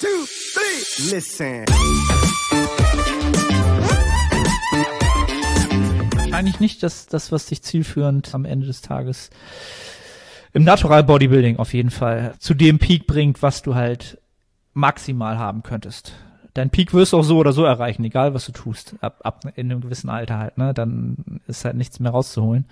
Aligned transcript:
two, 0.00 0.06
three. 0.54 1.14
Listen. 1.14 1.64
Wahrscheinlich 6.14 6.60
nicht 6.60 6.82
das, 6.82 7.06
das, 7.06 7.32
was 7.32 7.46
dich 7.46 7.62
zielführend 7.62 8.34
am 8.34 8.44
Ende 8.44 8.66
des 8.66 8.80
Tages 8.80 9.30
im 10.52 10.64
Natural 10.64 11.04
Bodybuilding 11.04 11.58
auf 11.58 11.74
jeden 11.74 11.90
Fall 11.90 12.34
zu 12.38 12.54
dem 12.54 12.78
Peak 12.78 13.06
bringt, 13.06 13.42
was 13.42 13.62
du 13.62 13.74
halt 13.74 14.18
maximal 14.72 15.38
haben 15.38 15.62
könntest. 15.62 16.12
Dein 16.54 16.70
Peak 16.70 16.94
wirst 16.94 17.12
du 17.12 17.18
auch 17.18 17.22
so 17.22 17.38
oder 17.38 17.52
so 17.52 17.64
erreichen, 17.64 18.04
egal 18.04 18.34
was 18.34 18.46
du 18.46 18.52
tust, 18.52 18.96
ab, 19.00 19.20
ab 19.22 19.44
in 19.56 19.70
einem 19.70 19.80
gewissen 19.80 20.08
Alter 20.08 20.38
halt, 20.38 20.58
ne? 20.58 20.74
Dann 20.74 21.40
ist 21.46 21.64
halt 21.64 21.76
nichts 21.76 22.00
mehr 22.00 22.10
rauszuholen. 22.10 22.66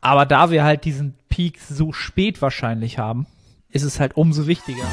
Aber 0.00 0.26
da 0.26 0.50
wir 0.50 0.64
halt 0.64 0.84
diesen 0.84 1.14
Peak 1.28 1.58
so 1.60 1.92
spät 1.92 2.40
wahrscheinlich 2.40 2.98
haben, 2.98 3.26
ist 3.70 3.82
es 3.82 4.00
halt 4.00 4.16
umso 4.16 4.46
wichtiger. 4.46 4.86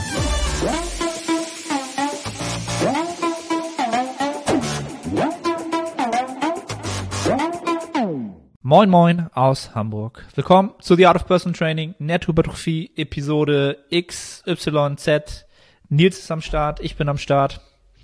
Moin 8.67 8.89
Moin 8.89 9.29
aus 9.35 9.75
Hamburg. 9.75 10.25
Willkommen 10.33 10.73
zu 10.79 10.95
The 10.95 11.05
Art 11.05 11.17
of 11.17 11.27
Personal 11.27 11.55
Training, 11.55 11.93
Nettohypertrophie, 11.99 12.89
Episode 12.95 13.77
XYZ. 13.91 15.45
Nils 15.89 16.17
ist 16.17 16.31
am 16.31 16.41
Start, 16.41 16.79
ich 16.79 16.95
bin 16.95 17.07
am 17.07 17.19
Start. 17.19 17.61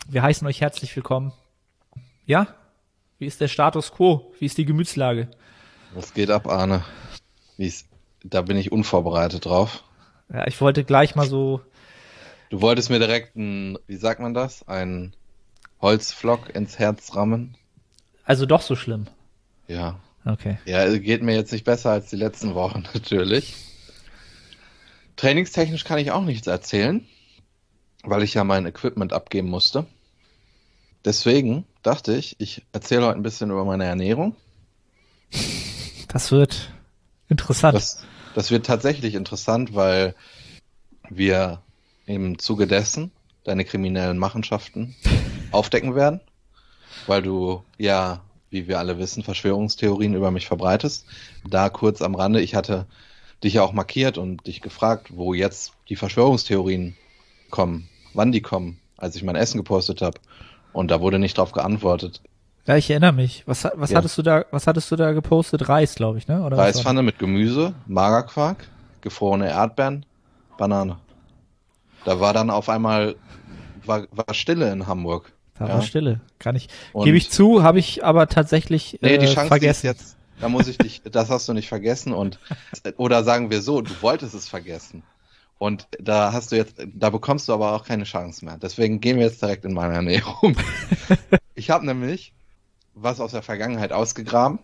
Wir 0.07 0.21
heißen 0.21 0.45
euch 0.45 0.61
herzlich 0.61 0.95
willkommen. 0.95 1.33
Ja? 2.27 2.45
Wie 3.17 3.25
ist 3.25 3.41
der 3.41 3.47
Status 3.47 3.91
quo? 3.91 4.31
Wie 4.37 4.45
ist 4.45 4.59
die 4.59 4.65
Gemütslage? 4.65 5.29
Was 5.95 6.13
geht 6.13 6.29
ab, 6.29 6.47
Arne? 6.47 6.85
Wie 7.57 7.65
ist, 7.65 7.87
da 8.23 8.43
bin 8.43 8.55
ich 8.55 8.71
unvorbereitet 8.71 9.45
drauf. 9.45 9.83
Ja, 10.31 10.45
ich 10.45 10.61
wollte 10.61 10.83
gleich 10.83 11.15
mal 11.15 11.25
so. 11.25 11.61
Du 12.51 12.61
wolltest 12.61 12.91
mir 12.91 12.99
direkt 12.99 13.35
ein, 13.35 13.79
wie 13.87 13.97
sagt 13.97 14.19
man 14.19 14.35
das? 14.35 14.67
Ein 14.67 15.15
Holzflock 15.81 16.53
ins 16.53 16.77
Herz 16.77 17.15
rammen? 17.15 17.57
Also 18.25 18.45
doch 18.45 18.61
so 18.61 18.75
schlimm. 18.75 19.07
Ja, 19.67 19.97
Okay. 20.25 20.59
Ja, 20.65 20.97
geht 20.97 21.23
mir 21.23 21.35
jetzt 21.35 21.51
nicht 21.51 21.65
besser 21.65 21.91
als 21.91 22.09
die 22.09 22.15
letzten 22.15 22.53
Wochen 22.53 22.83
natürlich. 22.93 23.55
Trainingstechnisch 25.15 25.83
kann 25.83 25.99
ich 25.99 26.11
auch 26.11 26.23
nichts 26.23 26.47
erzählen, 26.47 27.05
weil 28.03 28.23
ich 28.23 28.33
ja 28.33 28.43
mein 28.43 28.65
Equipment 28.65 29.13
abgeben 29.13 29.49
musste. 29.49 29.85
Deswegen 31.05 31.65
dachte 31.83 32.15
ich, 32.15 32.35
ich 32.39 32.63
erzähle 32.71 33.07
heute 33.07 33.17
ein 33.17 33.23
bisschen 33.23 33.49
über 33.49 33.65
meine 33.65 33.85
Ernährung. 33.85 34.35
Das 36.07 36.31
wird 36.31 36.71
interessant. 37.27 37.75
Das, 37.75 38.03
das 38.35 38.51
wird 38.51 38.65
tatsächlich 38.65 39.15
interessant, 39.15 39.73
weil 39.73 40.15
wir 41.09 41.61
im 42.05 42.37
Zuge 42.39 42.67
dessen 42.67 43.11
deine 43.43 43.65
kriminellen 43.65 44.17
Machenschaften 44.17 44.95
aufdecken 45.51 45.95
werden, 45.95 46.19
weil 47.07 47.21
du 47.21 47.63
ja 47.77 48.21
wie 48.51 48.67
wir 48.67 48.77
alle 48.77 48.99
wissen, 48.99 49.23
Verschwörungstheorien 49.23 50.13
über 50.13 50.29
mich 50.29 50.45
verbreitest. 50.45 51.05
Da 51.49 51.69
kurz 51.69 52.01
am 52.01 52.15
Rande, 52.15 52.41
ich 52.41 52.53
hatte 52.53 52.85
dich 53.43 53.55
ja 53.55 53.63
auch 53.63 53.73
markiert 53.73 54.17
und 54.17 54.45
dich 54.45 54.61
gefragt, 54.61 55.07
wo 55.15 55.33
jetzt 55.33 55.73
die 55.89 55.95
Verschwörungstheorien 55.95 56.95
kommen, 57.49 57.89
wann 58.13 58.31
die 58.31 58.41
kommen, 58.41 58.79
als 58.97 59.15
ich 59.15 59.23
mein 59.23 59.35
Essen 59.35 59.57
gepostet 59.57 60.01
habe. 60.01 60.19
Und 60.73 60.91
da 60.91 61.01
wurde 61.01 61.17
nicht 61.17 61.37
drauf 61.37 61.53
geantwortet. 61.53 62.21
Ja, 62.67 62.75
ich 62.77 62.89
erinnere 62.89 63.13
mich. 63.13 63.43
Was, 63.47 63.67
was 63.73 63.89
ja. 63.89 63.97
hattest 63.97 64.17
du 64.17 64.21
da, 64.21 64.45
was 64.51 64.67
hattest 64.67 64.91
du 64.91 64.95
da 64.95 65.13
gepostet? 65.13 65.67
Reis, 65.67 65.95
glaube 65.95 66.19
ich, 66.19 66.27
ne? 66.27 66.43
Oder 66.43 66.57
Reispfanne 66.57 67.01
mit 67.01 67.17
Gemüse, 67.17 67.73
Magerquark, 67.87 68.67
gefrorene 69.01 69.49
Erdbeeren, 69.49 70.05
Banane. 70.57 70.97
Da 72.05 72.19
war 72.19 72.33
dann 72.33 72.49
auf 72.49 72.69
einmal, 72.69 73.15
war, 73.85 74.07
war 74.11 74.33
Stille 74.33 74.71
in 74.71 74.85
Hamburg. 74.85 75.33
Da 75.57 75.67
ja. 75.67 75.73
war 75.75 75.81
Stille. 75.81 76.21
Kann 76.39 76.55
ich, 76.55 76.69
gebe 76.93 77.17
ich 77.17 77.29
zu, 77.29 77.63
habe 77.63 77.79
ich 77.79 78.03
aber 78.03 78.27
tatsächlich 78.27 78.99
nee, 79.01 79.17
die 79.17 79.25
äh, 79.25 79.33
Chance, 79.33 79.47
vergessen. 79.47 79.85
jetzt, 79.85 80.17
da 80.39 80.49
muss 80.49 80.67
ich 80.67 80.77
dich, 80.77 81.01
das 81.03 81.29
hast 81.29 81.47
du 81.47 81.53
nicht 81.53 81.69
vergessen 81.69 82.13
und, 82.13 82.39
oder 82.97 83.23
sagen 83.23 83.51
wir 83.51 83.61
so, 83.61 83.81
du 83.81 83.91
wolltest 84.01 84.33
es 84.33 84.49
vergessen. 84.49 85.03
Und 85.59 85.87
da 85.99 86.33
hast 86.33 86.51
du 86.51 86.55
jetzt, 86.55 86.77
da 86.91 87.11
bekommst 87.11 87.47
du 87.47 87.53
aber 87.53 87.73
auch 87.73 87.85
keine 87.85 88.05
Chance 88.05 88.43
mehr. 88.43 88.57
Deswegen 88.57 88.99
gehen 88.99 89.17
wir 89.17 89.27
jetzt 89.27 89.43
direkt 89.43 89.63
in 89.63 89.73
meine 89.73 89.93
Ernährung. 89.93 90.57
ich 91.55 91.69
habe 91.69 91.85
nämlich 91.85 92.33
was 92.95 93.19
aus 93.19 93.31
der 93.31 93.43
Vergangenheit 93.43 93.91
ausgegraben. 93.91 94.57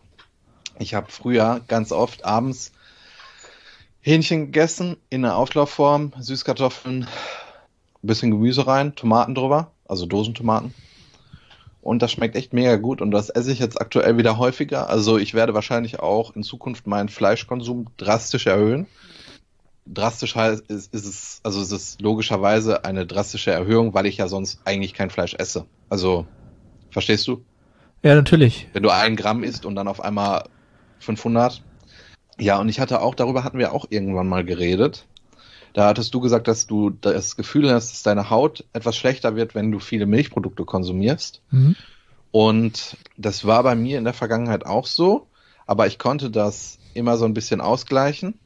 Ich 0.79 0.95
habe 0.95 1.12
früher 1.12 1.62
ganz 1.67 1.91
oft 1.91 2.25
abends 2.25 2.72
Hähnchen 4.01 4.45
gegessen 4.45 4.97
in 5.09 5.23
einer 5.23 5.35
Auflaufform, 5.35 6.13
Süßkartoffeln, 6.19 7.03
ein 7.03 7.07
bisschen 8.01 8.31
Gemüse 8.31 8.66
rein, 8.66 8.95
Tomaten 8.95 9.35
drüber, 9.35 9.72
also 9.88 10.06
Dosentomaten 10.06 10.74
und 11.88 12.02
das 12.02 12.12
schmeckt 12.12 12.36
echt 12.36 12.52
mega 12.52 12.75
gut 12.75 13.02
und 13.02 13.12
das 13.12 13.30
esse 13.30 13.50
ich 13.50 13.59
jetzt 13.59 13.80
aktuell 13.80 14.18
wieder 14.18 14.38
häufiger. 14.38 14.90
Also 14.90 15.18
ich 15.18 15.34
werde 15.34 15.53
wahrscheinlich 15.53 16.02
auch 16.02 16.36
in 16.36 16.44
Zukunft 16.44 16.86
meinen 16.86 17.08
Fleischkonsum 17.08 17.88
drastisch 17.96 18.46
erhöhen. 18.46 18.88
Drastisch 19.86 20.36
heißt, 20.36 20.70
ist, 20.70 20.94
ist 20.94 21.06
es, 21.06 21.40
also 21.44 21.62
es 21.62 21.72
ist 21.72 22.02
logischerweise 22.02 22.84
eine 22.84 23.06
drastische 23.06 23.52
Erhöhung, 23.52 23.94
weil 23.94 24.06
ich 24.06 24.18
ja 24.18 24.28
sonst 24.28 24.59
eigentlich 24.66 24.94
kein 24.94 25.09
Fleisch 25.09 25.34
esse. 25.36 25.64
Also, 25.88 26.25
verstehst 26.92 27.25
du? 27.25 27.46
Ja, 28.04 28.16
natürlich. 28.16 28.68
Wenn 28.74 28.84
du 28.84 28.90
ein 28.90 29.16
Gramm 29.16 29.46
isst 29.46 29.66
und 29.66 29.75
dann 29.75 29.88
auf 29.88 30.02
einmal 30.02 30.44
500. 31.00 31.64
Ja, 32.38 32.59
und 32.59 32.68
ich 32.68 32.81
hatte 32.81 33.00
auch, 33.00 33.16
darüber 33.16 33.46
hatten 33.46 33.59
wir 33.59 33.72
auch 33.72 33.86
irgendwann 33.90 34.28
mal 34.28 34.44
geredet. 34.44 35.08
Da 35.77 35.85
hattest 35.85 36.11
du 36.15 36.19
gesagt, 36.21 36.47
dass 36.47 36.65
du 36.65 36.89
das 36.89 37.35
Gefühl 37.35 37.71
hast, 37.71 37.91
dass 37.91 38.01
deine 38.01 38.31
Haut 38.31 38.65
etwas 38.73 38.97
schlechter 38.97 39.35
wird, 39.35 39.53
wenn 39.53 39.71
du 39.71 39.77
viele 39.77 40.07
Milchprodukte 40.07 40.65
konsumierst. 40.65 41.43
Mhm. 41.51 41.75
Und 42.31 42.97
das 43.15 43.45
war 43.45 43.61
bei 43.61 43.75
mir 43.75 43.99
in 43.99 44.03
der 44.03 44.15
Vergangenheit 44.15 44.65
auch 44.65 44.88
so, 44.88 45.27
aber 45.67 45.85
ich 45.85 45.99
konnte 45.99 46.31
das 46.31 46.79
immer 46.95 47.15
so 47.17 47.25
ein 47.25 47.35
bisschen 47.35 47.61
ausgleichen, 47.61 48.39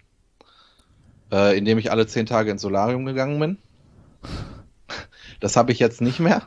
äh, 1.31 1.57
indem 1.57 1.77
ich 1.77 1.89
alle 1.89 2.05
zehn 2.05 2.25
Tage 2.25 2.51
ins 2.51 2.63
Solarium 2.63 3.05
gegangen 3.05 3.39
bin. 3.39 3.57
Das 5.39 5.55
habe 5.55 5.71
ich 5.71 5.79
jetzt 5.79 6.01
nicht 6.01 6.19
mehr. 6.19 6.41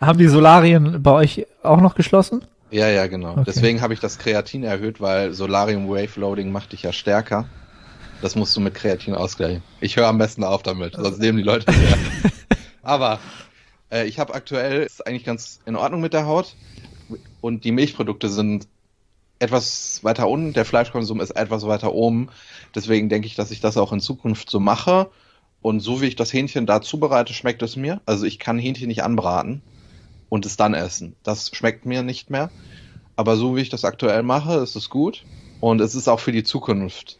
Haben 0.00 0.18
die 0.18 0.26
Solarien 0.26 1.00
bei 1.00 1.12
euch 1.12 1.46
auch 1.62 1.80
noch 1.80 1.94
geschlossen? 1.94 2.44
Ja, 2.72 2.88
ja, 2.88 3.06
genau. 3.06 3.34
Okay. 3.34 3.44
Deswegen 3.46 3.82
habe 3.82 3.94
ich 3.94 4.00
das 4.00 4.18
Kreatin 4.18 4.64
erhöht, 4.64 5.00
weil 5.00 5.32
Solarium 5.32 5.88
Wave 5.88 6.18
Loading 6.18 6.50
macht 6.50 6.72
dich 6.72 6.82
ja 6.82 6.92
stärker. 6.92 7.46
Das 8.24 8.36
musst 8.36 8.56
du 8.56 8.60
mit 8.62 8.72
Kreatin 8.72 9.14
ausgleichen. 9.14 9.62
Ich 9.82 9.96
höre 9.96 10.08
am 10.08 10.16
besten 10.16 10.44
auf 10.44 10.62
damit, 10.62 10.94
sonst 10.94 11.18
nehmen 11.18 11.36
die 11.36 11.44
Leute 11.44 11.70
mehr. 11.78 11.98
Aber 12.82 13.20
äh, 13.92 14.06
ich 14.06 14.18
habe 14.18 14.32
aktuell, 14.32 14.82
ist 14.82 15.06
eigentlich 15.06 15.24
ganz 15.24 15.60
in 15.66 15.76
Ordnung 15.76 16.00
mit 16.00 16.14
der 16.14 16.24
Haut 16.24 16.56
und 17.42 17.64
die 17.64 17.70
Milchprodukte 17.70 18.30
sind 18.30 18.66
etwas 19.40 20.02
weiter 20.04 20.26
unten, 20.26 20.54
der 20.54 20.64
Fleischkonsum 20.64 21.20
ist 21.20 21.32
etwas 21.32 21.66
weiter 21.66 21.92
oben. 21.92 22.30
Deswegen 22.74 23.10
denke 23.10 23.26
ich, 23.26 23.34
dass 23.34 23.50
ich 23.50 23.60
das 23.60 23.76
auch 23.76 23.92
in 23.92 24.00
Zukunft 24.00 24.48
so 24.48 24.58
mache. 24.58 25.10
Und 25.60 25.80
so 25.80 26.00
wie 26.00 26.06
ich 26.06 26.16
das 26.16 26.32
Hähnchen 26.32 26.64
da 26.64 26.80
zubereite, 26.80 27.34
schmeckt 27.34 27.60
es 27.60 27.76
mir. 27.76 28.00
Also 28.06 28.24
ich 28.24 28.38
kann 28.38 28.58
Hähnchen 28.58 28.88
nicht 28.88 29.02
anbraten 29.02 29.60
und 30.30 30.46
es 30.46 30.56
dann 30.56 30.72
essen. 30.72 31.14
Das 31.24 31.50
schmeckt 31.54 31.84
mir 31.84 32.02
nicht 32.02 32.30
mehr. 32.30 32.50
Aber 33.16 33.36
so 33.36 33.54
wie 33.54 33.60
ich 33.60 33.68
das 33.68 33.84
aktuell 33.84 34.22
mache, 34.22 34.54
ist 34.54 34.76
es 34.76 34.88
gut. 34.88 35.26
Und 35.60 35.82
es 35.82 35.94
ist 35.94 36.08
auch 36.08 36.20
für 36.20 36.32
die 36.32 36.42
Zukunft 36.42 37.18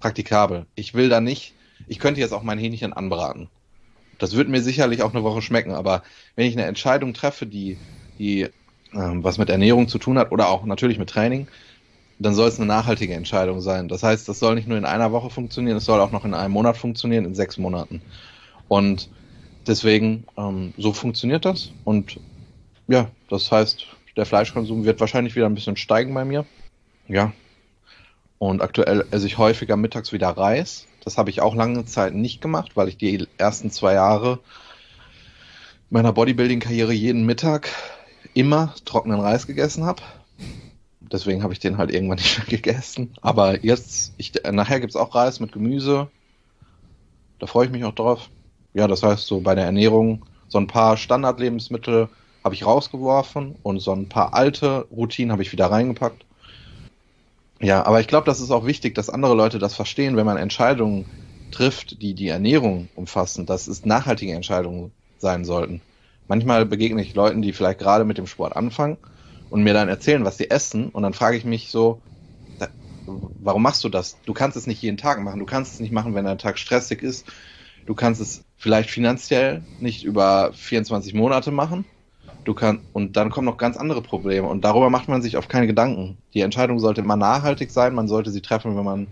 praktikabel. 0.00 0.66
Ich 0.74 0.94
will 0.94 1.08
da 1.08 1.20
nicht, 1.20 1.54
ich 1.86 1.98
könnte 1.98 2.20
jetzt 2.20 2.32
auch 2.32 2.42
mein 2.42 2.58
Hähnchen 2.58 2.92
anbraten. 2.92 3.48
Das 4.18 4.34
wird 4.34 4.48
mir 4.48 4.62
sicherlich 4.62 5.02
auch 5.02 5.14
eine 5.14 5.22
Woche 5.24 5.42
schmecken, 5.42 5.72
aber 5.72 6.02
wenn 6.34 6.46
ich 6.46 6.56
eine 6.56 6.66
Entscheidung 6.66 7.14
treffe, 7.14 7.46
die, 7.46 7.78
die 8.18 8.48
ähm, 8.92 9.22
was 9.22 9.38
mit 9.38 9.50
Ernährung 9.50 9.88
zu 9.88 9.98
tun 9.98 10.18
hat 10.18 10.32
oder 10.32 10.48
auch 10.48 10.64
natürlich 10.64 10.98
mit 10.98 11.10
Training, 11.10 11.48
dann 12.18 12.34
soll 12.34 12.48
es 12.48 12.58
eine 12.58 12.66
nachhaltige 12.66 13.14
Entscheidung 13.14 13.60
sein. 13.60 13.88
Das 13.88 14.02
heißt, 14.02 14.28
das 14.28 14.40
soll 14.40 14.56
nicht 14.56 14.66
nur 14.66 14.78
in 14.78 14.84
einer 14.84 15.12
Woche 15.12 15.30
funktionieren, 15.30 15.76
es 15.76 15.84
soll 15.84 16.00
auch 16.00 16.10
noch 16.10 16.24
in 16.24 16.34
einem 16.34 16.52
Monat 16.52 16.76
funktionieren, 16.76 17.24
in 17.24 17.34
sechs 17.34 17.58
Monaten. 17.58 18.02
Und 18.66 19.08
deswegen, 19.66 20.26
ähm, 20.36 20.74
so 20.76 20.92
funktioniert 20.92 21.44
das. 21.44 21.70
Und 21.84 22.18
ja, 22.88 23.10
das 23.28 23.52
heißt, 23.52 23.86
der 24.16 24.26
Fleischkonsum 24.26 24.84
wird 24.84 24.98
wahrscheinlich 24.98 25.36
wieder 25.36 25.46
ein 25.46 25.54
bisschen 25.54 25.76
steigen 25.76 26.12
bei 26.12 26.24
mir. 26.24 26.44
Ja, 27.06 27.32
und 28.38 28.62
aktuell 28.62 29.04
esse 29.10 29.26
ich 29.26 29.38
häufiger 29.38 29.76
mittags 29.76 30.12
wieder 30.12 30.28
Reis. 30.28 30.86
Das 31.04 31.18
habe 31.18 31.30
ich 31.30 31.40
auch 31.40 31.54
lange 31.54 31.84
Zeit 31.84 32.14
nicht 32.14 32.40
gemacht, 32.40 32.72
weil 32.76 32.88
ich 32.88 32.96
die 32.96 33.26
ersten 33.36 33.70
zwei 33.70 33.94
Jahre 33.94 34.40
meiner 35.90 36.12
Bodybuilding-Karriere 36.12 36.92
jeden 36.92 37.24
Mittag 37.24 37.70
immer 38.34 38.74
trockenen 38.84 39.20
Reis 39.20 39.46
gegessen 39.46 39.84
habe. 39.84 40.02
Deswegen 41.00 41.42
habe 41.42 41.52
ich 41.52 41.58
den 41.58 41.78
halt 41.78 41.90
irgendwann 41.90 42.18
nicht 42.18 42.38
mehr 42.38 42.46
gegessen. 42.46 43.14
Aber 43.22 43.64
jetzt, 43.64 44.12
ich, 44.18 44.32
nachher 44.50 44.80
gibt's 44.80 44.96
auch 44.96 45.14
Reis 45.14 45.40
mit 45.40 45.52
Gemüse. 45.52 46.08
Da 47.38 47.46
freue 47.46 47.66
ich 47.66 47.72
mich 47.72 47.84
auch 47.84 47.94
drauf. 47.94 48.28
Ja, 48.74 48.86
das 48.86 49.02
heißt, 49.02 49.26
so 49.26 49.40
bei 49.40 49.54
der 49.54 49.64
Ernährung, 49.64 50.26
so 50.48 50.58
ein 50.58 50.66
paar 50.66 50.96
Standardlebensmittel 50.96 52.08
habe 52.44 52.54
ich 52.54 52.66
rausgeworfen 52.66 53.56
und 53.62 53.80
so 53.80 53.92
ein 53.92 54.08
paar 54.08 54.34
alte 54.34 54.86
Routinen 54.90 55.32
habe 55.32 55.42
ich 55.42 55.52
wieder 55.52 55.70
reingepackt. 55.70 56.24
Ja, 57.60 57.84
aber 57.84 58.00
ich 58.00 58.06
glaube, 58.06 58.24
das 58.26 58.40
ist 58.40 58.50
auch 58.50 58.66
wichtig, 58.66 58.94
dass 58.94 59.10
andere 59.10 59.34
Leute 59.34 59.58
das 59.58 59.74
verstehen, 59.74 60.16
wenn 60.16 60.26
man 60.26 60.36
Entscheidungen 60.36 61.08
trifft, 61.50 62.00
die 62.02 62.14
die 62.14 62.28
Ernährung 62.28 62.90
umfassen, 62.94 63.46
dass 63.46 63.66
es 63.66 63.84
nachhaltige 63.84 64.32
Entscheidungen 64.34 64.92
sein 65.16 65.44
sollten. 65.44 65.82
Manchmal 66.28 66.66
begegne 66.66 67.02
ich 67.02 67.14
Leuten, 67.14 67.42
die 67.42 67.52
vielleicht 67.52 67.78
gerade 67.80 68.04
mit 68.04 68.18
dem 68.18 68.26
Sport 68.26 68.54
anfangen 68.54 68.98
und 69.48 69.62
mir 69.64 69.72
dann 69.74 69.88
erzählen, 69.88 70.24
was 70.24 70.36
sie 70.36 70.50
essen 70.50 70.90
und 70.90 71.02
dann 71.02 71.14
frage 71.14 71.36
ich 71.36 71.44
mich 71.44 71.70
so, 71.70 72.02
da, 72.58 72.68
warum 73.06 73.62
machst 73.62 73.84
du 73.84 73.88
das? 73.90 74.22
Du 74.22 74.34
kannst 74.34 74.56
es 74.56 74.66
nicht 74.66 74.82
jeden 74.82 74.98
Tag 74.98 75.20
machen, 75.20 75.40
du 75.40 75.46
kannst 75.46 75.74
es 75.74 75.80
nicht 75.80 75.92
machen, 75.92 76.14
wenn 76.14 76.26
ein 76.26 76.38
Tag 76.38 76.58
stressig 76.58 77.02
ist, 77.02 77.30
du 77.86 77.94
kannst 77.94 78.20
es 78.20 78.44
vielleicht 78.56 78.90
finanziell 78.90 79.66
nicht 79.78 80.04
über 80.04 80.52
24 80.54 81.14
Monate 81.14 81.50
machen. 81.52 81.86
Du 82.44 82.54
kannst, 82.54 82.82
und 82.92 83.16
dann 83.16 83.30
kommen 83.30 83.44
noch 83.44 83.58
ganz 83.58 83.76
andere 83.76 84.00
Probleme 84.00 84.46
und 84.46 84.64
darüber 84.64 84.90
macht 84.90 85.08
man 85.08 85.20
sich 85.20 85.36
auf 85.36 85.48
keine 85.48 85.66
Gedanken. 85.66 86.16
Die 86.34 86.40
Entscheidung 86.40 86.78
sollte 86.78 87.02
immer 87.02 87.16
nachhaltig 87.16 87.70
sein, 87.70 87.94
man 87.94 88.08
sollte 88.08 88.30
sie 88.30 88.40
treffen, 88.40 88.76
wenn 88.76 88.84
man 88.84 89.06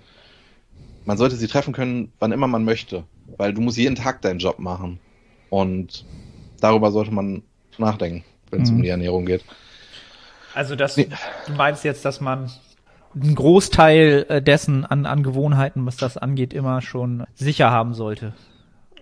man 1.07 1.17
sollte 1.17 1.37
sie 1.37 1.47
treffen 1.47 1.73
können, 1.73 2.13
wann 2.19 2.33
immer 2.33 2.49
man 2.49 2.65
möchte, 2.65 3.05
weil 3.37 3.55
du 3.55 3.61
musst 3.61 3.79
jeden 3.79 3.95
Tag 3.95 4.23
deinen 4.23 4.41
Job 4.41 4.59
machen. 4.59 4.99
Und 5.51 6.05
darüber 6.61 6.91
sollte 6.91 7.13
man 7.13 7.43
nachdenken, 7.79 8.25
wenn 8.51 8.63
es 8.63 8.71
mhm. 8.71 8.77
um 8.77 8.83
die 8.83 8.89
Ernährung 8.89 9.25
geht. 9.25 9.45
Also 10.55 10.75
das, 10.75 10.97
nee. 10.97 11.09
du 11.47 11.53
meinst 11.53 11.85
jetzt, 11.85 12.05
dass 12.05 12.21
man 12.21 12.51
einen 13.15 13.35
Großteil 13.35 14.27
äh, 14.29 14.43
dessen 14.43 14.85
an, 14.85 15.07
an 15.07 15.23
Gewohnheiten, 15.23 15.87
was 15.87 15.97
das 15.97 16.17
angeht, 16.17 16.53
immer 16.53 16.83
schon 16.83 17.25
sicher 17.35 17.71
haben 17.71 17.95
sollte. 17.95 18.35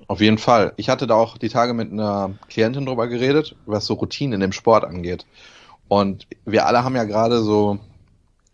Auf 0.06 0.20
jeden 0.20 0.38
Fall. 0.38 0.72
Ich 0.76 0.88
hatte 0.88 1.06
da 1.06 1.14
auch 1.14 1.38
die 1.38 1.48
Tage 1.48 1.72
mit 1.72 1.90
einer 1.90 2.34
Klientin 2.48 2.86
drüber 2.86 3.08
geredet, 3.08 3.56
was 3.66 3.86
so 3.86 3.94
Routinen 3.94 4.34
in 4.34 4.40
dem 4.40 4.52
Sport 4.52 4.84
angeht. 4.84 5.26
Und 5.88 6.26
wir 6.44 6.66
alle 6.66 6.84
haben 6.84 6.96
ja 6.96 7.04
gerade 7.04 7.42
so 7.42 7.78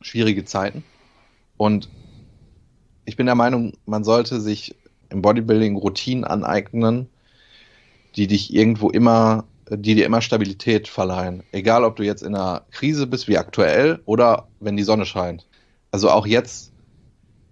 schwierige 0.00 0.44
Zeiten. 0.44 0.85
Und 1.56 1.88
ich 3.05 3.17
bin 3.17 3.26
der 3.26 3.35
Meinung, 3.35 3.73
man 3.87 4.05
sollte 4.05 4.41
sich 4.41 4.76
im 5.11 5.23
Bodybuilding 5.23 5.76
Routinen 5.76 6.25
aneignen, 6.25 7.08
die 8.17 8.26
dich 8.26 8.55
irgendwo 8.55 8.91
immer, 8.91 9.44
die 9.69 9.94
dir 9.94 10.06
immer 10.06 10.20
Stabilität 10.20 10.88
verleihen. 10.88 11.43
Egal, 11.52 11.85
ob 11.85 11.97
du 11.97 12.05
jetzt 12.05 12.23
in 12.23 12.35
einer 12.35 12.62
Krise 12.70 13.06
bist 13.06 13.29
wie 13.29 13.38
aktuell 13.38 14.00
oder 14.05 14.49
wenn 14.61 14.76
die 14.76 14.85
Sonne 14.85 15.06
scheint. 15.06 15.47
Also 15.91 16.11
auch 16.11 16.26
jetzt 16.26 16.73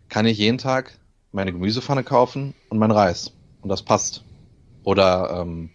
kann 0.08 0.26
ich 0.26 0.38
jeden 0.38 0.58
Tag 0.58 0.98
meine 1.32 1.52
Gemüsepfanne 1.52 2.04
kaufen 2.04 2.54
und 2.70 2.78
mein 2.78 2.90
Reis. 2.90 3.32
Und 3.62 3.68
das 3.68 3.82
passt. 3.82 4.24
Oder 4.84 5.40
ähm, 5.40 5.70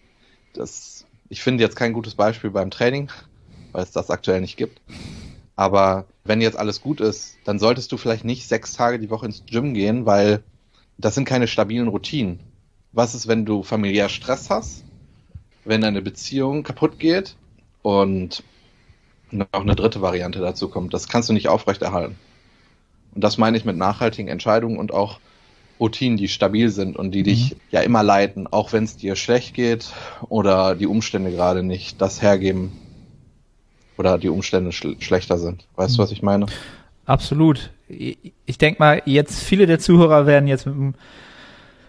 das, 0.54 1.06
ich 1.28 1.42
finde 1.42 1.62
jetzt 1.62 1.76
kein 1.76 1.92
gutes 1.92 2.14
Beispiel 2.14 2.50
beim 2.50 2.70
Training, 2.70 3.10
weil 3.72 3.82
es 3.82 3.92
das 3.92 4.10
aktuell 4.10 4.40
nicht 4.40 4.56
gibt. 4.56 4.80
Aber 5.56 6.06
wenn 6.24 6.40
jetzt 6.40 6.58
alles 6.58 6.80
gut 6.80 7.00
ist, 7.00 7.36
dann 7.44 7.58
solltest 7.58 7.92
du 7.92 7.96
vielleicht 7.96 8.24
nicht 8.24 8.48
sechs 8.48 8.72
Tage 8.72 8.98
die 8.98 9.10
Woche 9.10 9.26
ins 9.26 9.44
Gym 9.46 9.74
gehen, 9.74 10.06
weil 10.06 10.42
das 10.98 11.14
sind 11.14 11.26
keine 11.26 11.46
stabilen 11.46 11.88
Routinen. 11.88 12.40
Was 12.92 13.14
ist, 13.14 13.28
wenn 13.28 13.44
du 13.44 13.62
familiär 13.62 14.08
Stress 14.08 14.50
hast, 14.50 14.84
wenn 15.64 15.80
deine 15.80 16.02
Beziehung 16.02 16.62
kaputt 16.62 16.98
geht 16.98 17.36
und 17.82 18.42
noch 19.30 19.46
eine 19.52 19.74
dritte 19.74 20.00
Variante 20.00 20.40
dazu 20.40 20.68
kommt? 20.68 20.94
Das 20.94 21.08
kannst 21.08 21.28
du 21.28 21.32
nicht 21.32 21.48
aufrechterhalten. 21.48 22.16
Und 23.14 23.22
das 23.22 23.38
meine 23.38 23.56
ich 23.56 23.64
mit 23.64 23.76
nachhaltigen 23.76 24.28
Entscheidungen 24.28 24.78
und 24.78 24.92
auch 24.92 25.20
Routinen, 25.80 26.16
die 26.16 26.28
stabil 26.28 26.70
sind 26.70 26.96
und 26.96 27.12
die 27.12 27.20
mhm. 27.20 27.24
dich 27.24 27.56
ja 27.70 27.80
immer 27.80 28.02
leiten, 28.02 28.46
auch 28.46 28.72
wenn 28.72 28.84
es 28.84 28.96
dir 28.96 29.16
schlecht 29.16 29.54
geht 29.54 29.92
oder 30.28 30.74
die 30.74 30.86
Umstände 30.86 31.30
gerade 31.30 31.62
nicht 31.62 32.00
das 32.00 32.22
hergeben, 32.22 32.72
oder 33.96 34.18
die 34.18 34.28
Umstände 34.28 34.72
sch 34.72 34.96
schlechter 35.00 35.38
sind. 35.38 35.66
Weißt 35.76 35.96
du, 35.96 36.02
was 36.02 36.12
ich 36.12 36.22
meine? 36.22 36.46
Absolut. 37.06 37.70
Ich 37.88 38.58
denke 38.58 38.80
mal, 38.80 39.02
jetzt 39.04 39.42
viele 39.42 39.66
der 39.66 39.78
Zuhörer 39.78 40.26
werden 40.26 40.48
jetzt 40.48 40.66
mit 40.66 40.74
dem, 40.74 40.94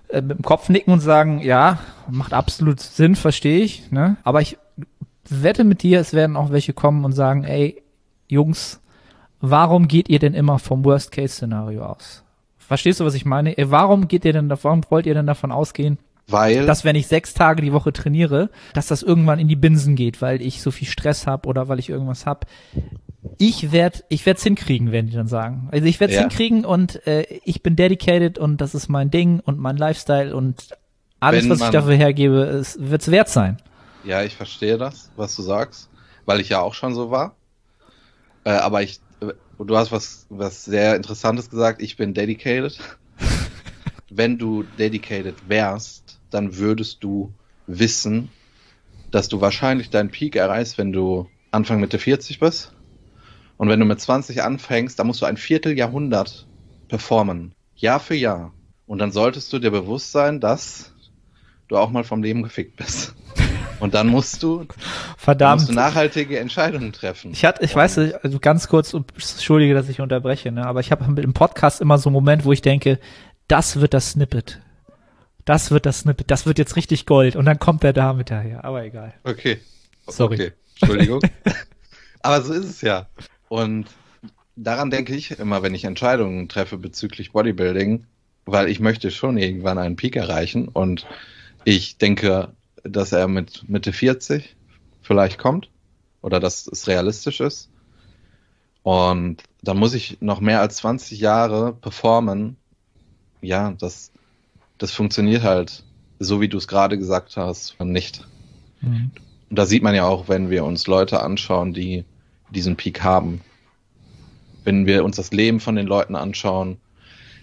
äh, 0.10 0.22
mit 0.22 0.38
dem 0.38 0.44
Kopf 0.44 0.70
nicken 0.70 0.92
und 0.92 1.00
sagen, 1.00 1.40
ja, 1.42 1.80
macht 2.10 2.34
absolut 2.34 2.80
Sinn, 2.80 3.16
verstehe 3.16 3.64
ich. 3.64 3.92
Ne? 3.92 4.18
Aber 4.24 4.42
ich 4.42 4.58
wette 5.30 5.64
mit 5.64 5.84
dir, 5.84 6.00
es 6.00 6.14
werden 6.14 6.36
auch 6.36 6.52
welche 6.52 6.74
kommen 6.74 7.06
und 7.06 7.14
sagen, 7.14 7.44
ey, 7.44 7.82
Jungs, 8.28 8.82
warum 9.40 9.88
geht 9.88 10.10
ihr 10.10 10.20
denn 10.20 10.34
immer 10.34 10.60
vom 10.60 10.84
Worst-Case-Szenario 10.84 11.86
aus? 11.86 12.24
Verstehst 12.68 13.00
du, 13.00 13.06
was 13.06 13.14
ich 13.14 13.26
meine? 13.26 13.58
Ey, 13.58 13.70
warum 13.70 14.08
geht 14.08 14.26
ihr 14.26 14.34
denn, 14.34 14.50
warum 14.50 14.82
wollt 14.90 15.06
ihr 15.06 15.14
denn 15.14 15.28
davon 15.28 15.52
ausgehen, 15.52 16.00
weil 16.28 16.66
dass 16.66 16.84
wenn 16.84 16.96
ich 16.96 17.08
sechs 17.08 17.34
Tage 17.34 17.62
die 17.62 17.74
Woche 17.74 17.94
trainiere, 17.94 18.50
dass 18.74 18.88
das 18.88 19.04
irgendwann 19.04 19.40
in 19.40 19.48
die 19.48 19.56
Binsen 19.56 19.96
geht, 19.96 20.22
weil 20.22 20.42
ich 20.42 20.62
so 20.62 20.72
viel 20.72 20.88
Stress 20.88 21.28
habe 21.28 21.48
oder 21.48 21.68
weil 21.68 21.80
ich 21.80 21.90
irgendwas 21.90 22.26
hab. 22.26 22.48
Ich 23.38 23.72
werd, 23.72 24.04
ich 24.10 24.26
werd's 24.26 24.44
hinkriegen, 24.44 24.92
werden 24.92 25.08
die 25.08 25.16
dann 25.16 25.28
sagen. 25.28 25.70
Also 25.72 25.86
ich 25.86 26.00
werd's 26.00 26.14
ja. 26.16 26.22
hinkriegen 26.22 26.66
und 26.66 27.06
äh, 27.08 27.24
ich 27.44 27.62
bin 27.62 27.76
dedicated 27.76 28.40
und 28.40 28.62
das 28.62 28.74
ist 28.74 28.88
mein 28.88 29.12
Ding 29.12 29.40
und 29.40 29.60
mein 29.60 29.78
Lifestyle 29.78 30.36
und 30.36 30.76
alles, 31.20 31.44
wenn 31.44 31.52
was 31.52 31.62
ich 31.62 31.70
dafür 31.70 31.96
hergebe, 31.96 32.44
es 32.44 32.78
wird's 32.80 33.10
wert 33.12 33.30
sein. 33.30 33.58
Ja, 34.04 34.24
ich 34.24 34.36
verstehe 34.36 34.78
das, 34.78 35.12
was 35.16 35.36
du 35.36 35.42
sagst, 35.42 35.90
weil 36.26 36.40
ich 36.40 36.50
ja 36.50 36.62
auch 36.62 36.74
schon 36.74 36.94
so 36.94 37.12
war. 37.12 37.36
Äh, 38.44 38.52
aber 38.52 38.84
ich, 38.84 39.00
äh, 39.60 39.66
du 39.66 39.78
hast 39.78 39.92
was, 39.92 40.26
was 40.30 40.66
sehr 40.66 40.96
Interessantes 40.96 41.50
gesagt. 41.50 41.82
Ich 41.82 41.98
bin 41.98 42.14
dedicated. 42.14 42.80
wenn 44.10 44.38
du 44.38 44.64
dedicated 44.78 45.36
wärst, 45.48 46.20
dann 46.30 46.58
würdest 46.58 47.04
du 47.04 47.34
wissen, 47.68 48.30
dass 49.12 49.30
du 49.30 49.42
wahrscheinlich 49.42 49.90
deinen 49.90 50.10
Peak 50.10 50.36
erreichst, 50.36 50.78
wenn 50.78 50.92
du 50.92 51.30
Anfang 51.52 51.80
Mitte 51.80 52.00
40 52.00 52.40
bist. 52.40 52.74
Und 53.58 53.70
wenn 53.70 53.80
du 53.80 53.86
mit 53.86 54.02
20 54.02 54.44
anfängst, 54.44 55.00
dann 55.00 55.08
musst 55.08 55.22
du 55.22 55.26
ein 55.26 55.38
Vierteljahrhundert 55.38 56.48
performen. 56.90 57.54
Jahr 57.76 58.00
für 58.00 58.16
Jahr. 58.16 58.54
Und 58.86 59.00
dann 59.00 59.12
solltest 59.12 59.52
du 59.54 59.60
dir 59.60 59.72
bewusst 59.72 60.12
sein, 60.12 60.40
dass 60.40 60.94
du 61.68 61.78
auch 61.78 61.90
mal 61.90 62.04
vom 62.04 62.22
Leben 62.22 62.44
gefickt 62.44 62.76
bist. 62.76 63.16
Und 63.80 63.94
dann 63.94 64.08
musst 64.08 64.42
du, 64.44 64.66
Verdammt. 65.18 65.62
musst 65.62 65.70
du 65.70 65.74
nachhaltige 65.74 66.40
Entscheidungen 66.40 66.94
treffen. 66.94 67.32
Ich 67.32 67.44
hatte, 67.46 67.64
ich 67.64 67.72
und 67.72 67.78
weiß, 67.78 67.98
also 67.98 68.40
ganz 68.40 68.68
kurz, 68.68 68.94
entschuldige, 68.94 69.74
dass 69.74 69.90
ich 69.90 70.02
unterbreche, 70.02 70.52
ne, 70.52 70.66
aber 70.66 70.80
ich 70.80 70.92
habe 70.92 71.10
mit 71.12 71.24
dem 71.24 71.34
Podcast 71.34 71.82
immer 71.82 71.98
so 71.98 72.10
einen 72.10 72.14
Moment, 72.14 72.46
wo 72.46 72.52
ich 72.52 72.62
denke, 72.62 73.00
das 73.48 73.80
wird 73.82 73.94
das 73.94 74.12
Snippet 74.12 74.62
das 75.46 75.70
wird 75.70 75.86
das 75.86 76.00
Snippet, 76.00 76.30
das 76.30 76.46
wird 76.46 76.58
jetzt 76.58 76.76
richtig 76.76 77.06
Gold 77.06 77.36
und 77.36 77.46
dann 77.46 77.60
kommt 77.60 77.84
er 77.84 77.94
da 77.94 78.14
mit 78.14 78.32
daher, 78.32 78.66
aber 78.66 78.84
egal. 78.84 79.14
Okay. 79.24 79.60
Sorry. 80.08 80.36
Okay. 80.36 80.52
Entschuldigung. 80.82 81.22
aber 82.22 82.42
so 82.42 82.54
ist 82.54 82.66
es 82.66 82.82
ja. 82.82 83.08
Und 83.48 83.86
daran 84.56 84.90
denke 84.90 85.16
ich 85.16 85.40
immer, 85.40 85.64
wenn 85.64 85.76
ich 85.76 85.86
Entscheidungen 85.86 86.50
treffe 86.50 86.78
bezüglich 86.78 87.32
Bodybuilding, 87.32 88.06
weil 88.46 88.70
ich 88.70 88.80
möchte 88.80 89.12
schon 89.12 89.38
irgendwann 89.38 89.78
einen 89.78 89.96
Peak 89.96 90.16
erreichen 90.16 90.68
und 90.68 91.06
ich 91.64 91.98
denke, 91.98 92.50
dass 92.88 93.12
er 93.12 93.28
mit 93.28 93.68
Mitte 93.68 93.94
40 93.94 94.56
vielleicht 95.02 95.38
kommt 95.38 95.70
oder 96.22 96.40
dass 96.40 96.68
es 96.68 96.88
realistisch 96.88 97.40
ist. 97.40 97.70
Und 98.84 99.44
dann 99.62 99.78
muss 99.78 99.94
ich 99.94 100.22
noch 100.22 100.42
mehr 100.42 100.62
als 100.62 100.78
20 100.78 101.20
Jahre 101.20 101.74
performen. 101.74 102.58
Ja, 103.42 103.72
das 103.72 104.12
das 104.78 104.92
funktioniert 104.92 105.44
halt, 105.44 105.84
so 106.20 106.42
wie 106.42 106.48
du 106.48 106.58
es 106.58 106.68
gerade 106.68 106.98
gesagt 106.98 107.38
hast, 107.38 107.80
nicht. 107.80 108.28
Mhm. 108.82 109.12
Und 109.50 109.60
da 109.60 109.66
sieht 109.66 109.84
man 109.84 109.96
ja 109.96 110.06
auch, 110.06 110.28
wenn 110.28 110.50
wir 110.50 110.66
uns 110.66 110.88
Leute 110.88 111.22
anschauen, 111.22 111.74
die 111.74 112.04
diesen 112.50 112.76
Peak 112.76 113.04
haben. 113.04 113.42
Wenn 114.64 114.86
wir 114.86 115.04
uns 115.04 115.18
das 115.18 115.32
Leben 115.32 115.60
von 115.60 115.76
den 115.76 115.88
Leuten 115.88 116.16
anschauen, 116.16 116.78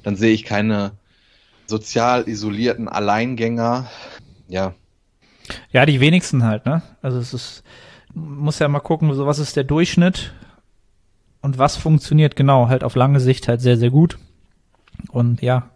dann 0.02 0.16
sehe 0.16 0.32
ich 0.32 0.44
keine 0.44 0.92
sozial 1.66 2.28
isolierten 2.28 2.88
Alleingänger. 2.88 3.90
Ja. 4.48 4.74
Ja, 5.72 5.86
die 5.86 6.00
wenigsten 6.00 6.44
halt, 6.44 6.66
ne? 6.66 6.82
Also 7.02 7.18
es 7.18 7.34
ist, 7.34 7.62
muss 8.14 8.58
ja 8.58 8.68
mal 8.68 8.80
gucken, 8.80 9.12
so 9.14 9.26
was 9.26 9.38
ist 9.38 9.56
der 9.56 9.64
Durchschnitt 9.64 10.32
und 11.40 11.58
was 11.58 11.76
funktioniert 11.76 12.36
genau, 12.36 12.68
halt 12.68 12.84
auf 12.84 12.94
lange 12.94 13.20
Sicht 13.20 13.48
halt 13.48 13.60
sehr, 13.60 13.76
sehr 13.76 13.90
gut. 13.90 14.18
Und 15.10 15.42
ja, 15.42 15.70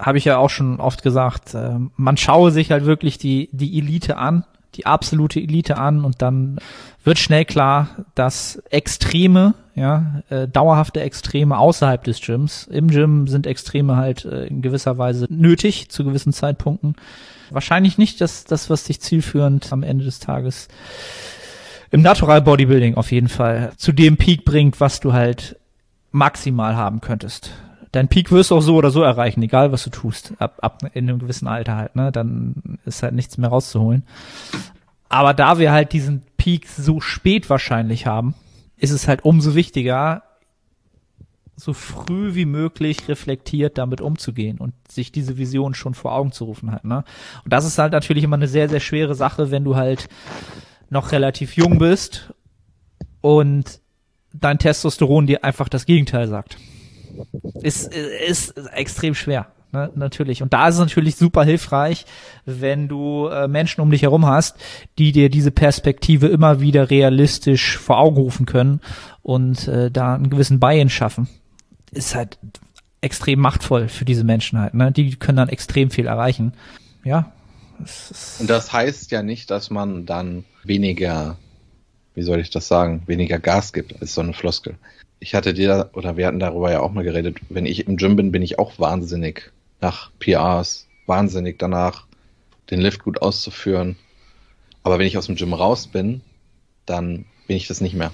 habe 0.00 0.18
ich 0.18 0.24
ja 0.24 0.38
auch 0.38 0.50
schon 0.50 0.80
oft 0.80 1.02
gesagt, 1.02 1.54
äh, 1.54 1.78
man 1.96 2.16
schaue 2.16 2.50
sich 2.50 2.70
halt 2.70 2.84
wirklich 2.84 3.18
die, 3.18 3.48
die 3.52 3.78
Elite 3.78 4.16
an, 4.16 4.44
die 4.74 4.86
absolute 4.86 5.40
Elite 5.40 5.76
an 5.76 6.04
und 6.04 6.22
dann 6.22 6.58
wird 7.04 7.18
schnell 7.18 7.44
klar, 7.44 7.88
dass 8.14 8.56
Extreme, 8.70 9.54
ja, 9.74 10.22
äh, 10.30 10.48
dauerhafte 10.48 11.00
Extreme 11.00 11.58
außerhalb 11.58 12.02
des 12.04 12.20
Gyms, 12.20 12.66
im 12.70 12.88
Gym 12.88 13.28
sind 13.28 13.46
Extreme 13.46 13.96
halt 13.96 14.24
äh, 14.24 14.46
in 14.46 14.62
gewisser 14.62 14.98
Weise 14.98 15.26
nötig 15.28 15.90
zu 15.90 16.04
gewissen 16.04 16.32
Zeitpunkten. 16.32 16.96
Wahrscheinlich 17.54 17.98
nicht 17.98 18.20
das, 18.20 18.44
das 18.44 18.70
was 18.70 18.84
dich 18.84 19.00
zielführend 19.00 19.72
am 19.72 19.82
Ende 19.82 20.04
des 20.04 20.18
Tages 20.18 20.68
im 21.90 22.02
Natural 22.02 22.40
Bodybuilding 22.40 22.94
auf 22.94 23.12
jeden 23.12 23.28
Fall 23.28 23.72
zu 23.76 23.92
dem 23.92 24.16
Peak 24.16 24.44
bringt, 24.44 24.80
was 24.80 25.00
du 25.00 25.12
halt 25.12 25.56
maximal 26.10 26.76
haben 26.76 27.00
könntest 27.00 27.52
dein 27.92 28.08
Peak 28.08 28.32
wirst 28.32 28.50
du 28.50 28.56
auch 28.56 28.62
so 28.62 28.74
oder 28.74 28.90
so 28.90 29.02
erreichen, 29.02 29.42
egal 29.42 29.70
was 29.70 29.84
du 29.84 29.90
tust, 29.90 30.32
ab, 30.38 30.58
ab 30.62 30.82
in 30.94 31.08
einem 31.08 31.18
gewissen 31.18 31.46
Alter 31.46 31.76
halt, 31.76 31.94
ne? 31.94 32.10
Dann 32.10 32.78
ist 32.84 33.02
halt 33.02 33.14
nichts 33.14 33.38
mehr 33.38 33.50
rauszuholen. 33.50 34.02
Aber 35.08 35.34
da 35.34 35.58
wir 35.58 35.72
halt 35.72 35.92
diesen 35.92 36.22
Peak 36.38 36.66
so 36.66 37.00
spät 37.00 37.50
wahrscheinlich 37.50 38.06
haben, 38.06 38.34
ist 38.78 38.90
es 38.90 39.06
halt 39.06 39.24
umso 39.24 39.54
wichtiger, 39.54 40.22
so 41.62 41.72
früh 41.72 42.34
wie 42.34 42.44
möglich 42.44 43.08
reflektiert 43.08 43.78
damit 43.78 44.00
umzugehen 44.00 44.58
und 44.58 44.74
sich 44.90 45.12
diese 45.12 45.38
Vision 45.38 45.74
schon 45.74 45.94
vor 45.94 46.12
Augen 46.12 46.32
zu 46.32 46.44
rufen 46.44 46.72
halt, 46.72 46.84
ne? 46.84 47.04
Und 47.44 47.52
das 47.52 47.64
ist 47.64 47.78
halt 47.78 47.92
natürlich 47.92 48.24
immer 48.24 48.36
eine 48.36 48.48
sehr, 48.48 48.68
sehr 48.68 48.80
schwere 48.80 49.14
Sache, 49.14 49.50
wenn 49.50 49.64
du 49.64 49.76
halt 49.76 50.08
noch 50.90 51.12
relativ 51.12 51.56
jung 51.56 51.78
bist 51.78 52.32
und 53.20 53.80
dein 54.32 54.58
Testosteron 54.58 55.26
dir 55.26 55.44
einfach 55.44 55.68
das 55.68 55.86
Gegenteil 55.86 56.28
sagt. 56.28 56.56
Ist, 57.62 57.94
ist 57.94 58.56
extrem 58.72 59.14
schwer. 59.14 59.46
Ne, 59.74 59.90
natürlich. 59.94 60.42
Und 60.42 60.52
da 60.52 60.68
ist 60.68 60.74
es 60.74 60.80
natürlich 60.80 61.16
super 61.16 61.44
hilfreich, 61.44 62.04
wenn 62.44 62.88
du 62.88 63.28
äh, 63.28 63.48
Menschen 63.48 63.80
um 63.80 63.90
dich 63.90 64.02
herum 64.02 64.26
hast, 64.26 64.58
die 64.98 65.12
dir 65.12 65.30
diese 65.30 65.50
Perspektive 65.50 66.26
immer 66.26 66.60
wieder 66.60 66.90
realistisch 66.90 67.78
vor 67.78 67.98
Augen 67.98 68.16
rufen 68.16 68.44
können 68.44 68.80
und 69.22 69.66
äh, 69.68 69.90
da 69.90 70.14
einen 70.14 70.28
gewissen 70.28 70.60
Buy-in 70.60 70.90
schaffen. 70.90 71.26
Ist 71.92 72.14
halt 72.14 72.38
extrem 73.00 73.40
machtvoll 73.40 73.88
für 73.88 74.04
diese 74.04 74.24
Menschen 74.24 74.58
halt. 74.58 74.74
Ne? 74.74 74.92
Die 74.92 75.16
können 75.16 75.36
dann 75.36 75.48
extrem 75.48 75.90
viel 75.90 76.06
erreichen. 76.06 76.54
Ja. 77.04 77.32
Und 78.38 78.48
das 78.48 78.72
heißt 78.72 79.10
ja 79.10 79.22
nicht, 79.22 79.50
dass 79.50 79.70
man 79.70 80.06
dann 80.06 80.44
weniger, 80.62 81.36
wie 82.14 82.22
soll 82.22 82.38
ich 82.38 82.50
das 82.50 82.68
sagen, 82.68 83.02
weniger 83.06 83.38
Gas 83.38 83.72
gibt 83.72 84.00
als 84.00 84.14
so 84.14 84.20
eine 84.20 84.32
Floskel. 84.32 84.76
Ich 85.18 85.34
hatte 85.34 85.52
dir, 85.52 85.90
oder 85.92 86.16
wir 86.16 86.26
hatten 86.26 86.38
darüber 86.38 86.70
ja 86.70 86.80
auch 86.80 86.92
mal 86.92 87.04
geredet, 87.04 87.38
wenn 87.48 87.66
ich 87.66 87.86
im 87.86 87.96
Gym 87.96 88.16
bin, 88.16 88.32
bin 88.32 88.42
ich 88.42 88.58
auch 88.58 88.78
wahnsinnig 88.78 89.52
nach 89.80 90.10
PRs, 90.18 90.86
wahnsinnig 91.06 91.58
danach, 91.58 92.06
den 92.70 92.80
Lift 92.80 93.02
gut 93.02 93.20
auszuführen. 93.20 93.96
Aber 94.84 94.98
wenn 94.98 95.06
ich 95.06 95.18
aus 95.18 95.26
dem 95.26 95.36
Gym 95.36 95.52
raus 95.52 95.88
bin, 95.88 96.22
dann 96.86 97.24
bin 97.46 97.56
ich 97.56 97.68
das 97.68 97.80
nicht 97.80 97.94
mehr. 97.94 98.12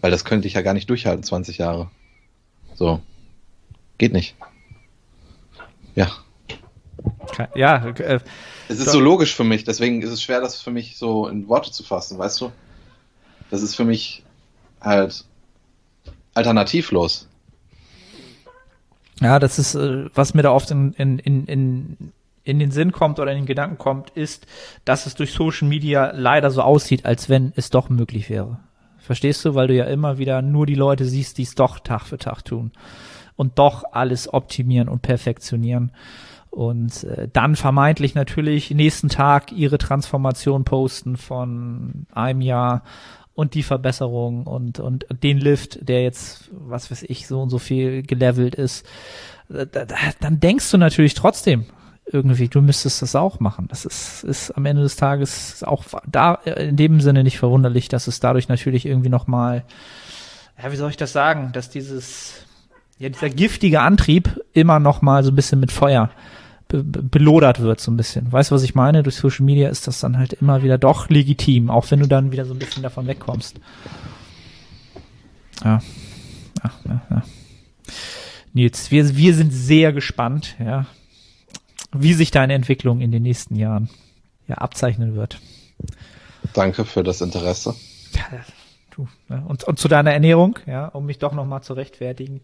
Weil 0.00 0.10
das 0.10 0.24
könnte 0.24 0.46
ich 0.46 0.54
ja 0.54 0.62
gar 0.62 0.74
nicht 0.74 0.90
durchhalten, 0.90 1.22
20 1.22 1.58
Jahre. 1.58 1.90
So. 2.74 3.00
Geht 3.98 4.12
nicht. 4.12 4.34
Ja. 5.94 6.10
Ja. 7.54 7.86
Äh, 7.86 8.20
es 8.68 8.78
ist 8.78 8.90
so 8.90 9.00
logisch 9.00 9.34
für 9.34 9.44
mich, 9.44 9.64
deswegen 9.64 10.02
ist 10.02 10.10
es 10.10 10.22
schwer, 10.22 10.40
das 10.40 10.60
für 10.60 10.70
mich 10.70 10.96
so 10.96 11.28
in 11.28 11.48
Worte 11.48 11.70
zu 11.70 11.82
fassen, 11.82 12.18
weißt 12.18 12.40
du? 12.40 12.52
Das 13.50 13.62
ist 13.62 13.74
für 13.74 13.84
mich 13.84 14.24
halt 14.80 15.24
alternativlos. 16.34 17.28
Ja, 19.20 19.38
das 19.38 19.58
ist, 19.58 19.74
äh, 19.74 20.06
was 20.14 20.34
mir 20.34 20.42
da 20.42 20.50
oft 20.50 20.70
in, 20.70 20.92
in, 20.94 21.18
in, 21.18 21.46
in, 21.46 22.12
in 22.42 22.58
den 22.58 22.70
Sinn 22.70 22.92
kommt 22.92 23.20
oder 23.20 23.30
in 23.30 23.38
den 23.38 23.46
Gedanken 23.46 23.78
kommt, 23.78 24.10
ist, 24.10 24.46
dass 24.84 25.06
es 25.06 25.14
durch 25.14 25.32
Social 25.32 25.68
Media 25.68 26.12
leider 26.14 26.50
so 26.50 26.62
aussieht, 26.62 27.06
als 27.06 27.28
wenn 27.28 27.52
es 27.56 27.70
doch 27.70 27.88
möglich 27.88 28.28
wäre. 28.28 28.58
Verstehst 29.04 29.44
du? 29.44 29.54
Weil 29.54 29.68
du 29.68 29.74
ja 29.74 29.84
immer 29.84 30.18
wieder 30.18 30.40
nur 30.40 30.64
die 30.64 30.74
Leute 30.74 31.04
siehst, 31.04 31.36
die 31.36 31.42
es 31.42 31.54
doch 31.54 31.78
Tag 31.78 32.06
für 32.06 32.16
Tag 32.16 32.42
tun. 32.42 32.72
Und 33.36 33.58
doch 33.58 33.84
alles 33.92 34.32
optimieren 34.32 34.88
und 34.88 35.02
perfektionieren. 35.02 35.92
Und 36.48 37.04
äh, 37.04 37.28
dann 37.32 37.54
vermeintlich 37.54 38.14
natürlich 38.14 38.70
nächsten 38.70 39.08
Tag 39.08 39.52
ihre 39.52 39.76
Transformation 39.76 40.64
posten 40.64 41.16
von 41.16 42.06
einem 42.12 42.40
Jahr 42.40 42.82
und 43.34 43.54
die 43.54 43.64
Verbesserung 43.64 44.46
und, 44.46 44.78
und 44.78 45.06
den 45.22 45.38
Lift, 45.38 45.86
der 45.88 46.02
jetzt, 46.02 46.50
was 46.52 46.90
weiß 46.90 47.02
ich, 47.02 47.26
so 47.26 47.42
und 47.42 47.50
so 47.50 47.58
viel 47.58 48.02
gelevelt 48.02 48.54
ist, 48.54 48.86
dann 49.48 50.40
denkst 50.40 50.70
du 50.70 50.78
natürlich 50.78 51.14
trotzdem 51.14 51.66
irgendwie, 52.06 52.48
du 52.48 52.60
müsstest 52.60 53.02
das 53.02 53.14
auch 53.14 53.40
machen. 53.40 53.66
Das 53.68 53.84
ist, 53.84 54.24
ist 54.24 54.50
am 54.50 54.66
Ende 54.66 54.82
des 54.82 54.96
Tages 54.96 55.62
auch 55.62 55.84
da 56.06 56.34
in 56.34 56.76
dem 56.76 57.00
Sinne 57.00 57.24
nicht 57.24 57.38
verwunderlich, 57.38 57.88
dass 57.88 58.06
es 58.06 58.20
dadurch 58.20 58.48
natürlich 58.48 58.86
irgendwie 58.86 59.08
nochmal, 59.08 59.64
ja, 60.62 60.70
wie 60.70 60.76
soll 60.76 60.90
ich 60.90 60.96
das 60.96 61.12
sagen, 61.12 61.50
dass 61.52 61.70
dieses, 61.70 62.46
ja, 62.98 63.08
dieser 63.08 63.30
giftige 63.30 63.80
Antrieb 63.80 64.40
immer 64.52 64.78
nochmal 64.80 65.24
so 65.24 65.30
ein 65.30 65.36
bisschen 65.36 65.60
mit 65.60 65.72
Feuer 65.72 66.10
belodert 66.68 67.60
wird 67.60 67.80
so 67.80 67.90
ein 67.90 67.96
bisschen. 67.96 68.32
Weißt 68.32 68.50
du, 68.50 68.54
was 68.54 68.62
ich 68.62 68.74
meine? 68.74 69.02
Durch 69.02 69.16
Social 69.16 69.44
Media 69.44 69.68
ist 69.68 69.86
das 69.86 70.00
dann 70.00 70.18
halt 70.18 70.32
immer 70.32 70.62
wieder 70.62 70.78
doch 70.78 71.08
legitim, 71.08 71.70
auch 71.70 71.90
wenn 71.90 72.00
du 72.00 72.08
dann 72.08 72.32
wieder 72.32 72.44
so 72.44 72.54
ein 72.54 72.58
bisschen 72.58 72.82
davon 72.82 73.06
wegkommst. 73.06 73.60
Ja. 75.62 75.80
Ja, 76.62 76.70
ja, 76.86 77.02
ja. 77.10 77.22
Nils, 78.54 78.90
wir, 78.90 79.16
wir 79.16 79.34
sind 79.34 79.52
sehr 79.52 79.92
gespannt, 79.92 80.56
ja, 80.58 80.86
wie 81.94 82.14
sich 82.14 82.30
deine 82.30 82.54
Entwicklung 82.54 83.00
in 83.00 83.10
den 83.10 83.22
nächsten 83.22 83.56
Jahren 83.56 83.88
ja 84.46 84.56
abzeichnen 84.56 85.14
wird. 85.14 85.40
Danke 86.52 86.84
für 86.84 87.02
das 87.02 87.20
Interesse. 87.20 87.74
Ja, 88.12 88.40
du. 88.94 89.08
Ne? 89.28 89.42
Und, 89.46 89.64
und 89.64 89.78
zu 89.78 89.88
deiner 89.88 90.12
Ernährung, 90.12 90.58
ja, 90.66 90.86
um 90.88 91.06
mich 91.06 91.18
doch 91.18 91.32
nochmal 91.32 91.62
zu 91.62 91.72
rechtfertigen. 91.72 92.40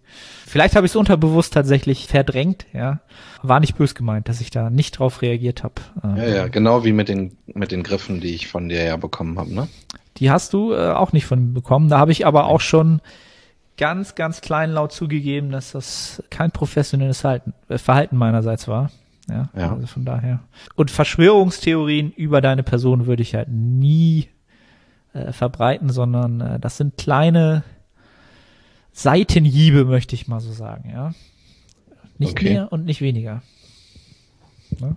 Vielleicht 0.46 0.76
habe 0.76 0.86
ich 0.86 0.92
es 0.92 0.96
unterbewusst 0.96 1.52
tatsächlich 1.52 2.06
verdrängt, 2.06 2.66
ja. 2.72 3.00
War 3.42 3.60
nicht 3.60 3.76
bös 3.76 3.94
gemeint, 3.94 4.28
dass 4.28 4.40
ich 4.40 4.50
da 4.50 4.70
nicht 4.70 4.98
drauf 4.98 5.22
reagiert 5.22 5.62
habe. 5.62 5.74
Ähm, 6.02 6.16
ja, 6.16 6.28
ja, 6.28 6.48
genau 6.48 6.84
wie 6.84 6.92
mit 6.92 7.08
den, 7.08 7.36
mit 7.46 7.72
den 7.72 7.82
Griffen, 7.82 8.20
die 8.20 8.34
ich 8.34 8.48
von 8.48 8.68
dir 8.68 8.82
ja 8.82 8.96
bekommen 8.96 9.38
habe, 9.38 9.54
ne? 9.54 9.68
Die 10.16 10.30
hast 10.30 10.52
du 10.52 10.72
äh, 10.72 10.92
auch 10.92 11.12
nicht 11.12 11.26
von 11.26 11.46
mir 11.46 11.52
bekommen. 11.52 11.88
Da 11.88 11.98
habe 11.98 12.12
ich 12.12 12.26
aber 12.26 12.46
auch 12.46 12.60
schon 12.60 13.00
ganz, 13.78 14.14
ganz 14.14 14.42
kleinlaut 14.42 14.92
zugegeben, 14.92 15.50
dass 15.50 15.72
das 15.72 16.22
kein 16.28 16.50
professionelles 16.50 17.24
Halten, 17.24 17.54
äh, 17.68 17.78
Verhalten 17.78 18.16
meinerseits 18.16 18.68
war. 18.68 18.90
Ja, 19.28 19.48
ja. 19.56 19.72
Also 19.72 19.86
von 19.86 20.04
daher. 20.04 20.40
Und 20.74 20.90
Verschwörungstheorien 20.90 22.12
über 22.12 22.40
deine 22.40 22.62
Person 22.62 23.06
würde 23.06 23.22
ich 23.22 23.34
halt 23.34 23.48
nie 23.48 24.28
äh, 25.12 25.32
verbreiten, 25.32 25.90
sondern 25.90 26.40
äh, 26.40 26.60
das 26.60 26.76
sind 26.76 26.96
kleine 26.96 27.62
Seitenhiebe, 28.92 29.84
möchte 29.84 30.14
ich 30.14 30.28
mal 30.28 30.40
so 30.40 30.52
sagen, 30.52 30.90
ja. 30.90 31.14
Nicht 32.18 32.32
okay. 32.32 32.50
mehr 32.50 32.72
und 32.72 32.84
nicht 32.84 33.00
weniger. 33.00 33.42
Ne? 34.78 34.96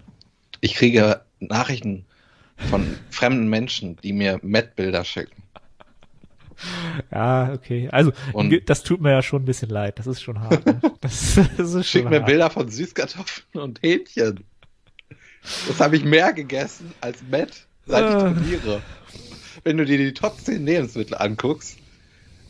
Ich 0.59 0.75
kriege 0.75 1.21
Nachrichten 1.39 2.05
von 2.57 2.85
fremden 3.09 3.47
Menschen, 3.47 3.97
die 4.03 4.13
mir 4.13 4.39
Met-Bilder 4.41 5.03
schicken. 5.05 5.43
Ja, 7.11 7.53
okay. 7.53 7.89
Also, 7.91 8.11
und 8.33 8.69
das 8.69 8.83
tut 8.83 9.01
mir 9.01 9.11
ja 9.11 9.21
schon 9.21 9.41
ein 9.41 9.45
bisschen 9.45 9.69
leid. 9.69 9.97
Das 9.97 10.07
ist 10.07 10.21
schon 10.21 10.39
hart. 10.39 10.65
Ne? 10.65 10.79
Das, 11.01 11.39
das 11.57 11.73
ist 11.73 11.87
Schick 11.87 12.09
mir 12.09 12.17
hart. 12.17 12.27
Bilder 12.27 12.49
von 12.49 12.69
Süßkartoffeln 12.69 13.63
und 13.63 13.81
Hähnchen. 13.81 14.43
Das 15.67 15.79
habe 15.79 15.97
ich 15.97 16.03
mehr 16.03 16.33
gegessen 16.33 16.93
als 17.01 17.23
Met, 17.29 17.67
seit 17.85 18.09
ich 18.09 18.15
äh. 18.15 18.19
trainiere 18.19 18.81
wenn 19.63 19.77
du 19.77 19.85
dir 19.85 19.97
die 19.97 20.13
Top 20.13 20.39
10 20.39 20.65
Lebensmittel 20.65 21.15
anguckst, 21.15 21.77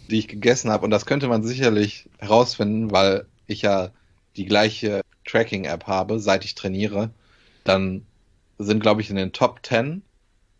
die 0.10 0.20
ich 0.20 0.28
gegessen 0.28 0.70
habe, 0.72 0.84
und 0.86 0.92
das 0.92 1.06
könnte 1.06 1.28
man 1.28 1.44
sicherlich 1.44 2.10
herausfinden, 2.20 2.92
weil 2.92 3.26
ich 3.48 3.62
ja 3.62 3.92
die 4.36 4.46
gleiche 4.46 5.02
Tracking-App 5.26 5.88
habe, 5.88 6.20
seit 6.20 6.46
ich 6.46 6.56
trainiere, 6.56 7.12
dann 7.64 8.06
sind, 8.58 8.82
glaube 8.82 9.02
ich, 9.02 9.10
in 9.10 9.16
den 9.16 9.32
Top 9.32 9.60
10 9.64 10.02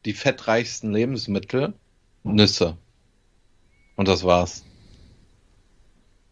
die 0.06 0.14
fettreichsten 0.14 0.92
Lebensmittel 0.92 1.74
Nüsse. 2.24 2.78
Und 4.04 4.10
das 4.10 4.26
war's. 4.26 4.66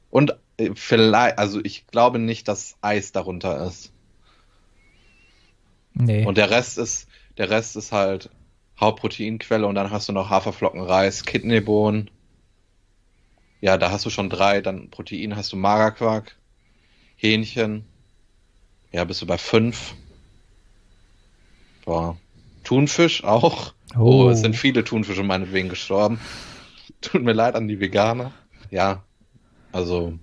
Und 0.10 0.36
äh, 0.58 0.72
vielleicht, 0.76 1.40
also 1.40 1.62
ich 1.64 1.88
glaube 1.88 2.20
nicht, 2.20 2.50
dass 2.50 2.76
Eis 2.82 3.14
darunter 3.14 3.66
ist. 3.66 3.94
Nee. 5.94 6.26
Und 6.26 6.38
der 6.38 6.50
Rest 6.50 6.78
ist, 6.78 7.08
der 7.38 7.50
Rest 7.50 7.78
ist 7.78 7.94
halt 7.94 8.30
Hauptproteinquelle 8.78 9.66
und 9.66 9.76
dann 9.76 9.90
hast 9.90 10.10
du 10.10 10.12
noch 10.12 10.30
Haferflocken, 10.30 10.82
Reis, 10.82 11.24
Kidneybohnen. 11.24 12.12
Ja, 13.62 13.78
da 13.78 13.90
hast 13.90 14.06
du 14.06 14.10
schon 14.10 14.30
drei. 14.30 14.60
Dann 14.60 14.90
Protein 14.90 15.38
hast 15.38 15.54
du 15.54 15.56
Magerquark, 15.56 16.36
Hähnchen. 17.16 17.86
Ja, 18.92 19.06
bist 19.06 19.22
du 19.22 19.26
bei 19.26 19.38
fünf. 19.38 19.96
Boah. 21.86 22.18
Thunfisch 22.66 23.24
auch. 23.24 23.74
Oh. 23.96 24.26
oh, 24.26 24.30
es 24.30 24.42
sind 24.42 24.58
viele 24.58 24.84
Thunfische 24.84 25.24
meinetwegen 25.24 25.70
gestorben. 25.70 26.20
Tut 27.02 27.24
mir 27.24 27.34
leid 27.34 27.56
an 27.56 27.68
die 27.68 27.80
Veganer. 27.80 28.32
Ja, 28.70 29.04
also, 29.72 30.14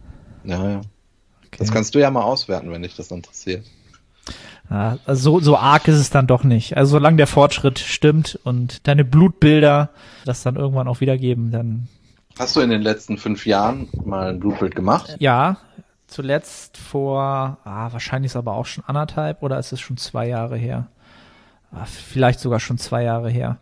ja, 0.45 0.71
ja. 0.71 0.77
Okay. 0.79 1.57
Das 1.59 1.73
kannst 1.73 1.95
du 1.95 1.99
ja 1.99 2.11
mal 2.11 2.23
auswerten, 2.23 2.71
wenn 2.71 2.83
dich 2.83 2.97
das 2.97 3.11
interessiert. 3.11 3.65
Ja, 4.71 4.99
also 5.07 5.39
so, 5.39 5.41
so 5.41 5.57
arg 5.57 5.89
ist 5.89 5.97
es 5.97 6.11
dann 6.11 6.27
doch 6.27 6.45
nicht. 6.45 6.77
Also 6.77 6.93
solange 6.93 7.17
der 7.17 7.27
Fortschritt 7.27 7.79
stimmt 7.79 8.39
und 8.45 8.87
deine 8.87 9.05
Blutbilder 9.05 9.91
das 10.27 10.43
dann 10.43 10.57
irgendwann 10.57 10.89
auch 10.89 11.01
wiedergeben, 11.01 11.51
dann. 11.51 11.89
Hast 12.39 12.55
du 12.55 12.61
in 12.61 12.71
den 12.71 12.83
letzten 12.83 13.17
fünf 13.17 13.47
Jahren 13.47 13.89
mal 14.05 14.29
ein 14.29 14.41
Blutbild 14.41 14.77
gemacht? 14.77 15.17
Ja, 15.19 15.57
zuletzt 16.07 16.77
vor, 16.77 17.59
ah, 17.65 17.93
wahrscheinlich 17.93 18.33
ist 18.33 18.37
aber 18.37 18.53
auch 18.53 18.67
schon 18.67 18.85
anderthalb 18.87 19.43
oder 19.43 19.59
ist 19.59 19.73
es 19.73 19.81
schon 19.81 19.97
zwei 19.97 20.29
Jahre 20.29 20.57
her? 20.57 20.89
Ah, 21.73 21.87
vielleicht 21.87 22.41
sogar 22.41 22.61
schon 22.61 22.79
zwei 22.79 23.05
Jahre 23.05 23.31
her. 23.31 23.59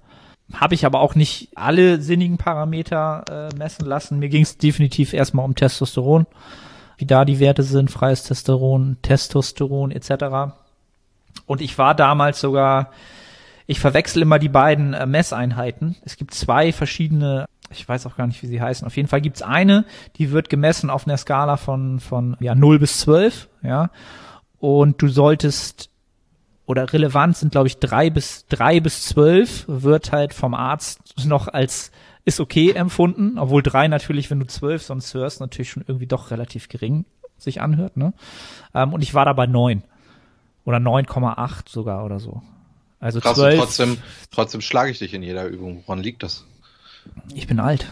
Habe 0.52 0.74
ich 0.74 0.86
aber 0.86 1.00
auch 1.00 1.14
nicht 1.14 1.50
alle 1.54 2.00
sinnigen 2.00 2.38
Parameter 2.38 3.24
äh, 3.52 3.56
messen 3.56 3.86
lassen. 3.86 4.18
Mir 4.18 4.28
ging 4.28 4.42
es 4.42 4.58
definitiv 4.58 5.12
erstmal 5.12 5.44
um 5.44 5.54
Testosteron, 5.54 6.26
wie 6.98 7.06
da 7.06 7.24
die 7.24 7.40
Werte 7.40 7.62
sind, 7.62 7.90
freies 7.90 8.22
Testosteron, 8.22 8.98
Testosteron 9.02 9.90
etc. 9.90 10.54
Und 11.46 11.60
ich 11.60 11.76
war 11.78 11.94
damals 11.94 12.40
sogar, 12.40 12.90
ich 13.66 13.80
verwechsel 13.80 14.22
immer 14.22 14.38
die 14.38 14.48
beiden 14.48 14.94
äh, 14.94 15.06
Messeinheiten. 15.06 15.96
Es 16.04 16.16
gibt 16.16 16.32
zwei 16.32 16.72
verschiedene 16.72 17.46
ich 17.70 17.88
weiß 17.88 18.06
auch 18.06 18.16
gar 18.16 18.26
nicht, 18.26 18.42
wie 18.42 18.46
sie 18.46 18.60
heißen. 18.60 18.86
Auf 18.86 18.96
jeden 18.96 19.08
Fall 19.08 19.20
gibt's 19.20 19.42
eine, 19.42 19.84
die 20.16 20.30
wird 20.30 20.48
gemessen 20.48 20.90
auf 20.90 21.06
einer 21.06 21.16
Skala 21.16 21.56
von, 21.56 22.00
von 22.00 22.36
ja, 22.40 22.54
0 22.54 22.78
bis 22.78 23.00
12, 23.00 23.48
ja. 23.62 23.90
Und 24.58 25.02
du 25.02 25.08
solltest, 25.08 25.90
oder 26.66 26.92
relevant 26.92 27.36
sind, 27.36 27.52
glaube 27.52 27.68
ich, 27.68 27.78
drei 27.78 28.10
bis, 28.10 28.46
drei 28.46 28.80
bis 28.80 29.06
zwölf 29.06 29.64
wird 29.68 30.12
halt 30.12 30.34
vom 30.34 30.54
Arzt 30.54 31.14
noch 31.24 31.48
als 31.48 31.92
ist 32.24 32.40
okay 32.40 32.72
empfunden, 32.72 33.38
obwohl 33.38 33.62
drei 33.62 33.86
natürlich, 33.86 34.30
wenn 34.30 34.40
du 34.40 34.46
zwölf 34.46 34.82
sonst 34.82 35.14
hörst, 35.14 35.40
natürlich 35.40 35.70
schon 35.70 35.84
irgendwie 35.86 36.08
doch 36.08 36.32
relativ 36.32 36.68
gering 36.68 37.04
sich 37.38 37.60
anhört, 37.60 37.96
ne? 37.96 38.14
Ähm, 38.74 38.92
und 38.92 39.02
ich 39.02 39.14
war 39.14 39.24
da 39.24 39.32
bei 39.32 39.46
neun. 39.46 39.82
Oder 40.64 40.78
9,8 40.78 41.68
sogar 41.68 42.04
oder 42.04 42.18
so. 42.18 42.42
Also 42.98 43.20
Krass, 43.20 43.36
12. 43.36 43.58
trotzdem, 43.58 43.98
trotzdem 44.32 44.60
schlage 44.60 44.90
ich 44.90 44.98
dich 44.98 45.14
in 45.14 45.22
jeder 45.22 45.46
Übung. 45.46 45.84
Woran 45.86 46.02
liegt 46.02 46.24
das? 46.24 46.44
Ich 47.32 47.46
bin 47.46 47.60
alt. 47.60 47.86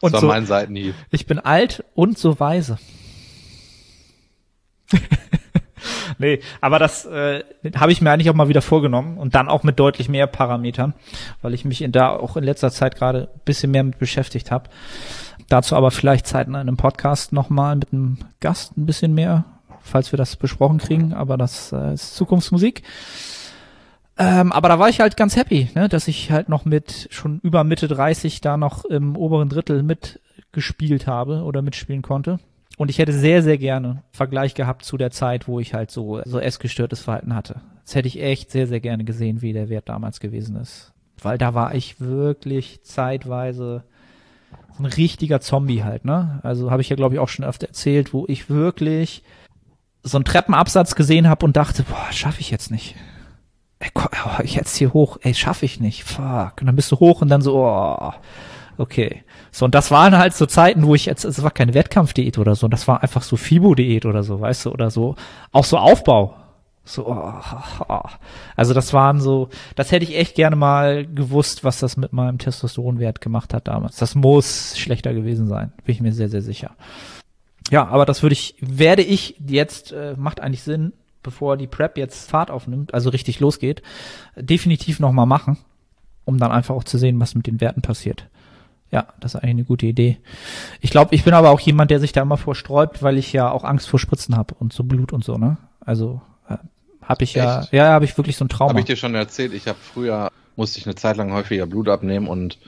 und 0.00 0.12
das 0.12 0.12
war 0.12 0.20
so, 0.20 0.26
mein 0.28 0.46
Seitenhieb. 0.46 0.94
Ich 1.10 1.26
bin 1.26 1.40
alt 1.40 1.82
und 1.94 2.18
so 2.18 2.38
weise. 2.38 2.78
nee, 6.18 6.40
aber 6.60 6.78
das 6.78 7.04
äh, 7.06 7.44
habe 7.76 7.92
ich 7.92 8.00
mir 8.00 8.10
eigentlich 8.10 8.30
auch 8.30 8.34
mal 8.34 8.48
wieder 8.48 8.62
vorgenommen 8.62 9.18
und 9.18 9.34
dann 9.34 9.48
auch 9.48 9.62
mit 9.62 9.78
deutlich 9.78 10.08
mehr 10.08 10.26
Parametern, 10.26 10.94
weil 11.42 11.54
ich 11.54 11.64
mich 11.64 11.82
in 11.82 11.92
da 11.92 12.10
auch 12.10 12.36
in 12.36 12.44
letzter 12.44 12.70
Zeit 12.70 12.96
gerade 12.96 13.28
ein 13.34 13.40
bisschen 13.44 13.70
mehr 13.70 13.84
mit 13.84 13.98
beschäftigt 13.98 14.50
habe. 14.50 14.70
Dazu 15.48 15.76
aber 15.76 15.90
vielleicht 15.90 16.26
zeitnah 16.26 16.60
in 16.60 16.68
einem 16.68 16.76
Podcast 16.76 17.32
nochmal 17.32 17.76
mit 17.76 17.92
einem 17.92 18.18
Gast 18.40 18.76
ein 18.76 18.86
bisschen 18.86 19.14
mehr, 19.14 19.44
falls 19.80 20.12
wir 20.12 20.16
das 20.16 20.36
besprochen 20.36 20.78
kriegen, 20.78 21.12
aber 21.12 21.36
das 21.36 21.72
äh, 21.72 21.94
ist 21.94 22.16
Zukunftsmusik. 22.16 22.82
Ähm, 24.18 24.50
aber 24.50 24.68
da 24.68 24.78
war 24.78 24.88
ich 24.88 25.00
halt 25.00 25.16
ganz 25.16 25.36
happy, 25.36 25.68
ne, 25.74 25.88
dass 25.88 26.08
ich 26.08 26.30
halt 26.30 26.48
noch 26.48 26.64
mit 26.64 27.08
schon 27.10 27.38
über 27.42 27.64
Mitte 27.64 27.86
30 27.86 28.40
da 28.40 28.56
noch 28.56 28.84
im 28.84 29.14
oberen 29.14 29.50
Drittel 29.50 29.82
mitgespielt 29.82 31.06
habe 31.06 31.42
oder 31.42 31.60
mitspielen 31.62 32.02
konnte. 32.02 32.38
Und 32.76 32.90
ich 32.90 32.98
hätte 32.98 33.12
sehr, 33.12 33.42
sehr 33.42 33.58
gerne 33.58 34.02
Vergleich 34.12 34.54
gehabt 34.54 34.84
zu 34.84 34.96
der 34.96 35.10
Zeit, 35.10 35.48
wo 35.48 35.60
ich 35.60 35.72
halt 35.72 35.90
so, 35.90 36.20
so 36.24 36.38
essgestörtes 36.38 37.00
Verhalten 37.00 37.34
hatte. 37.34 37.60
Das 37.84 37.94
hätte 37.94 38.08
ich 38.08 38.20
echt 38.20 38.50
sehr, 38.50 38.66
sehr 38.66 38.80
gerne 38.80 39.04
gesehen, 39.04 39.40
wie 39.42 39.52
der 39.52 39.68
Wert 39.68 39.88
damals 39.88 40.20
gewesen 40.20 40.56
ist. 40.56 40.92
Weil 41.22 41.38
da 41.38 41.54
war 41.54 41.74
ich 41.74 42.00
wirklich 42.00 42.82
zeitweise 42.82 43.84
ein 44.78 44.84
richtiger 44.84 45.40
Zombie 45.40 45.84
halt, 45.84 46.04
ne? 46.04 46.40
Also 46.42 46.70
habe 46.70 46.82
ich 46.82 46.90
ja, 46.90 46.96
glaube 46.96 47.14
ich, 47.14 47.20
auch 47.20 47.28
schon 47.28 47.44
öfter 47.44 47.68
erzählt, 47.68 48.12
wo 48.12 48.26
ich 48.28 48.50
wirklich 48.50 49.22
so 50.02 50.18
einen 50.18 50.24
Treppenabsatz 50.24 50.94
gesehen 50.94 51.28
habe 51.28 51.46
und 51.46 51.56
dachte, 51.56 51.82
boah, 51.82 52.12
schaffe 52.12 52.40
ich 52.40 52.50
jetzt 52.50 52.70
nicht. 52.70 52.94
Ey, 53.78 53.90
oh, 53.94 54.42
ich 54.42 54.54
jetzt 54.54 54.76
hier 54.76 54.92
hoch, 54.92 55.18
ey, 55.22 55.34
schaffe 55.34 55.64
ich 55.64 55.80
nicht, 55.80 56.04
fuck. 56.04 56.60
Und 56.60 56.66
dann 56.66 56.76
bist 56.76 56.92
du 56.92 56.96
hoch 56.96 57.22
und 57.22 57.28
dann 57.28 57.42
so, 57.42 57.56
oh, 57.56 58.12
okay. 58.76 59.22
So, 59.56 59.64
und 59.64 59.74
das 59.74 59.90
waren 59.90 60.18
halt 60.18 60.34
so 60.34 60.44
Zeiten, 60.44 60.84
wo 60.84 60.94
ich 60.94 61.06
jetzt, 61.06 61.24
es 61.24 61.42
war 61.42 61.50
keine 61.50 61.72
Wettkampfdiät 61.72 62.36
oder 62.36 62.54
so, 62.54 62.68
das 62.68 62.86
war 62.88 63.02
einfach 63.02 63.22
so 63.22 63.38
Fibo-Diät 63.38 64.04
oder 64.04 64.22
so, 64.22 64.38
weißt 64.38 64.66
du, 64.66 64.70
oder 64.70 64.90
so, 64.90 65.16
auch 65.50 65.64
so 65.64 65.78
Aufbau. 65.78 66.36
So, 66.84 67.06
oh, 67.08 67.32
oh. 67.88 68.00
also 68.54 68.74
das 68.74 68.92
waren 68.92 69.18
so, 69.18 69.48
das 69.74 69.92
hätte 69.92 70.04
ich 70.04 70.14
echt 70.14 70.34
gerne 70.34 70.56
mal 70.56 71.06
gewusst, 71.06 71.64
was 71.64 71.78
das 71.78 71.96
mit 71.96 72.12
meinem 72.12 72.36
Testosteronwert 72.36 73.22
gemacht 73.22 73.54
hat 73.54 73.66
damals. 73.66 73.96
Das 73.96 74.14
muss 74.14 74.76
schlechter 74.76 75.14
gewesen 75.14 75.48
sein, 75.48 75.72
bin 75.86 75.94
ich 75.94 76.02
mir 76.02 76.12
sehr, 76.12 76.28
sehr 76.28 76.42
sicher. 76.42 76.72
Ja, 77.70 77.86
aber 77.88 78.04
das 78.04 78.22
würde 78.22 78.34
ich, 78.34 78.56
werde 78.60 79.04
ich 79.04 79.36
jetzt, 79.48 79.90
äh, 79.90 80.16
macht 80.18 80.40
eigentlich 80.40 80.64
Sinn, 80.64 80.92
bevor 81.22 81.56
die 81.56 81.66
Prep 81.66 81.96
jetzt 81.96 82.28
Fahrt 82.28 82.50
aufnimmt, 82.50 82.92
also 82.92 83.08
richtig 83.08 83.40
losgeht, 83.40 83.82
definitiv 84.36 85.00
nochmal 85.00 85.24
machen, 85.24 85.56
um 86.26 86.36
dann 86.36 86.52
einfach 86.52 86.74
auch 86.74 86.84
zu 86.84 86.98
sehen, 86.98 87.18
was 87.20 87.34
mit 87.34 87.46
den 87.46 87.62
Werten 87.62 87.80
passiert. 87.80 88.28
Ja, 88.90 89.08
das 89.20 89.34
ist 89.34 89.40
eigentlich 89.40 89.56
eine 89.56 89.64
gute 89.64 89.86
Idee. 89.86 90.18
Ich 90.80 90.90
glaube, 90.90 91.14
ich 91.14 91.24
bin 91.24 91.34
aber 91.34 91.50
auch 91.50 91.60
jemand, 91.60 91.90
der 91.90 92.00
sich 92.00 92.12
da 92.12 92.22
immer 92.22 92.36
vorsträubt, 92.36 93.02
weil 93.02 93.18
ich 93.18 93.32
ja 93.32 93.50
auch 93.50 93.64
Angst 93.64 93.88
vor 93.88 93.98
Spritzen 93.98 94.36
habe 94.36 94.54
und 94.58 94.72
so 94.72 94.84
Blut 94.84 95.12
und 95.12 95.24
so, 95.24 95.38
ne? 95.38 95.56
Also 95.80 96.20
habe 97.06 97.24
ich 97.24 97.34
ja, 97.34 97.60
Echt? 97.60 97.72
ja, 97.72 97.90
habe 97.90 98.04
ich 98.04 98.16
wirklich 98.18 98.36
so 98.36 98.44
ein 98.44 98.48
Trauma. 98.48 98.70
Habe 98.70 98.80
ich 98.80 98.86
dir 98.86 98.96
schon 98.96 99.14
erzählt, 99.14 99.54
ich 99.54 99.68
habe 99.68 99.78
früher, 99.80 100.30
musste 100.56 100.78
ich 100.78 100.86
eine 100.86 100.96
Zeit 100.96 101.16
lang 101.16 101.32
häufiger 101.32 101.66
Blut 101.66 101.88
abnehmen 101.88 102.26
und 102.26 102.58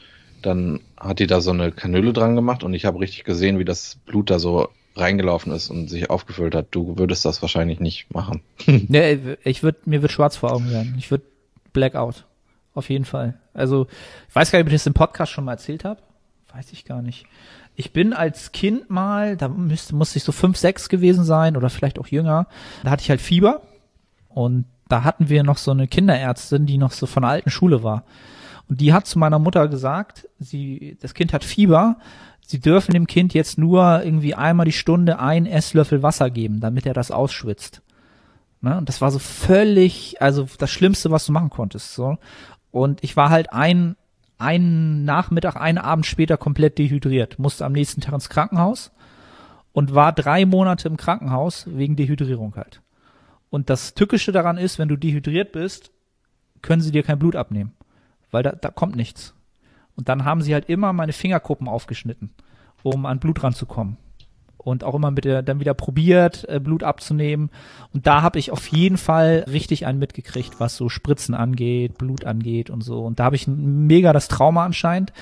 dann 0.43 0.81
hat 0.97 1.19
die 1.19 1.27
da 1.27 1.40
so 1.40 1.51
eine 1.51 1.73
Kanüle 1.73 2.12
dran 2.12 2.37
gemacht 2.37 2.62
und 2.62 2.73
ich 2.73 2.85
habe 2.85 3.01
richtig 3.01 3.25
gesehen, 3.25 3.59
wie 3.59 3.64
das 3.64 3.97
Blut 4.07 4.31
da 4.31 4.38
so 4.38 4.69
reingelaufen 4.95 5.53
ist 5.53 5.71
und 5.71 5.88
sich 5.88 6.11
aufgefüllt 6.11 6.55
hat. 6.55 6.69
Du 6.71 6.97
würdest 6.99 7.25
das 7.25 7.43
wahrscheinlich 7.43 7.81
nicht 7.81 8.12
machen. 8.14 8.43
nee, 8.66 9.19
ich 9.43 9.62
würde, 9.62 9.79
mir 9.87 10.03
wird 10.03 10.12
schwarz 10.12 10.37
vor 10.37 10.53
Augen 10.53 10.71
werden. 10.71 10.95
Ich 10.99 11.11
würde 11.11 11.25
Blackout. 11.73 12.25
Auf 12.75 12.90
jeden 12.90 13.05
Fall. 13.05 13.40
Also, 13.55 13.88
ich 14.29 14.35
weiß 14.37 14.53
gar 14.53 14.61
nicht, 14.61 14.66
ob 14.66 14.69
ich 14.69 14.75
das 14.75 14.87
im 14.87 14.95
Podcast 14.95 15.33
schon 15.33 15.45
mal 15.45 15.53
erzählt 15.53 15.85
habe. 15.85 16.01
Weiß 16.55 16.73
ich 16.73 16.85
gar 16.85 17.03
nicht. 17.03 17.27
Ich 17.75 17.93
bin 17.93 18.13
als 18.13 18.53
Kind 18.53 18.91
mal, 18.91 19.37
da 19.37 19.49
müsste, 19.49 19.95
musste 19.95 20.19
ich 20.19 20.25
so 20.25 20.33
fünf, 20.33 20.57
sechs 20.57 20.89
gewesen 20.89 21.25
sein 21.25 21.57
oder 21.57 21.71
vielleicht 21.71 21.99
auch 21.99 22.09
jünger. 22.09 22.47
Da 22.83 22.91
hatte 22.91 23.03
ich 23.03 23.11
halt 23.11 23.21
Fieber 23.21 23.63
und 24.29 24.65
da 24.89 25.05
hatten 25.05 25.29
wir 25.29 25.43
noch 25.43 25.59
so 25.59 25.71
eine 25.71 25.87
Kinderärztin, 25.87 26.67
die 26.67 26.79
noch 26.79 26.93
so 26.93 27.07
von 27.07 27.23
der 27.23 27.31
alten 27.31 27.51
Schule 27.51 27.83
war. 27.83 28.05
Und 28.69 28.81
die 28.81 28.93
hat 28.93 29.07
zu 29.07 29.19
meiner 29.19 29.39
Mutter 29.39 29.69
gesagt, 29.69 30.29
sie, 30.39 30.97
das 31.01 31.15
Kind 31.15 31.33
hat 31.33 31.45
Fieber, 31.45 31.97
sie 32.47 32.61
dürfen 32.61 32.93
dem 32.93 33.07
Kind 33.07 33.35
jetzt 33.35 33.59
nur 33.59 34.03
irgendwie 34.03 34.35
einmal 34.35 34.67
die 34.67 34.73
Stunde 34.73 35.19
ein 35.19 35.47
Esslöffel 35.47 36.03
Wasser 36.03 36.31
geben, 36.31 36.61
damit 36.61 36.87
er 36.87 36.95
das 36.95 37.11
ausschwitzt. 37.11 37.83
Ne? 38.61 38.77
Und 38.77 38.89
das 38.89 39.01
war 39.01 39.11
so 39.11 39.19
völlig, 39.19 40.21
also 40.21 40.49
das 40.59 40.71
Schlimmste, 40.71 41.11
was 41.11 41.27
du 41.27 41.33
machen 41.33 41.51
konntest. 41.51 41.95
So. 41.95 42.19
Und 42.71 43.03
ich 43.05 43.17
war 43.17 43.31
halt 43.31 43.53
ein, 43.53 43.97
einen 44.38 45.05
Nachmittag, 45.05 45.57
einen 45.57 45.79
Abend 45.79 46.07
später 46.07 46.37
komplett 46.37 46.79
dehydriert, 46.79 47.38
musste 47.38 47.64
am 47.64 47.72
nächsten 47.72 48.01
Tag 48.01 48.14
ins 48.14 48.29
Krankenhaus 48.29 48.92
und 49.72 49.94
war 49.94 50.12
drei 50.12 50.46
Monate 50.46 50.88
im 50.88 50.96
Krankenhaus 50.96 51.66
wegen 51.68 51.96
Dehydrierung 51.96 52.55
halt. 52.57 52.81
Und 53.51 53.70
das 53.70 53.94
Tückische 53.94 54.33
daran 54.33 54.59
ist, 54.59 54.79
wenn 54.79 54.88
du 54.88 54.96
dehydriert 54.96 55.53
bist, 55.53 55.90
können 56.62 56.83
sie 56.83 56.92
dir 56.92 57.03
kein 57.03 57.18
Blut 57.18 57.37
abnehmen, 57.37 57.72
weil 58.31 58.42
da, 58.42 58.53
da 58.53 58.70
kommt 58.70 58.96
nichts. 58.96 59.35
Und 59.96 60.09
dann 60.09 60.24
haben 60.24 60.42
sie 60.42 60.55
halt 60.55 60.68
immer 60.68 60.92
meine 60.92 61.12
Fingerkuppen 61.12 61.68
aufgeschnitten, 61.68 62.31
um 62.83 63.07
an 63.07 63.18
Blut 63.18 63.42
ranzukommen. 63.42 63.96
Und 64.69 64.85
auch 64.85 64.95
immer 64.95 65.11
mit 65.11 65.25
der, 65.25 65.43
dann 65.43 65.61
wieder 65.61 65.75
probiert, 65.75 66.49
äh, 66.49 66.61
Blut 66.61 66.83
abzunehmen. 66.83 67.51
Und 67.93 68.07
da 68.07 68.23
habe 68.23 68.39
ich 68.39 68.51
auf 68.51 68.69
jeden 68.69 68.99
Fall 68.99 69.45
richtig 69.51 69.87
einen 69.87 69.99
mitgekriegt, 69.99 70.61
was 70.61 70.77
so 70.77 70.89
Spritzen 70.89 71.35
angeht, 71.35 71.99
Blut 71.99 72.25
angeht 72.25 72.71
und 72.71 72.83
so. 72.83 73.01
Und 73.01 73.19
da 73.19 73.25
habe 73.25 73.37
ich 73.37 73.47
mega 73.49 74.13
das 74.13 74.29
Trauma 74.29 74.65
anscheinend. 74.65 75.13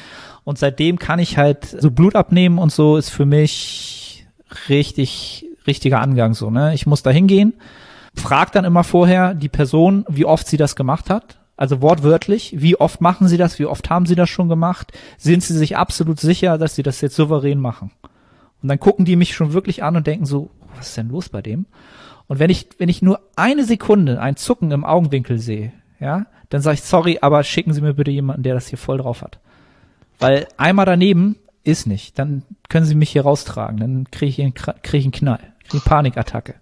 Und 0.45 0.59
seitdem 0.59 0.99
kann 0.99 1.19
ich 1.19 1.39
halt 1.39 1.65
so 1.65 1.91
Blut 1.91 2.15
abnehmen 2.15 2.59
und 2.59 2.73
so 2.73 2.97
ist 2.97 3.11
für 3.11 3.27
mich 3.27 4.27
richtig, 4.69 5.47
richtiger 5.67 6.01
Angang 6.01 6.35
so, 6.35 6.51
ne? 6.51 6.75
Ich 6.75 6.87
muss 6.87 7.03
da 7.03 7.11
hingehen 7.11 7.55
fragt 8.17 8.57
dann 8.57 8.65
immer 8.65 8.85
vorher 8.85 9.35
die 9.35 9.49
Person, 9.49 10.05
wie 10.09 10.25
oft 10.25 10.47
sie 10.47 10.57
das 10.57 10.75
gemacht 10.75 11.11
hat. 11.11 11.39
Also 11.57 11.81
wortwörtlich, 11.81 12.55
wie 12.59 12.77
oft 12.77 13.01
machen 13.01 13.29
sie 13.29 13.39
das, 13.39 13.59
wie 13.59 13.67
oft 13.67 13.89
haben 13.89 14.07
sie 14.07 14.15
das 14.15 14.29
schon 14.29 14.49
gemacht? 14.49 14.93
Sind 15.17 15.43
sie 15.43 15.57
sich 15.57 15.77
absolut 15.77 16.21
sicher, 16.21 16.59
dass 16.59 16.75
sie 16.75 16.83
das 16.83 17.01
jetzt 17.01 17.17
souverän 17.17 17.61
machen? 17.61 17.93
Und 18.63 18.69
dann 18.69 18.81
gucken 18.81 19.05
die 19.05 19.17
mich 19.17 19.35
schon 19.35 19.53
wirklich 19.53 19.83
an 19.83 19.97
und 19.97 20.07
denken 20.07 20.27
so, 20.27 20.51
was 20.77 20.89
ist 20.89 20.97
denn 20.97 21.09
los 21.09 21.29
bei 21.29 21.43
dem? 21.43 21.67
Und 22.27 22.39
wenn 22.39 22.51
ich, 22.51 22.69
wenn 22.79 22.89
ich 22.89 23.03
nur 23.03 23.21
eine 23.37 23.65
Sekunde 23.65 24.21
ein 24.21 24.37
Zucken 24.37 24.71
im 24.71 24.85
Augenwinkel 24.85 25.39
sehe, 25.39 25.73
ja, 26.01 26.27
dann 26.49 26.61
sage 26.61 26.75
ich, 26.75 26.83
sorry, 26.83 27.19
aber 27.21 27.43
schicken 27.45 27.73
Sie 27.73 27.81
mir 27.81 27.95
bitte 27.95 28.11
jemanden, 28.11 28.43
der 28.43 28.55
das 28.55 28.69
hier 28.69 28.79
voll 28.79 28.99
drauf 28.99 29.23
hat. 29.23 29.39
Weil 30.19 30.47
einmal 30.57 30.87
daneben 30.87 31.37
ist 31.65 31.87
nicht. 31.87 32.19
Dann 32.19 32.43
können 32.69 32.87
Sie 32.87 32.95
mich 32.95 33.11
hier 33.11 33.23
raustragen. 33.23 33.79
Dann 33.79 34.11
kriege 34.11 34.43
ich, 34.43 34.55
krieg 34.55 35.01
ich 35.01 35.05
einen 35.05 35.13
Knall 35.13 35.41
eine 35.73 35.81
Panikattacke. 35.81 36.55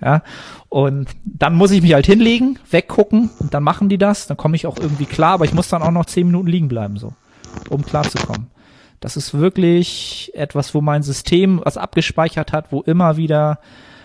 Ja. 0.00 0.22
Und 0.68 1.08
dann 1.24 1.54
muss 1.54 1.70
ich 1.70 1.82
mich 1.82 1.94
halt 1.94 2.06
hinlegen, 2.06 2.58
weggucken 2.70 3.30
und 3.38 3.54
dann 3.54 3.62
machen 3.62 3.88
die 3.88 3.98
das, 3.98 4.26
dann 4.26 4.36
komme 4.36 4.56
ich 4.56 4.66
auch 4.66 4.76
irgendwie 4.78 5.06
klar, 5.06 5.34
aber 5.34 5.44
ich 5.44 5.54
muss 5.54 5.68
dann 5.68 5.82
auch 5.82 5.90
noch 5.90 6.06
zehn 6.06 6.26
Minuten 6.26 6.48
liegen 6.48 6.68
bleiben, 6.68 6.96
so, 6.96 7.12
um 7.68 7.84
klarzukommen. 7.84 8.48
Das 9.00 9.16
ist 9.16 9.34
wirklich 9.34 10.32
etwas, 10.34 10.74
wo 10.74 10.80
mein 10.80 11.02
System 11.02 11.60
was 11.64 11.76
abgespeichert 11.76 12.52
hat, 12.52 12.72
wo 12.72 12.82
immer 12.82 13.16
wieder 13.16 13.60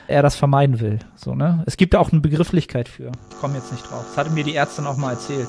er 0.07 0.21
das 0.21 0.35
vermeiden 0.35 0.79
will. 0.79 0.99
So, 1.15 1.33
ne? 1.33 1.63
Es 1.65 1.77
gibt 1.77 1.93
da 1.93 1.99
auch 1.99 2.11
eine 2.11 2.21
Begrifflichkeit 2.21 2.89
für. 2.89 3.11
Ich 3.31 3.39
komme 3.39 3.55
jetzt 3.55 3.71
nicht 3.71 3.89
drauf. 3.89 4.05
Das 4.07 4.17
hatte 4.17 4.31
mir 4.31 4.43
die 4.43 4.55
Ärztin 4.55 4.85
auch 4.85 4.97
mal 4.97 5.11
erzählt. 5.11 5.47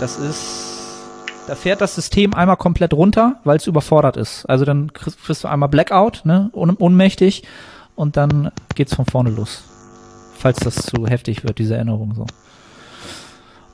Das 0.00 0.18
ist 0.18 0.74
da 1.46 1.54
fährt 1.54 1.82
das 1.82 1.94
System 1.94 2.32
einmal 2.32 2.56
komplett 2.56 2.94
runter, 2.94 3.36
weil 3.44 3.58
es 3.58 3.66
überfordert 3.66 4.16
ist. 4.16 4.46
Also 4.46 4.64
dann 4.64 4.92
kriegst 4.92 5.44
du 5.44 5.48
einmal 5.48 5.68
Blackout, 5.68 6.22
ne, 6.24 6.48
un 6.52 6.74
ohnmächtig 6.76 7.42
und 7.94 8.16
dann 8.16 8.50
geht's 8.74 8.94
von 8.94 9.04
vorne 9.04 9.30
los. 9.30 9.62
Falls 10.38 10.58
das 10.60 10.76
zu 10.76 11.06
heftig 11.06 11.44
wird, 11.44 11.58
diese 11.58 11.74
Erinnerung 11.74 12.14
so. 12.14 12.26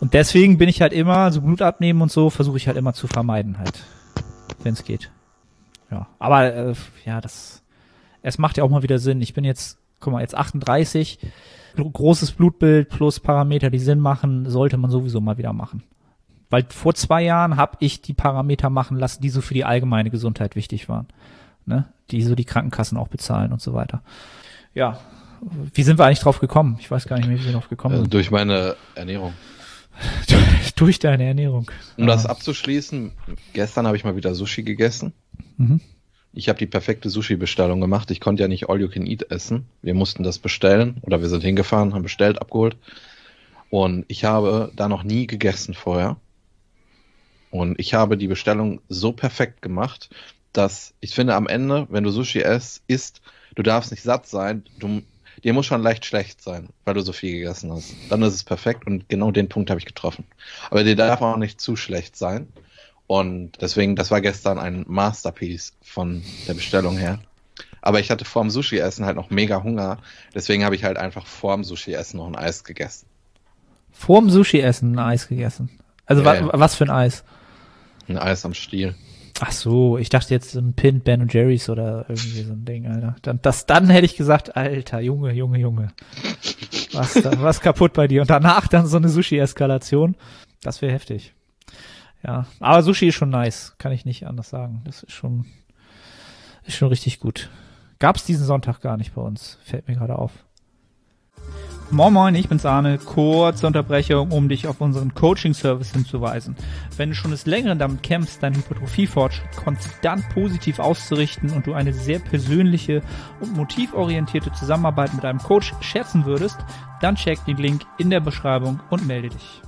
Und 0.01 0.15
deswegen 0.15 0.59
bin 0.59 0.69
ich 0.69 0.83
halt 0.83 0.93
immer, 0.93 1.31
so 1.31 1.43
Blut 1.43 1.63
abnehmen 1.63 2.03
und 2.03 2.11
so, 2.11 2.31
versuche 2.31 2.57
ich 2.57 2.67
halt 2.67 2.77
immer 2.77 2.93
zu 2.93 3.07
vermeiden 3.07 3.59
halt. 3.59 3.85
Wenn 4.63 4.75
es 4.75 4.85
geht. 4.85 5.11
Ja. 5.91 6.07
Aber 6.19 6.53
äh, 6.55 6.75
ja, 7.05 7.21
das 7.21 7.63
es 8.23 8.39
macht 8.39 8.57
ja 8.59 8.65
auch 8.65 8.71
mal 8.71 8.83
wieder 8.83 8.99
Sinn. 8.99 9.23
Ich 9.23 9.33
bin 9.35 9.45
jetzt, 9.45 9.79
guck 9.99 10.13
mal, 10.13 10.21
jetzt 10.21 10.37
38. 10.37 11.19
Großes 11.77 12.33
Blutbild 12.33 12.89
plus 12.89 13.21
Parameter, 13.21 13.71
die 13.71 13.79
Sinn 13.79 14.01
machen, 14.01 14.49
sollte 14.51 14.77
man 14.77 14.91
sowieso 14.91 15.21
mal 15.21 15.39
wieder 15.39 15.53
machen. 15.53 15.83
Weil 16.51 16.67
vor 16.69 16.95
zwei 16.95 17.23
Jahren 17.23 17.57
habe 17.57 17.77
ich 17.81 18.03
die 18.03 18.13
Parameter 18.13 18.71
machen 18.71 18.99
lassen, 18.99 19.23
die 19.23 19.31
so 19.31 19.41
für 19.41 19.55
die 19.55 19.65
allgemeine 19.65 20.11
Gesundheit 20.11 20.57
wichtig 20.57 20.89
waren. 20.89 21.07
Ne? 21.65 21.87
Die 22.11 22.23
so 22.23 22.35
die 22.35 22.45
Krankenkassen 22.45 22.99
auch 22.99 23.07
bezahlen 23.09 23.53
und 23.53 23.63
so 23.63 23.73
weiter. 23.73 24.03
Ja. 24.75 24.99
Wie 25.73 25.83
sind 25.85 25.99
wir 25.99 26.05
eigentlich 26.07 26.21
drauf 26.21 26.41
gekommen? 26.41 26.77
Ich 26.81 26.91
weiß 26.91 27.07
gar 27.07 27.17
nicht 27.17 27.29
mehr, 27.29 27.39
wie 27.39 27.45
wir 27.45 27.53
drauf 27.53 27.69
gekommen 27.69 27.95
Äh, 27.95 27.99
sind. 28.01 28.13
durch 28.13 28.31
meine 28.31 28.75
Ernährung. 28.97 29.33
Durch 30.81 30.99
deine 30.99 31.25
Ernährung. 31.25 31.71
Um 31.99 32.07
das 32.07 32.25
Ah. 32.25 32.31
abzuschließen, 32.31 33.13
gestern 33.53 33.87
habe 33.87 33.99
ich 33.99 34.05
mal 34.05 34.17
wieder 34.17 34.35
Sushi 34.35 34.63
gegessen. 34.63 35.13
Mhm. 35.59 35.81
Ich 36.33 36.49
habe 36.49 36.59
die 36.59 36.67
perfekte 36.67 37.11
Sushi-Bestellung 37.11 37.83
gemacht. 37.83 38.11
Ich 38.11 38.19
konnte 38.19 38.43
ja 38.43 38.49
nicht 38.49 38.71
All 38.71 38.81
You 38.81 38.89
Can 38.89 39.07
Eat 39.07 39.31
essen. 39.31 39.67
Wir 39.83 39.93
mussten 39.93 40.23
das 40.23 40.39
bestellen 40.39 40.97
oder 41.03 41.21
wir 41.21 41.29
sind 41.29 41.43
hingefahren, 41.45 41.93
haben 41.93 42.03
bestellt, 42.03 42.41
abgeholt. 42.41 42.79
Und 43.69 44.07
ich 44.09 44.25
habe 44.25 44.73
da 44.75 44.89
noch 44.89 45.03
nie 45.03 45.27
gegessen 45.27 45.75
vorher. 45.75 46.17
Und 47.51 47.79
ich 47.79 47.93
habe 47.93 48.17
die 48.17 48.29
Bestellung 48.29 48.81
so 48.89 49.13
perfekt 49.13 49.61
gemacht, 49.61 50.09
dass 50.55 50.95
ich 51.01 51.15
finde 51.15 51.35
am 51.35 51.47
Ende, 51.47 51.89
wenn 51.91 52.05
du 52.05 52.11
Sushi 52.11 52.39
isst, 52.41 52.83
isst 52.89 53.21
du 53.55 53.63
darfst 53.63 53.91
nicht 53.91 54.03
satt 54.03 54.27
sein. 54.27 54.65
Du, 54.79 55.03
dir 55.45 55.53
muss 55.53 55.67
schon 55.67 55.83
leicht 55.83 56.05
schlecht 56.05 56.43
sein, 56.43 56.69
weil 56.85 56.95
du 56.95 57.01
so 57.01 57.13
viel 57.13 57.33
gegessen 57.33 57.73
hast. 57.73 57.95
Dann 58.09 58.23
ist 58.23 58.35
es 58.35 58.45
perfekt 58.45 58.87
und 58.87 59.09
genau 59.09 59.31
den 59.31 59.49
Punkt 59.49 59.71
habe 59.71 59.81
ich 59.81 59.87
getroffen. 59.87 60.25
Aber 60.71 60.85
dir 60.85 60.97
darf 60.97 61.23
auch 61.23 61.37
nicht 61.37 61.61
zu 61.61 61.77
schlecht 61.77 62.17
sein. 62.17 62.49
Und 63.07 63.61
deswegen, 63.61 63.97
das 63.97 64.11
war 64.11 64.21
gestern 64.21 64.59
ein 64.59 64.85
Masterpiece 64.87 65.73
von 65.83 66.23
der 66.47 66.55
Bestellung 66.55 66.97
her. 66.97 67.19
Aber 67.83 67.99
ich 67.99 68.11
hatte 68.11 68.25
vorm 68.25 68.51
Sushi-Essen 68.51 69.05
halt 69.05 69.17
noch 69.17 69.31
mega 69.31 69.63
Hunger. 69.63 69.99
Deswegen 70.35 70.65
habe 70.65 70.77
ich 70.77 70.85
halt 70.85 70.97
einfach 70.97 71.27
vorm 71.27 71.65
Sushi-Essen 71.65 72.19
noch 72.19 72.27
ein 72.27 72.37
Eis 72.37 72.63
gegessen. 72.63 73.07
Vorm 73.91 74.31
Sushi-Essen 74.31 74.93
ein 74.93 74.99
Eis 74.99 75.29
gegessen. 75.29 75.71
Also 76.07 76.23
Ja, 76.23 76.27
wa 76.27 76.35
ja. 76.35 76.51
was 76.53 76.75
für 76.77 76.85
ein 76.85 76.91
Eis? 76.91 77.25
Ein 78.09 78.19
Eis 78.19 78.45
am 78.45 78.55
Stiel. 78.55 78.95
Ach 79.43 79.53
so, 79.53 79.97
ich 79.97 80.11
dachte 80.11 80.35
jetzt 80.35 80.51
so 80.51 80.61
ein 80.61 80.75
Pin 80.75 81.01
Ben 81.01 81.23
und 81.23 81.33
Jerry's 81.33 81.71
oder 81.71 82.05
irgendwie 82.09 82.43
so 82.43 82.53
ein 82.53 82.67
Ding, 82.67 82.87
Alter. 82.87 83.17
Dann, 83.23 83.41
das, 83.41 83.65
dann 83.65 83.89
hätte 83.89 84.05
ich 84.05 84.17
gesagt, 84.17 84.55
Alter, 84.55 85.01
Junge, 85.01 85.33
Junge, 85.33 85.59
Junge. 85.59 85.93
Was, 86.93 87.15
da, 87.15 87.41
was 87.41 87.61
kaputt 87.61 87.95
bei 87.95 88.07
dir? 88.07 88.21
Und 88.21 88.29
danach 88.29 88.69
dann 88.69 88.87
so 88.87 88.99
eine 88.99 89.09
Sushi-Eskalation. 89.09 90.15
Das 90.61 90.83
wäre 90.83 90.93
heftig. 90.93 91.33
Ja, 92.23 92.47
aber 92.59 92.83
Sushi 92.83 93.09
ist 93.09 93.15
schon 93.15 93.31
nice, 93.31 93.77
kann 93.79 93.93
ich 93.93 94.05
nicht 94.05 94.27
anders 94.27 94.51
sagen. 94.51 94.83
Das 94.85 95.05
ist 95.05 95.13
schon, 95.13 95.47
ist 96.65 96.77
schon 96.77 96.89
richtig 96.89 97.19
gut. 97.19 97.49
Gab's 97.99 98.25
diesen 98.25 98.45
Sonntag 98.45 98.81
gar 98.83 98.99
nicht 98.99 99.15
bei 99.15 99.23
uns, 99.23 99.59
fällt 99.63 99.89
mir 99.89 99.95
gerade 99.95 100.19
auf. 100.19 100.33
Moin 101.93 102.13
Moin, 102.13 102.37
ich 102.37 102.49
bin's 102.49 102.65
Arne. 102.65 102.99
Kurze 102.99 103.67
Unterbrechung, 103.67 104.31
um 104.31 104.49
dich 104.49 104.69
auf 104.69 104.81
unseren 104.81 105.13
Coaching-Service 105.13 105.91
hinzuweisen. 105.91 106.55
Wenn 106.97 107.09
du 107.09 107.17
schon 107.17 107.33
des 107.33 107.47
Längeren 107.47 107.81
damit 107.81 108.05
kämpfst, 108.05 108.41
deinen 108.41 108.55
Hypertrophie-Fortschritt 108.55 109.57
konstant 109.57 110.29
positiv 110.29 110.79
auszurichten 110.79 111.51
und 111.51 111.67
du 111.67 111.75
eine 111.75 111.93
sehr 111.93 112.21
persönliche 112.21 113.03
und 113.41 113.57
motivorientierte 113.57 114.53
Zusammenarbeit 114.53 115.15
mit 115.15 115.25
einem 115.25 115.41
Coach 115.41 115.75
schätzen 115.81 116.27
würdest, 116.27 116.59
dann 117.01 117.17
check 117.17 117.45
den 117.47 117.57
Link 117.57 117.83
in 117.99 118.09
der 118.09 118.21
Beschreibung 118.21 118.79
und 118.91 119.09
melde 119.09 119.31
dich. 119.31 119.63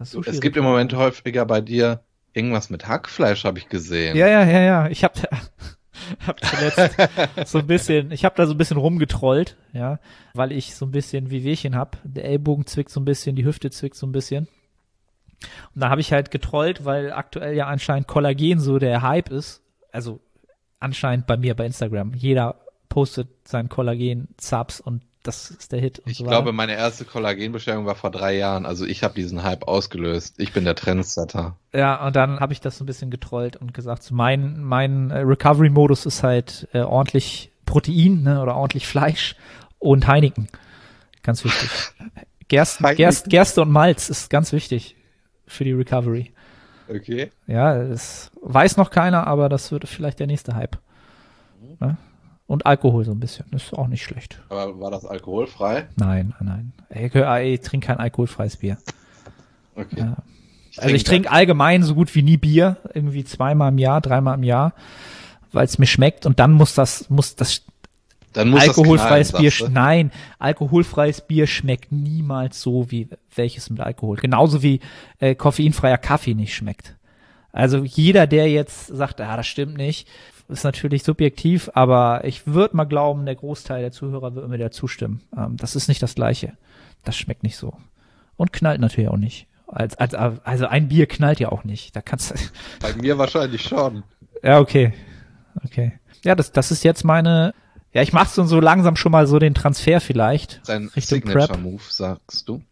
So 0.00 0.22
es 0.22 0.40
gibt 0.40 0.56
im 0.56 0.62
Moment 0.62 0.94
häufiger 0.94 1.44
bei 1.44 1.60
dir 1.60 2.04
irgendwas 2.34 2.70
mit 2.70 2.86
Hackfleisch, 2.86 3.44
habe 3.44 3.58
ich 3.58 3.68
gesehen. 3.68 4.16
Ja, 4.16 4.28
ja, 4.28 4.44
ja, 4.44 4.60
ja. 4.60 4.88
Ich 4.88 5.02
habe 5.02 5.14
hab 6.26 6.44
zuletzt 6.44 6.96
so 7.50 7.58
ein 7.58 7.66
bisschen, 7.66 8.10
ich 8.10 8.24
habe 8.24 8.34
da 8.36 8.46
so 8.46 8.54
ein 8.54 8.58
bisschen 8.58 8.76
rumgetrollt, 8.76 9.56
ja, 9.72 9.98
weil 10.34 10.52
ich 10.52 10.74
so 10.74 10.86
ein 10.86 10.90
bisschen 10.90 11.30
wie 11.30 11.44
Wehchen 11.44 11.76
hab. 11.76 11.98
Der 12.04 12.24
Ellbogen 12.24 12.66
zwickt 12.66 12.90
so 12.90 13.00
ein 13.00 13.04
bisschen, 13.04 13.36
die 13.36 13.44
Hüfte 13.44 13.70
zwickt 13.70 13.96
so 13.96 14.06
ein 14.06 14.12
bisschen. 14.12 14.48
Und 15.74 15.80
da 15.80 15.90
habe 15.90 16.00
ich 16.00 16.12
halt 16.12 16.30
getrollt, 16.30 16.84
weil 16.84 17.12
aktuell 17.12 17.54
ja 17.54 17.66
anscheinend 17.66 18.06
Kollagen 18.06 18.60
so 18.60 18.78
der 18.78 19.02
Hype 19.02 19.30
ist. 19.30 19.62
Also 19.90 20.20
anscheinend 20.78 21.26
bei 21.26 21.36
mir 21.36 21.54
bei 21.54 21.66
Instagram. 21.66 22.14
Jeder 22.14 22.56
postet 22.88 23.28
seinen 23.48 23.68
Kollagen-Subs 23.68 24.80
und 24.80 25.02
das 25.22 25.50
ist 25.50 25.72
der 25.72 25.80
Hit. 25.80 26.00
Und 26.00 26.10
Ich 26.10 26.18
so 26.18 26.24
glaube, 26.24 26.52
meine 26.52 26.74
erste 26.74 27.04
Kollagenbestellung 27.04 27.86
war 27.86 27.94
vor 27.94 28.10
drei 28.10 28.36
Jahren. 28.36 28.66
Also 28.66 28.84
ich 28.84 29.02
habe 29.04 29.14
diesen 29.14 29.42
Hype 29.42 29.68
ausgelöst. 29.68 30.34
Ich 30.38 30.52
bin 30.52 30.64
der 30.64 30.74
Trendsetter. 30.74 31.56
Ja, 31.72 32.04
und 32.06 32.16
dann 32.16 32.40
habe 32.40 32.52
ich 32.52 32.60
das 32.60 32.78
so 32.78 32.84
ein 32.84 32.86
bisschen 32.86 33.10
getrollt 33.10 33.56
und 33.56 33.72
gesagt, 33.72 34.02
so 34.02 34.14
mein, 34.14 34.62
mein 34.62 35.10
äh, 35.10 35.18
Recovery-Modus 35.18 36.06
ist 36.06 36.22
halt 36.22 36.68
äh, 36.72 36.80
ordentlich 36.80 37.52
Protein 37.66 38.22
ne, 38.22 38.42
oder 38.42 38.56
ordentlich 38.56 38.86
Fleisch 38.86 39.36
und 39.78 40.06
Heineken. 40.06 40.48
Ganz 41.22 41.44
wichtig. 41.44 41.70
Gerst. 42.48 42.80
Gerst, 42.96 43.30
Gerste 43.30 43.62
und 43.62 43.70
Malz 43.70 44.10
ist 44.10 44.28
ganz 44.28 44.52
wichtig 44.52 44.96
für 45.46 45.64
die 45.64 45.72
Recovery. 45.72 46.32
Okay. 46.88 47.30
Ja, 47.46 47.82
das 47.82 48.30
weiß 48.42 48.76
noch 48.76 48.90
keiner, 48.90 49.26
aber 49.26 49.48
das 49.48 49.72
wird 49.72 49.88
vielleicht 49.88 50.20
der 50.20 50.26
nächste 50.26 50.54
Hype. 50.54 50.78
Ne? 51.80 51.96
Und 52.46 52.66
Alkohol 52.66 53.04
so 53.04 53.12
ein 53.12 53.20
bisschen, 53.20 53.46
das 53.50 53.64
ist 53.64 53.72
auch 53.72 53.86
nicht 53.86 54.02
schlecht. 54.02 54.42
Aber 54.48 54.78
war 54.80 54.90
das 54.90 55.04
alkoholfrei? 55.06 55.86
Nein, 55.96 56.34
nein, 56.40 56.72
hör, 56.90 57.36
ey, 57.36 57.54
ich 57.54 57.60
trinke 57.60 57.86
kein 57.86 57.98
alkoholfreies 57.98 58.56
Bier. 58.56 58.76
Okay. 59.74 60.00
Ja. 60.00 60.16
Also 60.76 60.94
ich 60.94 61.04
trinke 61.04 61.30
allgemein 61.30 61.82
so 61.82 61.94
gut 61.94 62.14
wie 62.14 62.22
nie 62.22 62.36
Bier, 62.36 62.78
irgendwie 62.94 63.24
zweimal 63.24 63.70
im 63.70 63.78
Jahr, 63.78 64.00
dreimal 64.00 64.36
im 64.36 64.42
Jahr, 64.42 64.74
weil 65.52 65.64
es 65.64 65.78
mir 65.78 65.86
schmeckt 65.86 66.26
und 66.26 66.40
dann 66.40 66.52
muss 66.52 66.74
das, 66.74 67.08
muss 67.10 67.36
das 67.36 67.62
Dann 68.32 68.48
muss 68.48 68.62
alkoholfreies 68.62 69.32
das 69.32 69.40
knallen, 69.40 69.58
Bier, 69.58 69.68
nein, 69.70 70.12
alkoholfreies 70.38 71.22
Bier 71.22 71.46
schmeckt 71.46 71.92
niemals 71.92 72.60
so 72.60 72.90
wie 72.90 73.08
welches 73.34 73.68
mit 73.70 73.80
Alkohol. 73.80 74.16
Genauso 74.16 74.62
wie 74.62 74.80
äh, 75.20 75.34
koffeinfreier 75.34 75.98
Kaffee 75.98 76.34
nicht 76.34 76.54
schmeckt. 76.54 76.96
Also 77.52 77.84
jeder, 77.84 78.26
der 78.26 78.50
jetzt 78.50 78.86
sagt, 78.86 79.20
ah, 79.20 79.36
das 79.36 79.46
stimmt 79.46 79.76
nicht, 79.76 80.08
ist 80.48 80.64
natürlich 80.64 81.02
subjektiv, 81.04 81.70
aber 81.74 82.24
ich 82.24 82.46
würde 82.46 82.76
mal 82.76 82.84
glauben, 82.84 83.24
der 83.26 83.34
Großteil 83.36 83.80
der 83.82 83.92
Zuhörer 83.92 84.34
wird 84.34 84.48
mir 84.48 84.58
da 84.58 84.70
zustimmen. 84.70 85.22
Ähm, 85.36 85.56
das 85.56 85.76
ist 85.76 85.88
nicht 85.88 86.02
das 86.02 86.14
Gleiche. 86.14 86.52
Das 87.04 87.16
schmeckt 87.16 87.42
nicht 87.42 87.56
so. 87.56 87.74
Und 88.36 88.52
knallt 88.52 88.80
natürlich 88.80 89.08
auch 89.10 89.16
nicht. 89.16 89.46
Als, 89.66 89.96
als, 89.96 90.14
also 90.14 90.66
ein 90.66 90.88
Bier 90.88 91.06
knallt 91.06 91.40
ja 91.40 91.50
auch 91.50 91.64
nicht. 91.64 91.96
Da 91.96 92.02
kannst 92.02 92.34
Bei 92.80 92.92
mir 92.94 93.16
wahrscheinlich 93.18 93.62
schon. 93.62 94.02
ja, 94.42 94.58
okay. 94.60 94.92
Okay. 95.64 95.98
Ja, 96.24 96.34
das, 96.34 96.52
das 96.52 96.70
ist 96.70 96.84
jetzt 96.84 97.04
meine, 97.04 97.54
ja, 97.92 98.02
ich 98.02 98.12
mach 98.12 98.28
so, 98.28 98.44
so 98.44 98.60
langsam 98.60 98.96
schon 98.96 99.12
mal 99.12 99.26
so 99.26 99.38
den 99.38 99.54
Transfer 99.54 100.00
vielleicht. 100.00 100.60
Sein 100.64 100.90
Richtung 100.94 101.18
Signature-Move, 101.20 101.82
sagst 101.88 102.48
du? 102.48 102.62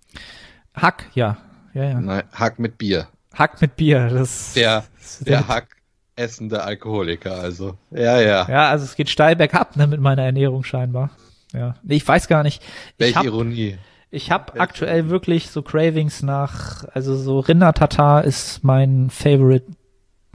Hack, 0.75 1.07
ja. 1.15 1.39
Ja, 1.75 1.85
ja. 1.85 2.01
Nein, 2.01 2.23
Hack 2.33 2.59
mit 2.59 2.79
Bier. 2.79 3.09
Hack 3.35 3.61
mit 3.61 3.77
Bier, 3.77 4.09
das 4.09 4.53
Der, 4.55 4.85
das- 5.01 5.19
der 5.21 5.47
Hack 5.49 5.77
essende 6.21 6.63
Alkoholiker, 6.63 7.35
also. 7.35 7.77
Ja, 7.91 8.21
ja. 8.21 8.47
Ja, 8.49 8.69
also 8.69 8.85
es 8.85 8.95
geht 8.95 9.09
steil 9.09 9.37
bergab, 9.37 9.77
ne, 9.77 9.87
mit 9.87 10.01
meiner 10.01 10.23
Ernährung 10.23 10.63
scheinbar. 10.63 11.11
Ja. 11.53 11.75
Nee, 11.83 11.97
ich 11.97 12.07
weiß 12.07 12.29
gar 12.29 12.43
nicht. 12.43 12.63
Ich 12.63 12.95
Welche 12.99 13.19
hab, 13.19 13.25
Ironie. 13.25 13.79
ich 14.11 14.31
hab 14.31 14.61
aktuell 14.61 15.09
wirklich 15.09 15.51
so 15.51 15.63
Cravings 15.63 16.23
nach, 16.23 16.85
also 16.93 17.17
so 17.17 17.41
Rindertatar 17.41 18.25
ist 18.25 18.63
mein 18.63 19.11
Favorite, 19.11 19.67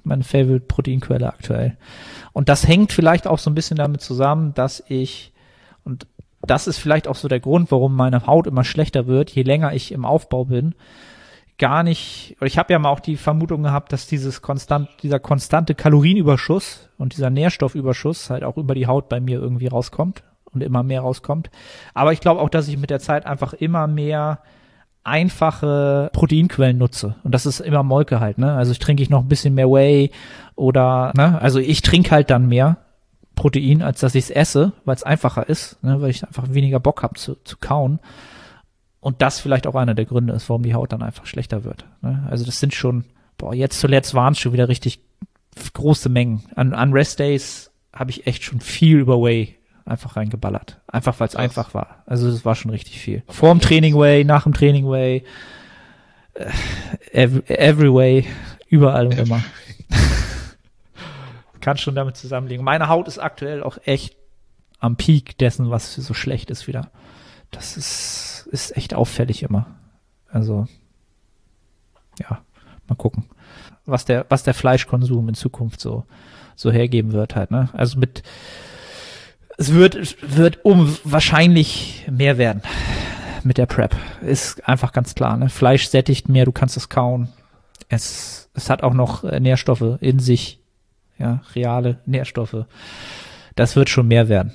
meine 0.03 0.23
Favorite 0.23 0.65
Proteinquelle 0.65 1.27
aktuell. 1.27 1.77
Und 2.33 2.49
das 2.49 2.67
hängt 2.67 2.91
vielleicht 2.91 3.27
auch 3.27 3.39
so 3.39 3.49
ein 3.49 3.55
bisschen 3.55 3.77
damit 3.77 4.01
zusammen, 4.01 4.53
dass 4.53 4.83
ich, 4.89 5.31
und 5.83 6.07
das 6.41 6.67
ist 6.67 6.79
vielleicht 6.79 7.07
auch 7.07 7.15
so 7.15 7.27
der 7.27 7.39
Grund, 7.39 7.71
warum 7.71 7.95
meine 7.95 8.27
Haut 8.27 8.47
immer 8.47 8.63
schlechter 8.63 9.07
wird, 9.07 9.31
je 9.31 9.43
länger 9.43 9.73
ich 9.73 9.91
im 9.91 10.05
Aufbau 10.05 10.45
bin, 10.45 10.75
gar 11.57 11.83
nicht, 11.83 12.35
ich 12.41 12.57
habe 12.57 12.73
ja 12.73 12.79
mal 12.79 12.89
auch 12.89 12.99
die 12.99 13.17
Vermutung 13.17 13.63
gehabt, 13.63 13.93
dass 13.93 14.07
dieses 14.07 14.41
konstant, 14.41 14.89
dieser 15.03 15.19
konstante 15.19 15.75
Kalorienüberschuss 15.75 16.89
und 16.97 17.13
dieser 17.13 17.29
Nährstoffüberschuss 17.29 18.29
halt 18.29 18.43
auch 18.43 18.57
über 18.57 18.75
die 18.75 18.87
Haut 18.87 19.09
bei 19.09 19.19
mir 19.19 19.39
irgendwie 19.39 19.67
rauskommt 19.67 20.23
und 20.51 20.61
immer 20.61 20.83
mehr 20.83 21.01
rauskommt. 21.01 21.49
Aber 21.93 22.13
ich 22.13 22.19
glaube 22.19 22.41
auch, 22.41 22.49
dass 22.49 22.67
ich 22.67 22.77
mit 22.77 22.89
der 22.89 22.99
Zeit 22.99 23.25
einfach 23.25 23.53
immer 23.53 23.87
mehr 23.87 24.39
einfache 25.03 26.09
Proteinquellen 26.13 26.77
nutze. 26.77 27.15
Und 27.23 27.33
das 27.33 27.45
ist 27.45 27.59
immer 27.59 27.83
Molke 27.83 28.19
halt, 28.19 28.37
ne? 28.37 28.53
Also 28.53 28.71
ich 28.71 28.79
trinke 28.79 29.03
ich 29.03 29.09
noch 29.09 29.21
ein 29.21 29.27
bisschen 29.27 29.53
mehr 29.53 29.69
Whey 29.69 30.11
oder, 30.55 31.13
ne? 31.15 31.39
Also 31.39 31.59
ich 31.59 31.83
trinke 31.83 32.11
halt 32.11 32.31
dann 32.31 32.47
mehr 32.47 32.77
Protein, 33.35 33.81
als 33.81 33.99
dass 33.99 34.15
ich 34.15 34.25
es 34.25 34.29
esse, 34.31 34.71
weil 34.85 34.95
es 34.95 35.03
einfacher 35.03 35.47
ist, 35.47 35.81
ne? 35.83 36.01
weil 36.01 36.09
ich 36.09 36.23
einfach 36.23 36.45
weniger 36.49 36.79
Bock 36.79 37.03
habe 37.03 37.15
zu, 37.15 37.35
zu 37.43 37.57
kauen. 37.57 37.99
Und 39.05 39.21
das 39.21 39.39
vielleicht 39.39 39.67
auch 39.67 39.75
einer 39.75 39.93
der 39.93 40.05
Gründe 40.05 40.33
ist, 40.33 40.49
warum 40.49 40.63
die 40.63 40.73
Haut 40.73 40.91
dann 40.91 41.03
einfach 41.03 41.27
schlechter 41.27 41.63
wird. 41.63 41.85
Ne? 42.01 42.25
Also 42.27 42.43
das 42.43 42.59
sind 42.59 42.73
schon, 42.73 43.05
boah, 43.37 43.53
jetzt 43.53 43.79
zuletzt 43.79 44.15
waren 44.15 44.33
es 44.33 44.39
schon 44.39 44.51
wieder 44.51 44.67
richtig 44.67 44.99
große 45.73 46.09
Mengen. 46.09 46.43
An, 46.55 46.73
an 46.73 46.91
Rest 46.91 47.19
Days 47.19 47.69
habe 47.93 48.09
ich 48.09 48.25
echt 48.25 48.43
schon 48.43 48.61
viel 48.61 48.97
über 48.97 49.21
Whey 49.21 49.59
einfach 49.85 50.15
reingeballert. 50.15 50.81
Einfach 50.87 51.19
weil 51.19 51.27
es 51.27 51.35
einfach 51.35 51.75
war. 51.75 52.01
Also 52.07 52.31
das 52.31 52.45
war 52.45 52.55
schon 52.55 52.71
richtig 52.71 52.99
viel. 52.99 53.21
Vor 53.27 53.51
dem 53.51 53.61
Training 53.61 53.93
Whey, 53.93 54.23
nach 54.23 54.45
dem 54.45 54.55
Training 54.55 54.89
Whey, 54.89 55.23
äh, 56.33 56.49
every, 57.11 57.43
every 57.45 57.93
way, 57.93 58.25
überall 58.69 59.05
und 59.05 59.19
immer. 59.19 59.43
Kann 61.61 61.77
schon 61.77 61.93
damit 61.93 62.17
zusammenliegen. 62.17 62.65
Meine 62.65 62.89
Haut 62.89 63.07
ist 63.07 63.19
aktuell 63.19 63.61
auch 63.61 63.77
echt 63.85 64.15
am 64.79 64.95
Peak 64.95 65.37
dessen, 65.37 65.69
was 65.69 65.93
so 65.93 66.15
schlecht 66.15 66.49
ist 66.49 66.65
wieder. 66.65 66.89
Das 67.51 67.77
ist, 67.77 68.34
ist 68.45 68.75
echt 68.75 68.93
auffällig 68.93 69.43
immer. 69.43 69.67
Also, 70.29 70.67
ja. 72.19 72.41
Mal 72.87 72.95
gucken, 72.95 73.25
was 73.85 74.05
der, 74.05 74.25
was 74.29 74.43
der 74.43 74.53
Fleischkonsum 74.53 75.27
in 75.29 75.35
Zukunft 75.35 75.81
so, 75.81 76.05
so 76.55 76.71
hergeben 76.71 77.13
wird 77.13 77.35
halt, 77.35 77.49
ne? 77.51 77.69
Also 77.73 77.97
mit, 77.97 78.21
es 79.57 79.73
wird, 79.73 80.17
wird 80.21 80.63
um 80.63 80.95
wahrscheinlich 81.03 82.05
mehr 82.11 82.37
werden 82.37 82.61
mit 83.43 83.57
der 83.57 83.65
Prep. 83.65 83.95
Ist 84.21 84.67
einfach 84.67 84.91
ganz 84.91 85.15
klar, 85.15 85.37
ne? 85.37 85.49
Fleisch 85.49 85.87
sättigt 85.87 86.29
mehr, 86.29 86.45
du 86.45 86.51
kannst 86.51 86.77
es 86.77 86.89
kauen. 86.89 87.29
Es, 87.89 88.49
es 88.53 88.69
hat 88.69 88.83
auch 88.83 88.93
noch 88.93 89.23
äh, 89.23 89.39
Nährstoffe 89.39 89.97
in 89.99 90.19
sich. 90.19 90.59
Ja, 91.17 91.41
reale 91.55 91.99
Nährstoffe. 92.05 92.65
Das 93.55 93.75
wird 93.75 93.89
schon 93.89 94.07
mehr 94.07 94.27
werden. 94.27 94.51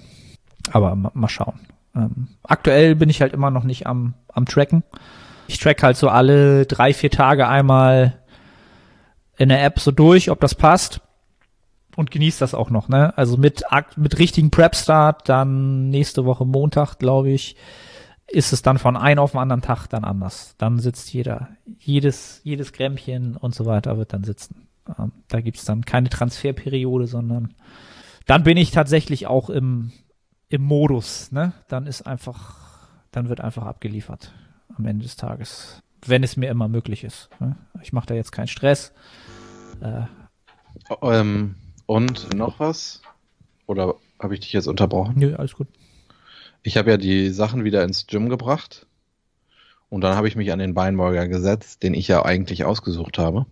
Aber 0.73 0.95
ma, 0.95 1.11
mal 1.15 1.29
schauen. 1.29 1.59
Ähm, 1.95 2.29
aktuell 2.43 2.95
bin 2.95 3.09
ich 3.09 3.21
halt 3.21 3.33
immer 3.33 3.51
noch 3.51 3.65
nicht 3.65 3.87
am, 3.87 4.15
am 4.29 4.47
Tracken. 4.47 4.83
Ich 5.49 5.59
track 5.59 5.83
halt 5.83 5.97
so 5.97 6.09
alle 6.09 6.67
drei, 6.67 6.95
vier 6.95 7.11
Tage 7.11 7.49
einmal 7.49 8.19
in 9.37 9.49
der 9.49 9.65
App 9.65 9.81
so 9.81 9.91
durch, 9.91 10.31
ob 10.31 10.41
das 10.41 10.55
passt. 10.55 11.01
Und 11.97 12.13
genieße 12.13 12.39
das 12.39 12.55
auch 12.55 12.71
noch, 12.71 12.89
ne? 12.89 13.17
Also 13.19 13.37
mit, 13.37 13.65
mit 13.97 14.19
richtigen 14.19 14.51
Prep-Start, 14.51 15.29
dann 15.29 15.91
nächste 15.91 16.25
Woche 16.25 16.47
Montag, 16.47 16.99
glaube 16.99 17.31
ich, 17.31 17.57
ist 18.29 18.53
es 18.53 18.63
dann 18.63 18.79
von 18.79 18.97
einem 18.97 19.19
auf 19.19 19.33
den 19.33 19.41
anderen 19.41 19.61
Tag 19.61 19.89
dann 19.89 20.05
anders. 20.05 20.55
Dann 20.57 20.79
sitzt 20.79 21.13
jeder, 21.13 21.49
jedes, 21.79 22.41
jedes 22.45 22.73
Grämmchen 22.73 23.37
und 23.37 23.55
so 23.55 23.67
weiter 23.67 23.99
wird 23.99 24.13
dann 24.13 24.23
sitzen. 24.23 24.69
Ähm, 24.99 25.13
da 25.29 25.41
gibt's 25.41 25.65
dann 25.65 25.85
keine 25.85 26.09
Transferperiode, 26.09 27.09
sondern 27.09 27.55
dann 28.27 28.45
bin 28.45 28.57
ich 28.57 28.71
tatsächlich 28.71 29.27
auch 29.27 29.51
im, 29.51 29.91
im 30.51 30.63
Modus, 30.63 31.33
ne? 31.33 31.53
Dann 31.69 31.87
ist 31.87 32.03
einfach, 32.03 32.89
dann 33.13 33.29
wird 33.29 33.41
einfach 33.41 33.65
abgeliefert 33.65 34.33
am 34.77 34.85
Ende 34.85 35.05
des 35.05 35.17
Tages, 35.17 35.83
wenn 36.05 36.23
es 36.23 36.37
mir 36.37 36.51
immer 36.51 36.69
möglich 36.69 37.05
ist. 37.05 37.31
Ne? 37.39 37.57
Ich 37.83 37.93
mache 37.93 38.07
da 38.07 38.15
jetzt 38.15 38.33
keinen 38.33 38.49
Stress. 38.49 38.93
Äh, 39.81 40.03
ähm, 41.03 41.55
und 41.87 42.35
noch 42.35 42.61
was? 42.61 43.01
Oder 43.67 43.95
habe 44.19 44.35
ich 44.35 44.41
dich 44.41 44.53
jetzt 44.53 44.67
unterbrochen? 44.67 45.15
Nö, 45.17 45.35
alles 45.37 45.55
gut. 45.55 45.69
Ich 46.63 46.77
habe 46.77 46.91
ja 46.91 46.97
die 46.97 47.31
Sachen 47.31 47.65
wieder 47.65 47.85
ins 47.85 48.07
Gym 48.07 48.29
gebracht 48.29 48.87
und 49.89 50.03
dann 50.03 50.17
habe 50.17 50.29
ich 50.29 50.37
mich 50.37 50.53
an 50.53 50.59
den 50.59 50.75
Beinbeuger 50.75 51.29
gesetzt, 51.29 51.83
den 51.83 51.95
ich 51.95 52.09
ja 52.09 52.25
eigentlich 52.25 52.65
ausgesucht 52.65 53.19
habe. 53.19 53.47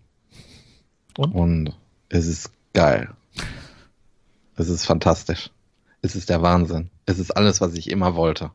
Und? 1.16 1.32
und 1.32 1.76
es 2.08 2.26
ist 2.26 2.52
geil. 2.74 3.10
Es 4.56 4.68
ist 4.68 4.84
fantastisch. 4.84 5.50
Es 6.02 6.14
ist 6.14 6.30
der 6.30 6.42
Wahnsinn. 6.42 6.90
Es 7.06 7.18
ist 7.18 7.32
alles, 7.32 7.60
was 7.60 7.74
ich 7.74 7.90
immer 7.90 8.14
wollte. 8.14 8.50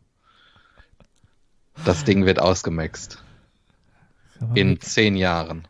Das 1.85 2.03
Ding 2.03 2.25
wird 2.25 2.39
ausgemaxt. 2.39 3.21
In 4.55 4.79
zehn 4.79 5.15
Jahren. 5.15 5.67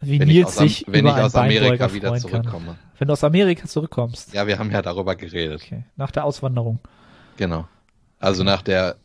Wie 0.00 0.20
wenn 0.20 0.28
Nils 0.28 0.56
sich 0.56 0.84
wenn 0.88 1.06
ich 1.06 1.12
aus 1.12 1.34
Amerika 1.34 1.92
wieder 1.92 2.14
zurückkomme. 2.16 2.66
Kann. 2.66 2.78
Wenn 2.98 3.08
du 3.08 3.12
aus 3.12 3.24
Amerika 3.24 3.66
zurückkommst. 3.66 4.32
Ja, 4.32 4.46
wir 4.46 4.58
haben 4.58 4.70
ja 4.70 4.82
darüber 4.82 5.16
geredet. 5.16 5.62
Okay. 5.64 5.84
Nach 5.96 6.10
der 6.10 6.24
Auswanderung. 6.24 6.78
Genau. 7.36 7.66
Also 8.18 8.44
nach 8.44 8.62
der, 8.62 8.96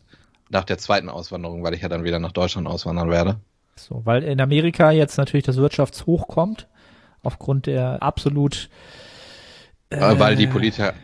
nach 0.50 0.64
der 0.64 0.78
zweiten 0.78 1.08
Auswanderung, 1.08 1.62
weil 1.62 1.74
ich 1.74 1.82
ja 1.82 1.88
dann 1.88 2.04
wieder 2.04 2.18
nach 2.18 2.32
Deutschland 2.32 2.66
auswandern 2.66 3.10
werde. 3.10 3.36
So, 3.76 4.02
weil 4.04 4.22
in 4.22 4.40
Amerika 4.40 4.90
jetzt 4.90 5.16
natürlich 5.16 5.44
das 5.44 5.56
Wirtschaftshoch 5.56 6.28
kommt, 6.28 6.68
aufgrund 7.22 7.66
der 7.66 8.02
absolut 8.02 8.68
äh, 9.90 10.18
weil 10.18 10.36
die 10.36 10.46
Politiker 10.46 10.94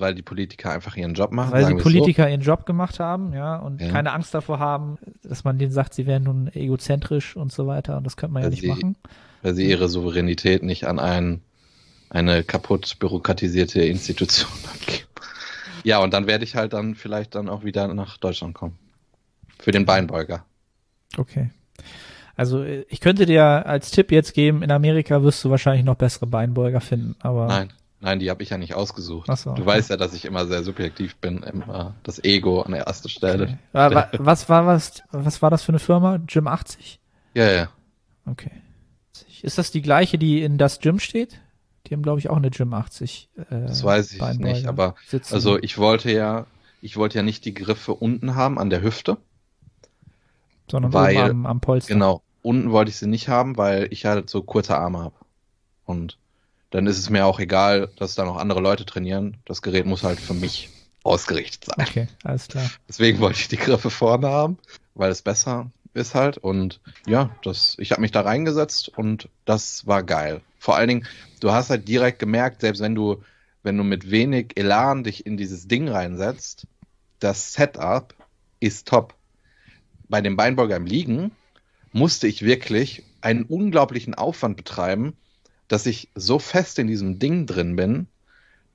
weil 0.00 0.14
die 0.14 0.22
Politiker 0.22 0.70
einfach 0.70 0.96
ihren 0.96 1.14
Job 1.14 1.32
machen. 1.32 1.52
Weil 1.52 1.66
die 1.66 1.82
Politiker 1.82 2.24
so. 2.24 2.28
ihren 2.28 2.40
Job 2.40 2.66
gemacht 2.66 3.00
haben, 3.00 3.32
ja, 3.32 3.56
und 3.56 3.80
ja. 3.80 3.90
keine 3.90 4.12
Angst 4.12 4.34
davor 4.34 4.58
haben, 4.58 4.98
dass 5.22 5.44
man 5.44 5.58
denen 5.58 5.72
sagt, 5.72 5.94
sie 5.94 6.06
wären 6.06 6.24
nun 6.24 6.48
egozentrisch 6.52 7.36
und 7.36 7.52
so 7.52 7.66
weiter. 7.66 7.96
Und 7.96 8.04
das 8.04 8.16
könnte 8.16 8.34
man 8.34 8.42
weil 8.42 8.48
ja 8.48 8.50
nicht 8.50 8.62
sie, 8.62 8.68
machen. 8.68 8.96
Weil 9.42 9.54
sie 9.54 9.68
ihre 9.68 9.88
Souveränität 9.88 10.62
nicht 10.62 10.86
an 10.86 10.98
ein, 10.98 11.40
eine 12.10 12.44
kaputt 12.44 12.98
bürokratisierte 12.98 13.82
Institution 13.82 14.50
abgeben. 14.74 15.08
Ja, 15.84 15.98
und 15.98 16.14
dann 16.14 16.26
werde 16.26 16.44
ich 16.44 16.56
halt 16.56 16.72
dann 16.72 16.94
vielleicht 16.94 17.34
dann 17.34 17.48
auch 17.48 17.64
wieder 17.64 17.92
nach 17.92 18.16
Deutschland 18.16 18.54
kommen. 18.54 18.78
Für 19.58 19.70
den 19.70 19.84
Beinbeuger. 19.84 20.44
Okay. 21.16 21.50
Also 22.36 22.64
ich 22.64 23.00
könnte 23.00 23.26
dir 23.26 23.44
als 23.44 23.90
Tipp 23.90 24.10
jetzt 24.10 24.34
geben, 24.34 24.62
in 24.62 24.70
Amerika 24.70 25.22
wirst 25.22 25.44
du 25.44 25.50
wahrscheinlich 25.50 25.84
noch 25.84 25.94
bessere 25.94 26.26
Beinbeuger 26.26 26.80
finden, 26.80 27.14
aber. 27.20 27.46
Nein, 27.46 27.72
nein, 28.04 28.18
die 28.20 28.30
habe 28.30 28.42
ich 28.42 28.50
ja 28.50 28.58
nicht 28.58 28.74
ausgesucht. 28.74 29.28
Ach 29.28 29.36
so, 29.36 29.50
okay. 29.50 29.60
Du 29.60 29.66
weißt 29.66 29.90
ja, 29.90 29.96
dass 29.96 30.14
ich 30.14 30.24
immer 30.24 30.46
sehr 30.46 30.62
subjektiv 30.62 31.16
bin, 31.16 31.42
immer 31.42 31.94
das 32.02 32.22
Ego 32.22 32.62
an 32.62 32.72
der 32.72 32.82
ersten 32.82 33.08
Stelle. 33.08 33.58
Okay. 33.72 34.18
was 34.18 34.48
war 34.48 34.66
was, 34.66 35.02
was 35.10 35.42
war 35.42 35.50
das 35.50 35.62
für 35.62 35.70
eine 35.70 35.78
Firma? 35.78 36.18
Gym 36.26 36.46
80? 36.46 37.00
Ja, 37.34 37.50
ja. 37.50 37.68
Okay. 38.26 38.50
Ist 39.42 39.58
das 39.58 39.70
die 39.70 39.82
gleiche, 39.82 40.18
die 40.18 40.42
in 40.42 40.58
das 40.58 40.80
Gym 40.80 40.98
steht? 40.98 41.40
Die 41.86 41.94
haben, 41.94 42.02
glaube 42.02 42.18
ich, 42.18 42.30
auch 42.30 42.36
eine 42.36 42.50
Gym 42.50 42.72
80. 42.72 43.28
Äh, 43.36 43.42
das 43.48 43.84
weiß 43.84 44.12
ich 44.12 44.38
nicht, 44.38 44.66
aber 44.66 44.94
sitzen. 45.06 45.34
also 45.34 45.58
ich 45.58 45.76
wollte 45.76 46.10
ja, 46.10 46.46
ich 46.80 46.96
wollte 46.96 47.18
ja 47.18 47.22
nicht 47.22 47.44
die 47.44 47.52
Griffe 47.52 47.94
unten 47.94 48.34
haben 48.34 48.58
an 48.58 48.70
der 48.70 48.82
Hüfte. 48.82 49.18
Sondern 50.70 50.92
weil, 50.94 51.18
am, 51.18 51.44
am 51.44 51.60
Polster. 51.60 51.92
Genau, 51.92 52.22
unten 52.42 52.70
wollte 52.70 52.90
ich 52.90 52.96
sie 52.96 53.06
nicht 53.06 53.28
haben, 53.28 53.58
weil 53.58 53.88
ich 53.90 54.06
halt 54.06 54.30
so 54.30 54.42
kurze 54.42 54.76
Arme 54.78 55.00
habe. 55.00 55.16
Und 55.84 56.16
dann 56.74 56.88
ist 56.88 56.98
es 56.98 57.08
mir 57.08 57.24
auch 57.24 57.38
egal, 57.38 57.88
dass 57.94 58.16
da 58.16 58.24
noch 58.24 58.36
andere 58.36 58.58
Leute 58.58 58.84
trainieren. 58.84 59.36
Das 59.44 59.62
Gerät 59.62 59.86
muss 59.86 60.02
halt 60.02 60.18
für 60.18 60.34
mich 60.34 60.70
ausgerichtet 61.04 61.66
sein. 61.66 61.86
Okay, 61.86 62.08
alles 62.24 62.48
klar. 62.48 62.68
Deswegen 62.88 63.20
wollte 63.20 63.38
ich 63.38 63.46
die 63.46 63.58
Griffe 63.58 63.90
vorne 63.90 64.28
haben, 64.28 64.58
weil 64.96 65.12
es 65.12 65.22
besser 65.22 65.70
ist 65.92 66.16
halt. 66.16 66.36
Und 66.36 66.80
ja, 67.06 67.30
das, 67.44 67.76
ich 67.78 67.92
habe 67.92 68.00
mich 68.00 68.10
da 68.10 68.22
reingesetzt 68.22 68.88
und 68.88 69.28
das 69.44 69.86
war 69.86 70.02
geil. 70.02 70.40
Vor 70.58 70.74
allen 70.74 70.88
Dingen, 70.88 71.06
du 71.38 71.52
hast 71.52 71.70
halt 71.70 71.86
direkt 71.86 72.18
gemerkt, 72.18 72.62
selbst 72.62 72.82
wenn 72.82 72.96
du, 72.96 73.22
wenn 73.62 73.76
du 73.76 73.84
mit 73.84 74.10
wenig 74.10 74.56
Elan 74.56 75.04
dich 75.04 75.26
in 75.26 75.36
dieses 75.36 75.68
Ding 75.68 75.88
reinsetzt, 75.88 76.66
das 77.20 77.52
Setup 77.52 78.16
ist 78.58 78.88
top. 78.88 79.14
Bei 80.08 80.20
dem 80.20 80.36
Beinbeuger 80.36 80.74
im 80.74 80.86
Liegen 80.86 81.30
musste 81.92 82.26
ich 82.26 82.42
wirklich 82.42 83.04
einen 83.20 83.44
unglaublichen 83.44 84.16
Aufwand 84.16 84.56
betreiben, 84.56 85.16
dass 85.68 85.86
ich 85.86 86.08
so 86.14 86.38
fest 86.38 86.78
in 86.78 86.86
diesem 86.86 87.18
Ding 87.18 87.46
drin 87.46 87.76
bin, 87.76 88.06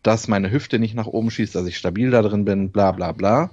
dass 0.04 0.28
meine 0.28 0.52
Hüfte 0.52 0.80
nicht 0.80 0.96
nach 0.96 1.08
oben 1.08 1.30
schießt, 1.30 1.56
dass 1.56 1.68
ich 1.68 1.78
stabil 1.78 2.12
da 2.12 2.22
drin 2.22 2.46
bin, 2.46 2.72
bla 2.72 2.92
bla 2.92 3.12
bla. 3.12 3.52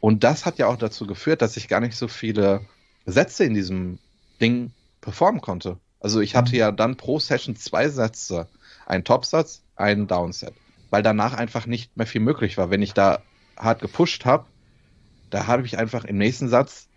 Und 0.00 0.24
das 0.24 0.44
hat 0.44 0.58
ja 0.58 0.66
auch 0.66 0.76
dazu 0.76 1.06
geführt, 1.06 1.40
dass 1.40 1.56
ich 1.56 1.68
gar 1.68 1.80
nicht 1.80 1.96
so 1.96 2.08
viele 2.08 2.62
Sätze 3.06 3.44
in 3.44 3.54
diesem 3.54 3.98
Ding 4.40 4.72
performen 5.00 5.40
konnte. 5.40 5.78
Also 6.00 6.20
ich 6.20 6.36
hatte 6.36 6.52
mhm. 6.52 6.58
ja 6.58 6.72
dann 6.72 6.96
pro 6.96 7.18
Session 7.18 7.56
zwei 7.56 7.88
Sätze. 7.88 8.48
Ein 8.86 9.04
Topsatz, 9.04 9.62
ein 9.76 10.06
Downset. 10.06 10.52
Weil 10.90 11.02
danach 11.02 11.32
einfach 11.32 11.66
nicht 11.66 11.96
mehr 11.96 12.06
viel 12.06 12.20
möglich 12.20 12.58
war. 12.58 12.70
Wenn 12.70 12.82
ich 12.82 12.92
da 12.92 13.22
hart 13.56 13.80
gepusht 13.80 14.24
habe, 14.24 14.44
da 15.30 15.46
habe 15.46 15.64
ich 15.64 15.78
einfach 15.78 16.04
im 16.04 16.18
nächsten 16.18 16.48
Satz, 16.48 16.88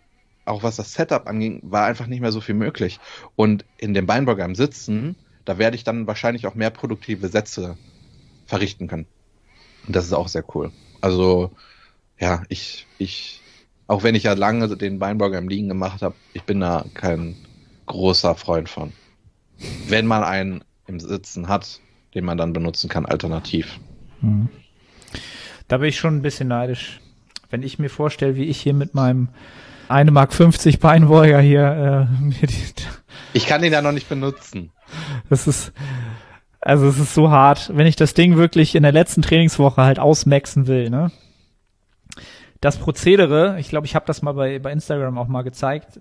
auch 0.44 0.62
was 0.62 0.76
das 0.76 0.92
Setup 0.92 1.26
anging, 1.26 1.60
war 1.62 1.86
einfach 1.86 2.06
nicht 2.06 2.20
mehr 2.20 2.32
so 2.32 2.40
viel 2.40 2.54
möglich. 2.54 3.00
Und 3.36 3.64
in 3.78 3.94
dem 3.94 4.06
Beinburger 4.06 4.44
im 4.44 4.54
Sitzen, 4.54 5.16
da 5.48 5.56
werde 5.56 5.76
ich 5.76 5.82
dann 5.84 6.06
wahrscheinlich 6.06 6.46
auch 6.46 6.54
mehr 6.54 6.68
produktive 6.68 7.28
Sätze 7.28 7.78
verrichten 8.44 8.86
können. 8.86 9.06
Und 9.86 9.96
das 9.96 10.04
ist 10.04 10.12
auch 10.12 10.28
sehr 10.28 10.44
cool. 10.54 10.72
Also, 11.00 11.52
ja, 12.18 12.42
ich, 12.50 12.86
ich, 12.98 13.40
auch 13.86 14.02
wenn 14.02 14.14
ich 14.14 14.24
ja 14.24 14.34
lange 14.34 14.76
den 14.76 14.98
Beinburger 14.98 15.38
im 15.38 15.48
Liegen 15.48 15.68
gemacht 15.68 16.02
habe, 16.02 16.14
ich 16.34 16.42
bin 16.42 16.60
da 16.60 16.84
kein 16.92 17.34
großer 17.86 18.34
Freund 18.34 18.68
von. 18.68 18.92
Wenn 19.86 20.04
man 20.04 20.22
einen 20.22 20.64
im 20.86 21.00
Sitzen 21.00 21.48
hat, 21.48 21.80
den 22.14 22.26
man 22.26 22.36
dann 22.36 22.52
benutzen 22.52 22.90
kann, 22.90 23.06
alternativ. 23.06 23.80
Hm. 24.20 24.50
Da 25.66 25.78
bin 25.78 25.88
ich 25.88 25.98
schon 25.98 26.16
ein 26.16 26.22
bisschen 26.22 26.48
neidisch. 26.48 27.00
Wenn 27.48 27.62
ich 27.62 27.78
mir 27.78 27.88
vorstelle, 27.88 28.36
wie 28.36 28.44
ich 28.44 28.60
hier 28.60 28.74
mit 28.74 28.94
meinem 28.94 29.28
1 29.88 30.10
Mark 30.10 30.34
50 30.34 30.78
Beinbeuger 30.78 31.40
hier 31.40 32.08
äh, 32.12 32.22
mir 32.22 32.46
die, 32.46 32.74
Ich 33.32 33.46
kann 33.46 33.62
den 33.62 33.72
ja 33.72 33.82
noch 33.82 33.92
nicht 33.92 34.08
benutzen. 34.08 34.72
Das 35.28 35.46
ist 35.46 35.72
also 36.60 36.86
es 36.88 36.98
ist 36.98 37.14
so 37.14 37.30
hart, 37.30 37.70
wenn 37.74 37.86
ich 37.86 37.96
das 37.96 38.14
Ding 38.14 38.36
wirklich 38.36 38.74
in 38.74 38.82
der 38.82 38.92
letzten 38.92 39.22
Trainingswoche 39.22 39.82
halt 39.82 39.98
ausmaxen 39.98 40.66
will, 40.66 40.90
ne? 40.90 41.10
Das 42.60 42.78
Prozedere, 42.78 43.56
ich 43.60 43.68
glaube, 43.68 43.86
ich 43.86 43.94
habe 43.94 44.06
das 44.06 44.20
mal 44.20 44.32
bei, 44.32 44.58
bei 44.58 44.72
Instagram 44.72 45.16
auch 45.16 45.28
mal 45.28 45.42
gezeigt, 45.42 46.00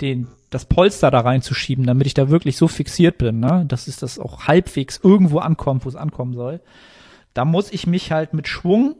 den, 0.00 0.28
das 0.48 0.64
Polster 0.64 1.10
da 1.10 1.20
reinzuschieben, 1.20 1.84
damit 1.84 2.06
ich 2.06 2.14
da 2.14 2.30
wirklich 2.30 2.56
so 2.56 2.68
fixiert 2.68 3.18
bin, 3.18 3.40
ne? 3.40 3.64
dass 3.68 3.86
es 3.86 3.98
das 3.98 4.18
auch 4.18 4.44
halbwegs 4.46 4.98
irgendwo 5.02 5.40
ankommt, 5.40 5.84
wo 5.84 5.88
es 5.90 5.96
ankommen 5.96 6.32
soll. 6.32 6.60
Da 7.34 7.44
muss 7.44 7.70
ich 7.70 7.86
mich 7.86 8.12
halt 8.12 8.32
mit 8.32 8.48
Schwung 8.48 8.96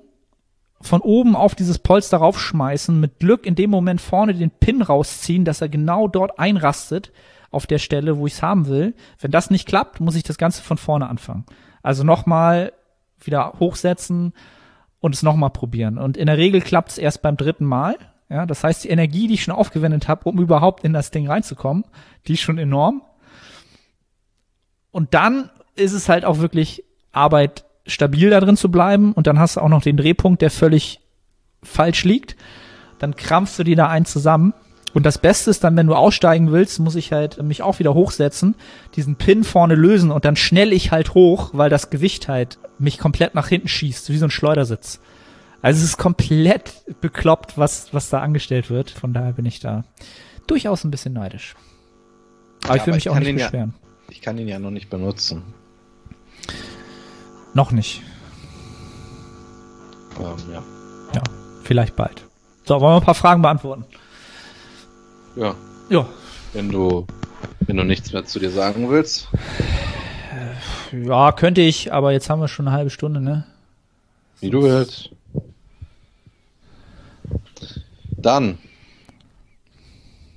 von 0.81 1.01
oben 1.01 1.35
auf 1.35 1.55
dieses 1.55 1.79
Polster 1.79 2.19
raufschmeißen, 2.19 2.99
mit 2.99 3.19
Glück 3.19 3.47
in 3.47 3.55
dem 3.55 3.71
Moment 3.71 4.01
vorne 4.01 4.35
den 4.35 4.51
Pin 4.51 4.83
rausziehen, 4.83 5.45
dass 5.45 5.61
er 5.61 5.69
genau 5.69 6.09
dort 6.09 6.39
einrastet 6.39 7.13
auf 7.51 7.67
der 7.67 7.79
Stelle, 7.79 8.19
wo 8.19 8.27
ich 8.27 8.35
es 8.35 8.43
haben 8.43 8.69
will. 8.69 8.95
Wenn 9.21 9.31
das 9.31 9.51
nicht 9.51 9.67
klappt, 9.67 10.01
muss 10.01 10.15
ich 10.15 10.23
das 10.23 10.39
Ganze 10.39 10.63
von 10.63 10.79
vorne 10.79 11.09
anfangen. 11.09 11.47
Also 11.83 12.05
nochmal 12.05 12.73
wieder 13.21 13.55
hochsetzen 13.59 14.33
und 15.01 15.15
es 15.15 15.23
nochmal 15.23 15.51
probieren. 15.51 15.99
Und 15.99 16.17
in 16.17 16.27
der 16.27 16.39
Regel 16.39 16.61
klappt 16.61 16.91
es 16.91 16.99
erst 16.99 17.23
beim 17.23 17.37
dritten 17.37 17.65
Mal. 17.65 17.97
Ja, 18.29 18.47
das 18.47 18.63
heißt, 18.63 18.85
die 18.85 18.91
Energie, 18.91 19.27
die 19.27 19.35
ich 19.35 19.43
schon 19.43 19.55
aufgewendet 19.55 20.07
habe, 20.07 20.29
um 20.29 20.39
überhaupt 20.39 20.85
in 20.85 20.93
das 20.93 21.11
Ding 21.11 21.27
reinzukommen, 21.27 21.85
die 22.27 22.35
ist 22.35 22.41
schon 22.41 22.59
enorm. 22.59 23.03
Und 24.91 25.15
dann 25.15 25.51
ist 25.77 25.93
es 25.93 26.09
halt 26.09 26.25
auch 26.25 26.39
wirklich 26.39 26.85
Arbeit, 27.13 27.65
stabil 27.89 28.31
da 28.31 28.41
drin 28.41 28.57
zu 28.57 28.71
bleiben. 28.71 29.13
Und 29.13 29.27
dann 29.27 29.39
hast 29.39 29.57
du 29.57 29.61
auch 29.61 29.69
noch 29.69 29.83
den 29.83 29.97
Drehpunkt, 29.97 30.43
der 30.43 30.51
völlig 30.51 31.01
falsch 31.63 32.05
liegt. 32.05 32.37
Dann 32.99 33.17
krampfst 33.17 33.59
du 33.59 33.65
die 33.65 33.75
da 33.75 33.89
ein 33.89 34.05
zusammen. 34.05 34.55
Und 34.95 35.05
das 35.05 35.19
Beste 35.19 35.51
ist 35.51 35.65
dann, 35.65 35.77
wenn 35.77 35.87
du 35.87 35.95
aussteigen 35.95 36.51
willst, 36.51 36.79
muss 36.79 36.97
ich 36.97 37.13
halt 37.13 37.43
mich 37.43 37.63
auch 37.63 37.79
wieder 37.79 37.95
hochsetzen, 37.95 38.55
diesen 38.97 39.17
Pin 39.17 39.45
vorne 39.45 39.75
lösen 39.75 40.11
und 40.11 40.25
dann 40.25 40.35
schnell 40.35 40.73
ich 40.73 40.91
halt 40.91 41.15
hoch, 41.15 41.51
weil 41.53 41.69
das 41.69 41.91
Gewicht 41.91 42.29
halt 42.29 42.59
mich 42.79 42.99
komplett 42.99 43.35
nach 43.35 43.49
hinten 43.49 43.69
schießt, 43.69 44.09
wie 44.09 44.19
so 44.19 44.27
ein 44.27 44.31
Schleudersitz. 44.31 45.01
Also 45.61 45.79
es 45.79 45.85
ist 45.85 45.99
komplett 45.99 46.73
bekloppt, 47.01 47.59
was, 47.59 47.93
was 47.93 48.11
da 48.11 48.21
angestellt 48.21 48.71
wird. 48.71 48.91
Von 48.91 49.13
daher 49.13 49.33
bin 49.33 49.45
ich 49.45 49.61
da 49.61 49.85
durchaus 50.47 50.85
ein 50.85 50.91
bisschen 50.91 51.13
neidisch. 51.13 51.55
Aber 52.65 52.77
ja, 52.77 52.81
ich 52.81 52.87
will 52.87 52.93
aber 52.93 52.97
mich 52.97 53.07
ich 53.07 53.11
auch 53.11 53.19
nicht 53.19 53.35
beschweren. 53.35 53.75
Ja, 53.77 53.89
ich 54.11 54.23
kann 54.23 54.39
ihn 54.39 54.49
ja 54.49 54.59
noch 54.59 54.71
nicht 54.71 54.89
benutzen. 54.89 55.43
Noch 57.59 57.73
nicht. 57.73 58.03
Ähm, 60.17 60.53
ja. 60.53 60.63
Ja, 61.13 61.23
vielleicht 61.65 61.97
bald. 61.97 62.23
So, 62.63 62.81
wollen 62.81 62.93
wir 62.93 62.97
ein 62.99 63.05
paar 63.05 63.17
Fragen 63.17 63.43
beantworten? 63.43 63.85
Ja. 65.35 65.57
Ja. 65.89 66.07
Wenn 66.53 66.69
du, 66.69 67.05
wenn 67.67 67.77
du 67.77 67.83
nichts 67.83 68.13
mehr 68.13 68.25
zu 68.25 68.39
dir 68.39 68.53
sagen 68.53 68.89
willst. 68.91 69.27
Ja, 70.93 71.33
könnte 71.33 71.61
ich, 71.61 71.93
aber 71.93 72.13
jetzt 72.13 72.31
haben 72.31 72.41
wir 72.41 72.47
schon 72.47 72.69
eine 72.69 72.77
halbe 72.77 72.91
Stunde, 72.91 73.21
ne? 73.21 73.45
Wie 74.39 74.51
du 74.51 74.63
willst. 74.63 75.11
Dann, 78.13 78.59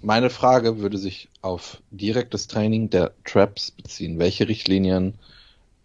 meine 0.01 0.31
Frage 0.31 0.79
würde 0.79 0.97
sich 0.97 1.29
auf 1.43 1.83
direktes 1.91 2.47
Training 2.47 2.89
der 2.89 3.11
Traps 3.25 3.69
beziehen. 3.69 4.17
Welche 4.17 4.47
Richtlinien 4.47 5.13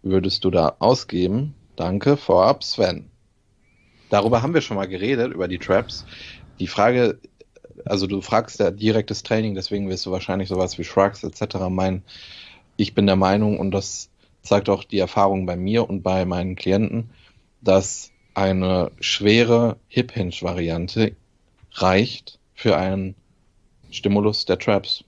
würdest 0.09 0.43
du 0.43 0.51
da 0.51 0.75
ausgeben? 0.79 1.53
Danke 1.75 2.17
vorab, 2.17 2.63
Sven. 2.63 3.09
Darüber 4.09 4.41
haben 4.41 4.53
wir 4.53 4.61
schon 4.61 4.77
mal 4.77 4.87
geredet, 4.87 5.33
über 5.33 5.47
die 5.47 5.59
Traps. 5.59 6.05
Die 6.59 6.67
Frage, 6.67 7.19
also 7.85 8.07
du 8.07 8.21
fragst 8.21 8.59
ja 8.59 8.71
direktes 8.71 9.23
Training, 9.23 9.55
deswegen 9.55 9.89
wirst 9.89 10.05
du 10.05 10.11
wahrscheinlich 10.11 10.49
sowas 10.49 10.77
wie 10.77 10.83
Shrugs 10.83 11.23
etc. 11.23 11.69
meinen. 11.69 12.03
Ich 12.77 12.93
bin 12.95 13.05
der 13.05 13.15
Meinung, 13.15 13.59
und 13.59 13.71
das 13.71 14.09
zeigt 14.41 14.69
auch 14.69 14.83
die 14.83 14.99
Erfahrung 14.99 15.45
bei 15.45 15.55
mir 15.55 15.89
und 15.89 16.03
bei 16.03 16.25
meinen 16.25 16.55
Klienten, 16.55 17.09
dass 17.61 18.11
eine 18.33 18.91
schwere 18.99 19.77
Hip-Hinge-Variante 19.87 21.15
reicht 21.73 22.39
für 22.53 22.77
einen 22.77 23.15
Stimulus 23.91 24.45
der 24.45 24.59
Traps. 24.59 25.03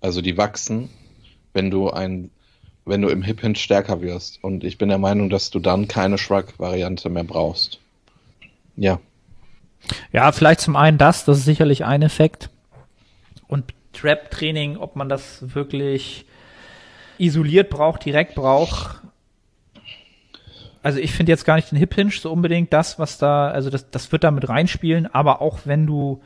Also 0.00 0.20
die 0.20 0.36
wachsen, 0.36 0.90
wenn 1.52 1.70
du 1.70 1.90
ein, 1.90 2.30
wenn 2.88 3.02
du 3.02 3.08
im 3.08 3.22
Hip 3.22 3.40
Hinge 3.40 3.56
stärker 3.56 4.00
wirst. 4.00 4.42
Und 4.42 4.64
ich 4.64 4.78
bin 4.78 4.88
der 4.88 4.98
Meinung, 4.98 5.30
dass 5.30 5.50
du 5.50 5.58
dann 5.58 5.88
keine 5.88 6.18
Shrug-Variante 6.18 7.08
mehr 7.08 7.24
brauchst. 7.24 7.80
Ja. 8.76 9.00
Ja, 10.12 10.32
vielleicht 10.32 10.60
zum 10.60 10.76
einen 10.76 10.98
das, 10.98 11.24
das 11.24 11.38
ist 11.38 11.44
sicherlich 11.44 11.84
ein 11.84 12.02
Effekt. 12.02 12.50
Und 13.46 13.72
Trap-Training, 13.92 14.76
ob 14.76 14.96
man 14.96 15.08
das 15.08 15.54
wirklich 15.54 16.26
isoliert 17.18 17.70
braucht, 17.70 18.04
direkt 18.04 18.34
braucht. 18.34 19.02
Also 20.82 21.00
ich 21.00 21.12
finde 21.12 21.32
jetzt 21.32 21.44
gar 21.44 21.56
nicht 21.56 21.70
den 21.70 21.78
Hip 21.78 21.94
Hinge 21.94 22.12
so 22.12 22.30
unbedingt 22.30 22.72
das, 22.72 22.98
was 22.98 23.18
da, 23.18 23.48
also 23.48 23.70
das, 23.70 23.90
das 23.90 24.12
wird 24.12 24.24
da 24.24 24.30
mit 24.30 24.48
reinspielen, 24.48 25.12
aber 25.12 25.42
auch 25.42 25.60
wenn 25.64 25.86
du 25.86 26.22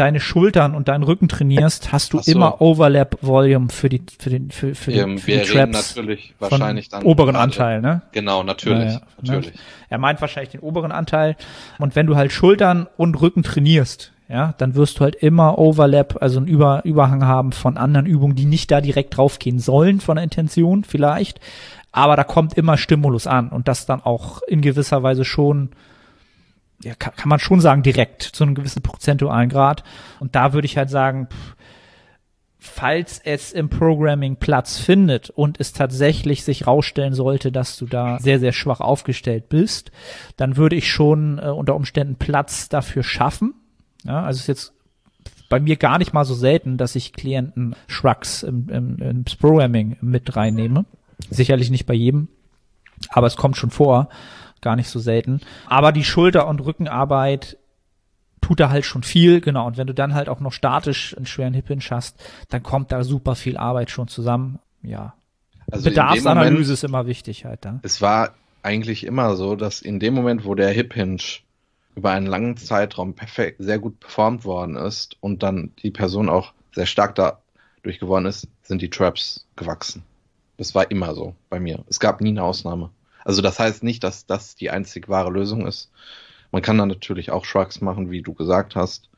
deine 0.00 0.18
Schultern 0.18 0.74
und 0.74 0.88
deinen 0.88 1.04
Rücken 1.04 1.28
trainierst, 1.28 1.92
hast 1.92 2.14
du 2.14 2.20
so. 2.20 2.32
immer 2.32 2.62
Overlap 2.62 3.18
Volume 3.20 3.68
für 3.68 3.90
die 3.90 4.02
für 4.18 4.30
den 4.30 4.50
für, 4.50 4.74
für, 4.74 4.92
ja, 4.92 5.04
für 5.04 5.26
wir 5.26 5.42
die 5.42 5.50
Traps 5.50 5.94
natürlich 5.94 6.34
wahrscheinlich 6.38 6.88
dann 6.88 7.02
oberen 7.02 7.36
Anteil, 7.36 7.82
ne? 7.82 8.00
Genau, 8.12 8.42
natürlich, 8.42 8.94
ja, 8.94 9.02
natürlich. 9.20 9.54
Ne? 9.54 9.60
Er 9.90 9.98
meint 9.98 10.20
wahrscheinlich 10.22 10.52
den 10.52 10.60
oberen 10.60 10.90
Anteil 10.90 11.36
und 11.78 11.96
wenn 11.96 12.06
du 12.06 12.16
halt 12.16 12.32
Schultern 12.32 12.88
und 12.96 13.20
Rücken 13.20 13.42
trainierst, 13.42 14.12
ja, 14.28 14.54
dann 14.56 14.74
wirst 14.74 14.98
du 14.98 15.00
halt 15.02 15.16
immer 15.16 15.58
Overlap, 15.58 16.16
also 16.22 16.38
einen 16.38 16.48
Über 16.48 16.82
Überhang 16.84 17.26
haben 17.26 17.52
von 17.52 17.76
anderen 17.76 18.06
Übungen, 18.06 18.36
die 18.36 18.46
nicht 18.46 18.70
da 18.70 18.80
direkt 18.80 19.18
draufgehen 19.18 19.58
sollen 19.58 20.00
von 20.00 20.16
der 20.16 20.24
Intention 20.24 20.82
vielleicht, 20.82 21.40
aber 21.92 22.16
da 22.16 22.24
kommt 22.24 22.54
immer 22.54 22.78
Stimulus 22.78 23.26
an 23.26 23.50
und 23.50 23.68
das 23.68 23.84
dann 23.84 24.00
auch 24.00 24.40
in 24.48 24.62
gewisser 24.62 25.02
Weise 25.02 25.26
schon 25.26 25.70
ja, 26.82 26.94
kann, 26.94 27.14
kann 27.14 27.28
man 27.28 27.38
schon 27.38 27.60
sagen, 27.60 27.82
direkt 27.82 28.22
zu 28.22 28.44
einem 28.44 28.54
gewissen 28.54 28.82
prozentualen 28.82 29.48
Grad. 29.48 29.84
Und 30.18 30.34
da 30.34 30.52
würde 30.52 30.66
ich 30.66 30.76
halt 30.76 30.90
sagen, 30.90 31.28
pff, 31.30 31.56
falls 32.60 33.18
es 33.24 33.52
im 33.52 33.70
Programming 33.70 34.36
Platz 34.36 34.78
findet 34.78 35.30
und 35.30 35.58
es 35.58 35.72
tatsächlich 35.72 36.44
sich 36.44 36.66
rausstellen 36.66 37.14
sollte, 37.14 37.50
dass 37.50 37.76
du 37.78 37.86
da 37.86 38.18
sehr, 38.18 38.38
sehr 38.38 38.52
schwach 38.52 38.80
aufgestellt 38.80 39.48
bist, 39.48 39.90
dann 40.36 40.56
würde 40.56 40.76
ich 40.76 40.90
schon 40.90 41.38
äh, 41.38 41.48
unter 41.48 41.74
Umständen 41.74 42.16
Platz 42.16 42.68
dafür 42.68 43.02
schaffen. 43.02 43.54
Ja, 44.04 44.22
also 44.22 44.38
ist 44.38 44.46
jetzt 44.46 44.72
bei 45.48 45.58
mir 45.58 45.76
gar 45.76 45.98
nicht 45.98 46.12
mal 46.12 46.24
so 46.24 46.34
selten, 46.34 46.76
dass 46.76 46.96
ich 46.96 47.12
Klienten 47.12 47.74
Shrugs 47.88 48.42
im, 48.42 48.68
im, 48.68 48.98
im 48.98 49.24
Programming 49.24 49.96
mit 50.00 50.36
reinnehme. 50.36 50.84
Sicherlich 51.28 51.70
nicht 51.70 51.86
bei 51.86 51.94
jedem, 51.94 52.28
aber 53.10 53.26
es 53.26 53.36
kommt 53.36 53.56
schon 53.56 53.70
vor 53.70 54.08
gar 54.60 54.76
nicht 54.76 54.88
so 54.88 54.98
selten. 54.98 55.40
Aber 55.66 55.92
die 55.92 56.04
Schulter- 56.04 56.46
und 56.46 56.60
Rückenarbeit 56.64 57.56
tut 58.40 58.60
da 58.60 58.70
halt 58.70 58.84
schon 58.84 59.02
viel, 59.02 59.40
genau. 59.40 59.66
Und 59.66 59.76
wenn 59.76 59.86
du 59.86 59.94
dann 59.94 60.14
halt 60.14 60.28
auch 60.28 60.40
noch 60.40 60.52
statisch 60.52 61.16
einen 61.16 61.26
schweren 61.26 61.54
Hip 61.54 61.68
Hinge 61.68 61.84
hast, 61.90 62.16
dann 62.48 62.62
kommt 62.62 62.92
da 62.92 63.04
super 63.04 63.34
viel 63.34 63.56
Arbeit 63.56 63.90
schon 63.90 64.08
zusammen. 64.08 64.58
Ja. 64.82 65.14
Also 65.70 65.88
Bedarfsanalyse 65.88 66.52
Moment, 66.52 66.70
ist 66.70 66.84
immer 66.84 67.06
wichtig 67.06 67.44
halt 67.44 67.64
da. 67.64 67.80
Es 67.82 68.00
war 68.00 68.34
eigentlich 68.62 69.04
immer 69.04 69.36
so, 69.36 69.56
dass 69.56 69.82
in 69.82 70.00
dem 70.00 70.14
Moment, 70.14 70.44
wo 70.44 70.54
der 70.54 70.70
Hip 70.70 70.94
Hinge 70.94 71.22
über 71.94 72.10
einen 72.10 72.26
langen 72.26 72.56
Zeitraum 72.56 73.14
perfekt, 73.14 73.56
sehr 73.60 73.78
gut 73.78 74.00
performt 74.00 74.44
worden 74.44 74.76
ist 74.76 75.16
und 75.20 75.42
dann 75.42 75.72
die 75.82 75.90
Person 75.90 76.28
auch 76.28 76.52
sehr 76.72 76.86
stark 76.86 77.14
dadurch 77.14 77.98
geworden 77.98 78.26
ist, 78.26 78.48
sind 78.62 78.82
die 78.82 78.90
Traps 78.90 79.46
gewachsen. 79.56 80.02
Das 80.56 80.74
war 80.74 80.90
immer 80.90 81.14
so 81.14 81.34
bei 81.48 81.58
mir. 81.58 81.84
Es 81.88 82.00
gab 82.00 82.20
nie 82.20 82.30
eine 82.30 82.42
Ausnahme. 82.42 82.90
Also 83.24 83.42
das 83.42 83.58
heißt 83.58 83.82
nicht, 83.82 84.04
dass 84.04 84.26
das 84.26 84.54
die 84.54 84.70
einzig 84.70 85.08
wahre 85.08 85.30
Lösung 85.30 85.66
ist. 85.66 85.90
Man 86.52 86.62
kann 86.62 86.78
dann 86.78 86.88
natürlich 86.88 87.30
auch 87.30 87.44
Shrugs 87.44 87.80
machen, 87.80 88.10
wie 88.10 88.22
du 88.22 88.34
gesagt 88.34 88.74
hast. 88.76 89.08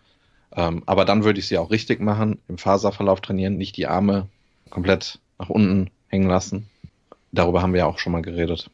Ähm, 0.55 0.83
aber 0.87 1.05
dann 1.05 1.25
würde 1.25 1.39
ich 1.39 1.49
sie 1.49 1.59
auch 1.59 1.71
richtig 1.71 2.01
machen, 2.01 2.39
im 2.49 2.59
Faserverlauf 2.59 3.21
trainieren, 3.21 3.57
nicht 3.57 3.77
die 3.77 3.87
Arme 3.87 4.29
komplett 4.69 5.19
nach 5.39 5.49
unten 5.49 5.91
hängen 6.09 6.29
lassen. 6.29 6.69
Darüber 7.33 7.63
haben 7.63 7.73
wir 7.73 7.81
ja 7.81 7.87
auch 7.87 7.99
schon 7.99 8.13
mal 8.13 8.23
geredet. 8.23 8.71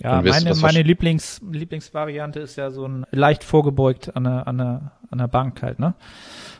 Ja, 0.00 0.22
meine, 0.22 0.54
meine 0.56 0.82
Lieblings, 0.82 1.40
Lieblingsvariante 1.48 2.40
ist 2.40 2.56
ja 2.56 2.70
so 2.70 2.86
ein 2.86 3.06
leicht 3.12 3.44
vorgebeugt 3.44 4.16
an 4.16 4.24
der, 4.24 4.48
an, 4.48 4.58
der, 4.58 4.92
an 5.10 5.18
der 5.18 5.28
Bank 5.28 5.62
halt, 5.62 5.78
ne? 5.78 5.94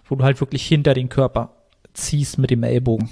Wo 0.05 0.15
du 0.15 0.25
halt 0.25 0.41
wirklich 0.41 0.65
hinter 0.65 0.95
den 0.95 1.09
Körper 1.09 1.51
ziehst 1.95 2.39
mit 2.39 2.51
dem 2.51 2.63
Ellbogen. 2.63 3.09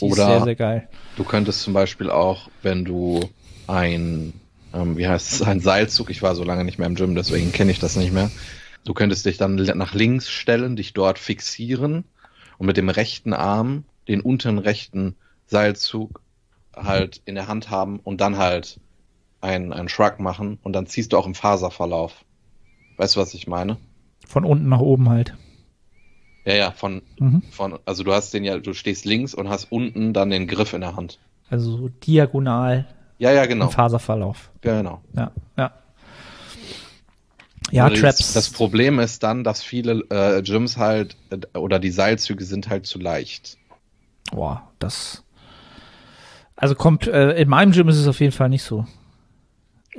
Die 0.00 0.06
Oder 0.06 0.22
ist 0.22 0.28
sehr, 0.28 0.42
sehr 0.42 0.54
geil. 0.56 0.88
Du 1.16 1.24
könntest 1.24 1.62
zum 1.62 1.72
Beispiel 1.72 2.10
auch, 2.10 2.50
wenn 2.62 2.84
du 2.84 3.20
ein, 3.66 4.32
ähm, 4.72 4.96
wie 4.96 5.06
heißt 5.06 5.32
es, 5.32 5.42
ein 5.42 5.60
Seilzug. 5.60 6.10
Ich 6.10 6.22
war 6.22 6.34
so 6.34 6.44
lange 6.44 6.64
nicht 6.64 6.78
mehr 6.78 6.86
im 6.86 6.94
Gym, 6.94 7.14
deswegen 7.14 7.52
kenne 7.52 7.70
ich 7.70 7.78
das 7.78 7.96
nicht 7.96 8.12
mehr. 8.12 8.30
Du 8.84 8.94
könntest 8.94 9.26
dich 9.26 9.36
dann 9.36 9.54
nach 9.54 9.94
links 9.94 10.30
stellen, 10.30 10.76
dich 10.76 10.92
dort 10.92 11.18
fixieren 11.18 12.04
und 12.58 12.66
mit 12.66 12.76
dem 12.76 12.88
rechten 12.88 13.32
Arm 13.32 13.84
den 14.08 14.20
unteren 14.20 14.58
rechten 14.58 15.14
Seilzug 15.46 16.20
halt 16.74 17.20
in 17.24 17.34
der 17.34 17.48
Hand 17.48 17.70
haben 17.70 18.00
und 18.00 18.20
dann 18.20 18.38
halt 18.38 18.80
einen, 19.40 19.72
einen 19.72 19.88
Shrug 19.88 20.18
machen 20.20 20.58
und 20.62 20.72
dann 20.72 20.86
ziehst 20.86 21.12
du 21.12 21.18
auch 21.18 21.26
im 21.26 21.34
Faserverlauf. 21.34 22.24
Weißt 22.96 23.16
du, 23.16 23.20
was 23.20 23.34
ich 23.34 23.46
meine? 23.46 23.76
Von 24.26 24.44
unten 24.44 24.68
nach 24.68 24.80
oben 24.80 25.08
halt. 25.08 25.34
Ja, 26.44 26.54
ja, 26.54 26.70
von, 26.72 27.02
mhm. 27.18 27.42
von, 27.50 27.78
also 27.84 28.02
du 28.02 28.12
hast 28.12 28.34
den 28.34 28.44
ja, 28.44 28.58
du 28.58 28.72
stehst 28.74 29.04
links 29.04 29.34
und 29.34 29.48
hast 29.48 29.70
unten 29.70 30.12
dann 30.12 30.30
den 30.30 30.46
Griff 30.48 30.72
in 30.72 30.80
der 30.80 30.96
Hand. 30.96 31.18
Also 31.48 31.76
so 31.76 31.88
diagonal 31.88 32.86
ja, 33.22 33.30
ja, 33.30 33.46
genau. 33.46 33.66
Im 33.66 33.70
Faserverlauf. 33.70 34.50
Genau. 34.62 35.00
Ja, 35.14 35.30
ja. 35.56 35.70
Ja, 37.70 37.88
Traps. 37.88 38.32
Das, 38.32 38.50
Problem 38.50 38.98
ist 38.98 39.22
dann, 39.22 39.44
dass 39.44 39.62
viele 39.62 40.02
äh, 40.10 40.42
Gyms 40.42 40.76
halt 40.76 41.16
äh, 41.30 41.56
oder 41.56 41.78
die 41.78 41.92
Seilzüge 41.92 42.44
sind 42.44 42.68
halt 42.68 42.84
zu 42.84 42.98
leicht. 42.98 43.58
Boah, 44.32 44.68
das. 44.80 45.22
Also 46.56 46.74
kommt, 46.74 47.06
äh, 47.06 47.40
in 47.40 47.48
meinem 47.48 47.70
Gym 47.70 47.88
ist 47.88 47.98
es 47.98 48.08
auf 48.08 48.18
jeden 48.18 48.32
Fall 48.32 48.48
nicht 48.48 48.64
so. 48.64 48.86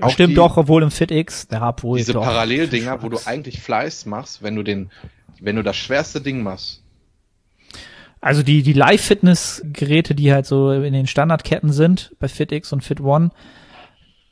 Auch 0.01 0.09
Stimmt 0.09 0.31
die, 0.31 0.35
doch, 0.35 0.57
obwohl 0.57 0.83
im 0.83 0.91
FitX, 0.91 1.47
der 1.47 1.61
wohl. 1.79 1.97
Diese 1.97 2.13
Paralleldinger, 2.13 3.01
wo 3.03 3.07
du 3.07 3.19
eigentlich 3.25 3.61
Fleiß 3.61 4.05
machst, 4.05 4.43
wenn 4.43 4.57
du 4.57 4.63
den, 4.63 4.91
wenn 5.39 5.55
du 5.55 5.63
das 5.63 5.77
schwerste 5.77 6.19
Ding 6.19 6.43
machst, 6.43 6.82
also 8.23 8.41
die, 8.41 8.63
die 8.63 8.71
Live-Fitness-Geräte, 8.71 10.15
die 10.15 10.31
halt 10.31 10.45
so 10.45 10.71
in 10.71 10.93
den 10.93 11.07
Standardketten 11.07 11.73
sind, 11.73 12.15
bei 12.19 12.29
FitX 12.29 12.71
und 12.71 12.81
FitOne, 12.81 13.31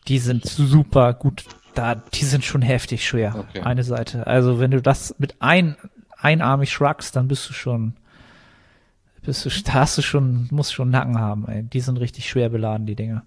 die 0.07 0.17
sind 0.17 0.45
super 0.45 1.13
gut. 1.13 1.43
Da, 1.75 1.95
die 1.95 2.23
sind 2.23 2.45
schon 2.45 2.61
heftig 2.61 3.05
schwer. 3.05 3.35
Okay. 3.37 3.61
Eine 3.61 3.83
Seite. 3.83 4.25
Also 4.27 4.61
wenn 4.61 4.71
du 4.71 4.81
das 4.81 5.15
mit 5.19 5.35
ein, 5.39 5.75
einarmig 6.17 6.71
shruggst, 6.71 7.17
dann 7.17 7.27
bist 7.27 7.49
du 7.49 7.53
schon, 7.53 7.95
bist 9.23 9.45
du, 9.45 9.49
da 9.65 9.73
hast 9.73 9.97
du 9.97 10.01
schon, 10.01 10.47
musst 10.51 10.73
schon 10.73 10.89
Nacken 10.89 11.19
haben, 11.19 11.45
ey. 11.49 11.63
Die 11.63 11.81
sind 11.81 11.99
richtig 11.99 12.29
schwer 12.29 12.47
beladen, 12.47 12.85
die 12.85 12.95
Dinger. 12.95 13.23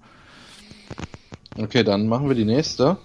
Okay, 1.59 1.85
dann 1.85 2.09
machen 2.09 2.27
wir 2.27 2.35
die 2.35 2.47
nächste. 2.47 2.97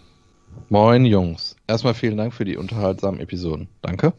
Moin 0.69 1.05
Jungs. 1.05 1.55
Erstmal 1.67 1.95
vielen 1.95 2.17
Dank 2.17 2.33
für 2.33 2.45
die 2.45 2.57
unterhaltsamen 2.57 3.19
Episoden. 3.19 3.67
Danke. 3.81 4.13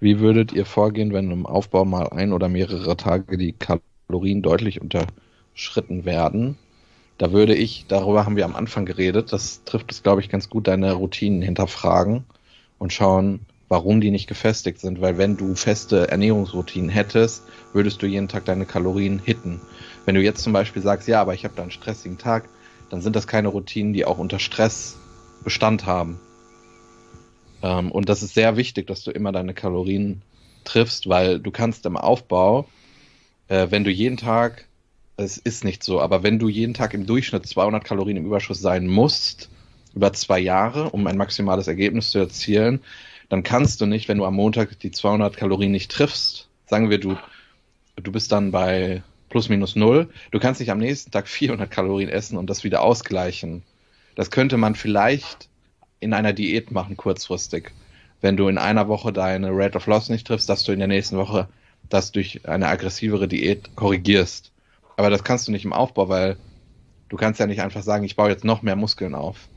Wie 0.00 0.18
würdet 0.18 0.52
ihr 0.52 0.64
vorgehen, 0.64 1.12
wenn 1.12 1.30
im 1.30 1.44
Aufbau 1.44 1.84
mal 1.84 2.08
ein 2.08 2.32
oder 2.32 2.48
mehrere 2.48 2.96
Tage 2.96 3.36
die 3.36 3.52
Kalorien 3.52 4.40
deutlich 4.40 4.80
unterschritten 4.80 6.06
werden? 6.06 6.56
Da 7.18 7.32
würde 7.32 7.54
ich, 7.54 7.84
darüber 7.86 8.24
haben 8.24 8.36
wir 8.36 8.46
am 8.46 8.56
Anfang 8.56 8.86
geredet, 8.86 9.30
das 9.30 9.62
trifft 9.64 9.92
es, 9.92 10.02
glaube 10.02 10.22
ich, 10.22 10.30
ganz 10.30 10.48
gut, 10.48 10.68
deine 10.68 10.94
Routinen 10.94 11.42
hinterfragen 11.42 12.24
und 12.78 12.94
schauen, 12.94 13.40
warum 13.68 14.00
die 14.00 14.10
nicht 14.10 14.26
gefestigt 14.26 14.80
sind. 14.80 15.02
Weil 15.02 15.18
wenn 15.18 15.36
du 15.36 15.54
feste 15.54 16.08
Ernährungsroutinen 16.08 16.88
hättest, 16.88 17.44
würdest 17.74 18.00
du 18.00 18.06
jeden 18.06 18.28
Tag 18.28 18.46
deine 18.46 18.64
Kalorien 18.64 19.18
hitten. 19.22 19.60
Wenn 20.06 20.14
du 20.14 20.22
jetzt 20.22 20.42
zum 20.42 20.54
Beispiel 20.54 20.80
sagst, 20.80 21.08
ja, 21.08 21.20
aber 21.20 21.34
ich 21.34 21.44
habe 21.44 21.54
da 21.54 21.60
einen 21.60 21.70
stressigen 21.70 22.16
Tag, 22.16 22.48
dann 22.88 23.02
sind 23.02 23.16
das 23.16 23.26
keine 23.26 23.48
Routinen, 23.48 23.92
die 23.92 24.06
auch 24.06 24.16
unter 24.16 24.38
Stress 24.38 24.96
Bestand 25.44 25.86
haben. 25.86 26.18
Ähm, 27.62 27.90
und 27.90 28.08
das 28.08 28.22
ist 28.22 28.34
sehr 28.34 28.56
wichtig, 28.56 28.86
dass 28.86 29.02
du 29.02 29.10
immer 29.10 29.32
deine 29.32 29.54
Kalorien 29.54 30.22
triffst, 30.64 31.08
weil 31.08 31.38
du 31.38 31.50
kannst 31.50 31.86
im 31.86 31.96
Aufbau, 31.96 32.68
äh, 33.48 33.68
wenn 33.70 33.84
du 33.84 33.90
jeden 33.90 34.16
Tag, 34.16 34.66
es 35.16 35.36
ist 35.36 35.64
nicht 35.64 35.82
so, 35.82 36.00
aber 36.00 36.22
wenn 36.22 36.38
du 36.38 36.48
jeden 36.48 36.74
Tag 36.74 36.94
im 36.94 37.06
Durchschnitt 37.06 37.46
200 37.46 37.84
Kalorien 37.84 38.16
im 38.16 38.26
Überschuss 38.26 38.60
sein 38.60 38.86
musst, 38.86 39.50
über 39.94 40.12
zwei 40.12 40.38
Jahre, 40.38 40.90
um 40.90 41.06
ein 41.06 41.16
maximales 41.16 41.66
Ergebnis 41.66 42.10
zu 42.10 42.18
erzielen, 42.18 42.80
dann 43.28 43.42
kannst 43.42 43.80
du 43.80 43.86
nicht, 43.86 44.08
wenn 44.08 44.18
du 44.18 44.24
am 44.24 44.34
Montag 44.34 44.78
die 44.80 44.90
200 44.90 45.36
Kalorien 45.36 45.72
nicht 45.72 45.90
triffst, 45.90 46.48
sagen 46.66 46.90
wir, 46.90 46.98
du, 46.98 47.16
du 47.96 48.12
bist 48.12 48.32
dann 48.32 48.50
bei 48.50 49.02
plus 49.28 49.48
minus 49.48 49.76
null, 49.76 50.08
du 50.30 50.40
kannst 50.40 50.60
nicht 50.60 50.70
am 50.70 50.78
nächsten 50.78 51.10
Tag 51.10 51.28
400 51.28 51.70
Kalorien 51.70 52.08
essen 52.08 52.36
und 52.38 52.48
das 52.48 52.64
wieder 52.64 52.82
ausgleichen. 52.82 53.62
Das 54.14 54.30
könnte 54.30 54.56
man 54.56 54.74
vielleicht 54.74 55.48
in 56.00 56.12
einer 56.12 56.32
Diät 56.32 56.70
machen, 56.70 56.96
kurzfristig. 56.96 57.72
Wenn 58.20 58.36
du 58.36 58.48
in 58.48 58.58
einer 58.58 58.88
Woche 58.88 59.12
deine 59.12 59.50
Rate 59.50 59.76
of 59.76 59.86
Loss 59.86 60.08
nicht 60.08 60.26
triffst, 60.26 60.48
dass 60.48 60.64
du 60.64 60.72
in 60.72 60.78
der 60.78 60.88
nächsten 60.88 61.16
Woche 61.16 61.48
das 61.88 62.12
durch 62.12 62.46
eine 62.48 62.68
aggressivere 62.68 63.28
Diät 63.28 63.74
korrigierst. 63.76 64.52
Aber 64.96 65.10
das 65.10 65.24
kannst 65.24 65.48
du 65.48 65.52
nicht 65.52 65.64
im 65.64 65.72
Aufbau, 65.72 66.08
weil 66.08 66.36
du 67.08 67.16
kannst 67.16 67.40
ja 67.40 67.46
nicht 67.46 67.62
einfach 67.62 67.82
sagen, 67.82 68.04
ich 68.04 68.16
baue 68.16 68.30
jetzt 68.30 68.44
noch 68.44 68.62
mehr 68.62 68.76
Muskeln 68.76 69.14
auf. 69.14 69.48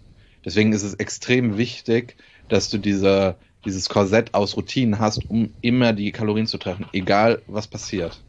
Deswegen 0.45 0.73
ist 0.73 0.83
es 0.83 0.95
extrem 0.95 1.57
wichtig, 1.57 2.17
dass 2.49 2.69
du 2.69 2.77
diese, 2.77 3.35
dieses 3.65 3.89
Korsett 3.89 4.33
aus 4.33 4.57
Routinen 4.57 4.99
hast, 4.99 5.29
um 5.29 5.53
immer 5.61 5.93
die 5.93 6.11
Kalorien 6.11 6.47
zu 6.47 6.57
treffen, 6.57 6.85
egal 6.91 7.41
was 7.47 7.67
passiert. 7.67 8.21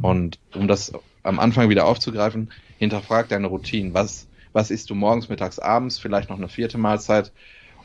Und 0.00 0.38
um 0.54 0.68
das 0.68 0.92
am 1.22 1.38
Anfang 1.38 1.68
wieder 1.68 1.86
aufzugreifen, 1.86 2.50
hinterfrag 2.78 3.28
deine 3.28 3.48
Routinen. 3.48 3.94
Was, 3.94 4.27
was 4.58 4.72
isst 4.72 4.90
du 4.90 4.96
morgens, 4.96 5.28
mittags, 5.28 5.60
abends, 5.60 6.00
vielleicht 6.00 6.30
noch 6.30 6.36
eine 6.36 6.48
vierte 6.48 6.78
Mahlzeit 6.78 7.30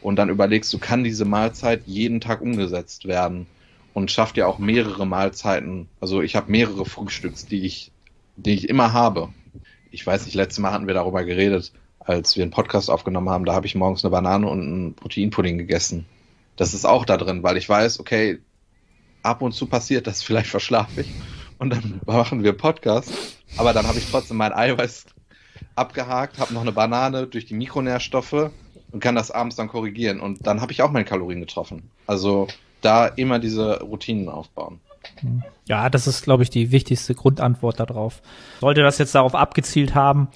und 0.01 0.15
dann 0.15 0.30
überlegst 0.30 0.74
du, 0.74 0.80
kann 0.80 1.03
diese 1.03 1.24
Mahlzeit 1.24 1.84
jeden 1.86 2.19
Tag 2.19 2.41
umgesetzt 2.41 3.05
werden 3.05 3.45
und 3.93 4.09
schafft 4.09 4.38
ja 4.38 4.47
auch 4.47 4.57
mehrere 4.57 5.05
Mahlzeiten. 5.05 5.88
Also 6.01 6.24
ich 6.24 6.36
habe 6.36 6.51
mehrere 6.51 6.84
Frühstücks, 6.86 7.45
die 7.45 7.61
ich, 7.61 7.91
die 8.38 8.55
ich 8.55 8.69
immer 8.69 8.91
habe. 8.91 9.30
Ich 9.91 10.05
weiß 10.05 10.26
nicht, 10.26 10.34
letztes 10.34 10.57
Mal 10.57 10.71
hatten 10.71 10.88
wir 10.88 10.95
darüber 10.95 11.24
geredet, 11.24 11.74
als 11.99 12.36
wir 12.36 12.41
einen 12.41 12.51
Podcast 12.51 12.89
aufgenommen 12.89 13.30
haben, 13.30 13.45
da 13.45 13.53
habe 13.53 13.67
ich 13.67 13.76
morgens 13.76 14.03
eine 14.03 14.09
Banane 14.09 14.47
und 14.49 14.59
einen 14.61 14.93
Proteinpudding 14.95 15.59
gegessen. 15.59 16.07
Das 16.55 16.74
ist 16.74 16.86
auch 16.86 17.05
da 17.05 17.17
drin, 17.17 17.43
weil 17.43 17.57
ich 17.57 17.69
weiß, 17.69 17.99
okay, 17.99 18.39
ab 19.21 19.43
und 19.43 19.51
zu 19.51 19.67
passiert 19.67 20.07
das, 20.07 20.24
vielleicht 20.24 20.49
verschlafe 20.49 21.01
ich 21.01 21.11
und 21.59 21.69
dann 21.69 22.01
machen 22.07 22.43
wir 22.43 22.53
Podcast, 22.53 23.13
aber 23.57 23.74
dann 23.74 23.86
habe 23.86 23.99
ich 23.99 24.09
trotzdem 24.09 24.38
mein 24.38 24.53
Eiweiß 24.53 25.05
abgehakt, 25.76 26.39
habe 26.39 26.53
noch 26.53 26.61
eine 26.61 26.71
Banane 26.71 27.28
durch 27.28 27.45
die 27.45 27.53
Mikronährstoffe 27.53 28.51
und 28.91 28.99
kann 28.99 29.15
das 29.15 29.32
abends 29.32 29.55
dann 29.55 29.67
korrigieren. 29.67 30.19
Und 30.19 30.45
dann 30.45 30.61
habe 30.61 30.71
ich 30.71 30.82
auch 30.82 30.91
meine 30.91 31.05
Kalorien 31.05 31.41
getroffen. 31.41 31.89
Also 32.07 32.47
da 32.82 33.07
immer 33.07 33.39
diese 33.39 33.82
Routinen 33.82 34.30
aufbauen. 34.30 34.80
Ja, 35.67 35.89
das 35.89 36.07
ist, 36.07 36.24
glaube 36.24 36.43
ich, 36.43 36.49
die 36.49 36.71
wichtigste 36.71 37.15
Grundantwort 37.15 37.80
darauf. 37.80 38.21
Sollte 38.61 38.82
das 38.82 38.97
jetzt 38.97 39.15
darauf 39.15 39.36
abgezielt 39.36 39.95
haben, 39.95 40.30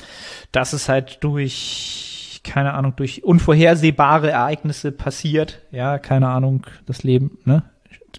dass 0.52 0.74
es 0.74 0.90
halt 0.90 1.20
durch, 1.24 2.42
keine 2.44 2.74
Ahnung, 2.74 2.96
durch 2.96 3.24
unvorhersehbare 3.24 4.32
Ereignisse 4.32 4.92
passiert, 4.92 5.62
ja, 5.72 6.00
keine 6.00 6.30
Ahnung, 6.30 6.66
das 6.86 7.04
Leben, 7.04 7.38
ne, 7.46 7.64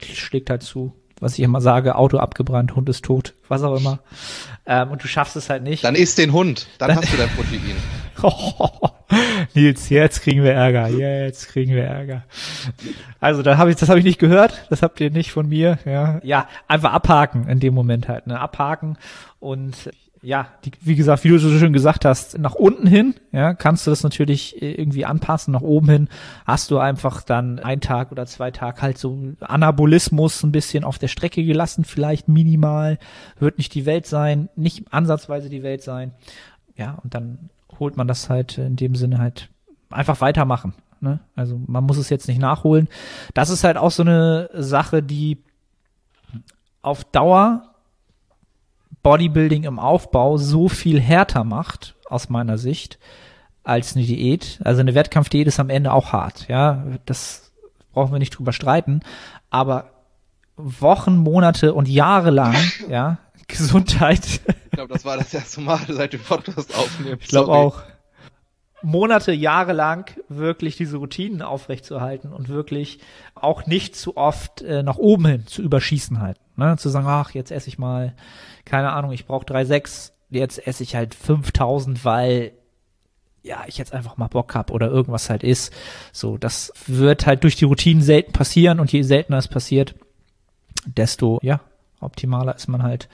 schlägt 0.01 0.51
halt 0.51 0.63
zu, 0.63 0.95
was 1.21 1.35
ich 1.35 1.41
immer 1.41 1.61
sage, 1.61 1.97
Auto 1.97 2.19
abgebrannt, 2.19 2.75
Hund 2.77 2.89
ist 2.89 3.05
tot, 3.05 3.35
was 3.49 3.63
auch 3.63 3.77
immer. 3.77 4.01
Ähm, 4.67 4.91
und 4.91 5.03
du 5.03 5.09
schaffst 5.09 5.37
es 5.37 5.51
halt 5.51 5.63
nicht. 5.63 5.85
Dann 5.85 5.95
isst 5.95 6.19
den 6.19 6.33
Hund, 6.33 6.67
dann, 6.79 6.89
dann 6.89 6.99
hast 6.99 7.13
du 7.13 7.17
dein 7.17 7.31
Protein. 7.31 7.77
oh, 8.23 8.89
Nils, 9.55 9.89
jetzt 9.89 10.23
kriegen 10.23 10.43
wir 10.43 10.53
Ärger, 10.53 10.89
jetzt 10.89 11.49
kriegen 11.49 11.75
wir 11.75 11.85
Ärger. 11.85 12.25
Also 13.21 13.43
da 13.43 13.57
habe 13.57 13.71
ich, 13.71 13.77
das 13.77 13.89
habe 13.89 13.99
ich 13.99 14.05
nicht 14.05 14.19
gehört, 14.19 14.67
das 14.71 14.83
habt 14.83 15.01
ihr 15.01 15.11
nicht 15.11 15.31
von 15.31 15.49
mir. 15.49 15.79
Ja, 15.85 16.21
ja, 16.23 16.49
einfach 16.67 16.93
abhaken 16.93 17.49
in 17.49 17.61
dem 17.61 17.75
Moment 17.75 18.09
halt, 18.09 18.27
ne, 18.27 18.39
abhaken 18.39 18.99
und 19.41 19.91
ja, 20.23 20.49
die, 20.65 20.73
wie 20.81 20.97
gesagt, 20.97 21.25
wie 21.25 21.29
du 21.29 21.39
so 21.39 21.57
schön 21.59 21.73
gesagt 21.73 22.05
hast, 22.05 22.39
nach 22.39 22.55
unten 22.55 22.87
hin, 22.87 23.15
ja, 23.33 23.55
kannst 23.55 23.87
du 23.87 23.91
das 23.91 24.03
natürlich 24.03 24.61
äh, 24.61 24.73
irgendwie 24.73 25.05
anpassen, 25.05 25.53
nach 25.53 25.63
oben 25.63 25.89
hin 25.89 26.09
hast 26.45 26.71
du 26.71 26.79
einfach 26.79 27.23
dann 27.23 27.59
ein 27.61 27.81
Tag 27.81 28.11
oder 28.11 28.27
zwei 28.27 28.51
Tag 28.51 28.83
halt 28.83 28.99
so 28.99 29.35
Anabolismus 29.41 30.43
ein 30.43 30.53
bisschen 30.53 30.85
auf 30.85 30.99
der 30.99 31.09
Strecke 31.09 31.45
gelassen, 31.45 31.85
vielleicht 31.85 32.29
minimal, 32.29 32.99
wird 33.39 33.59
nicht 33.59 33.75
die 33.75 33.87
Welt 33.87 34.07
sein, 34.07 34.49
nicht 34.57 34.93
ansatzweise 34.93 35.49
die 35.49 35.63
Welt 35.63 35.83
sein, 35.83 36.13
ja, 36.77 36.99
und 37.03 37.15
dann 37.15 37.51
holt 37.79 37.97
man 37.97 38.09
das 38.09 38.29
halt 38.29 38.59
in 38.59 38.77
dem 38.77 38.97
Sinne 38.97 39.19
halt 39.19 39.49
einfach 39.91 40.21
weitermachen, 40.21 40.75
ne, 41.01 41.21
also 41.37 41.61
man 41.67 41.85
muss 41.85 41.97
es 41.97 42.11
jetzt 42.11 42.29
nicht 42.29 42.41
nachholen. 42.41 42.89
Das 43.35 43.51
ist 43.51 43.63
halt 43.63 43.77
auch 43.77 43.93
so 43.93 44.03
eine 44.03 44.51
Sache, 44.53 45.03
die 45.03 45.39
auf 46.83 47.05
Dauer 47.05 47.68
Bodybuilding 49.09 49.65
im 49.65 49.79
Aufbau 49.79 50.37
so 50.37 50.69
viel 50.69 51.01
härter 51.01 51.43
macht, 51.43 51.95
aus 52.11 52.29
meiner 52.29 52.59
Sicht, 52.59 52.99
als 53.65 53.97
eine 53.97 54.05
Diät. 54.05 54.61
Also 54.65 54.83
eine 54.83 54.95
Wettkampfdiät 54.95 55.47
ist 55.47 55.59
am 55.59 55.71
Ende 55.71 55.95
auch 55.95 56.13
hart, 56.13 56.47
ja. 56.49 56.85
Das 57.07 57.51
brauchen 57.95 58.13
wir 58.13 58.19
nicht 58.19 58.37
drüber 58.37 58.53
streiten. 58.53 59.01
Aber 59.49 59.93
Wochen, 60.59 61.17
Monate 61.17 61.73
und 61.73 61.89
Jahre 61.89 62.29
lang, 62.29 62.55
ja, 62.91 63.17
Gesundheit. 63.49 64.43
Ich 64.67 64.71
glaube, 64.73 64.93
das 64.93 65.07
war 65.07 65.17
das 65.17 65.33
erste 65.33 65.63
Mal 65.63 65.81
seit 65.89 66.13
dem 66.13 66.21
Podcast 66.21 66.77
aufnehmen. 66.77 67.17
Ich 67.19 67.29
glaube 67.29 67.53
auch. 67.53 67.83
Monate, 68.83 69.33
Jahre 69.33 69.73
lang 69.73 70.15
wirklich 70.29 70.77
diese 70.77 70.99
Routinen 70.99 71.43
aufrechtzuerhalten 71.43 72.33
und 72.33 72.49
wirklich 72.49 73.01
auch 73.35 73.67
nicht 73.67 73.97
zu 73.97 74.17
oft 74.17 74.63
äh, 74.63 74.83
nach 74.83 74.99
oben 74.99 75.27
hin 75.27 75.47
zu 75.47 75.63
überschießen 75.63 76.21
halt. 76.21 76.39
Ne? 76.57 76.77
Zu 76.79 76.89
sagen, 76.89 77.07
ach, 77.09 77.33
jetzt 77.33 77.51
esse 77.51 77.69
ich 77.69 77.79
mal, 77.79 78.15
keine 78.65 78.93
Ahnung, 78.93 79.13
ich 79.13 79.27
brauche 79.27 79.47
3,6, 79.47 80.13
jetzt 80.31 80.65
esse 80.67 80.83
ich 80.83 80.95
halt 80.95 81.15
5000, 81.15 82.05
weil 82.05 82.53
ja, 83.43 83.65
ich 83.67 83.79
jetzt 83.79 83.95
einfach 83.95 84.17
mal 84.17 84.29
Bock 84.29 84.55
hab 84.55 84.71
oder 84.71 84.89
irgendwas 84.89 85.31
halt 85.31 85.43
ist. 85.43 85.73
So, 86.13 86.37
das 86.37 86.73
wird 86.87 87.27
halt 87.27 87.45
durch 87.45 87.57
die 87.57 87.65
Routinen 87.65 88.03
selten 88.03 88.33
passieren 88.33 88.79
und 88.79 88.93
je 88.93 89.03
seltener 89.03 89.39
es 89.39 89.49
passiert, 89.49 89.95
desto, 90.85 91.39
ja, 91.43 91.61
optimaler 92.01 92.55
ist 92.55 92.69
man 92.69 92.83
halt 92.83 93.09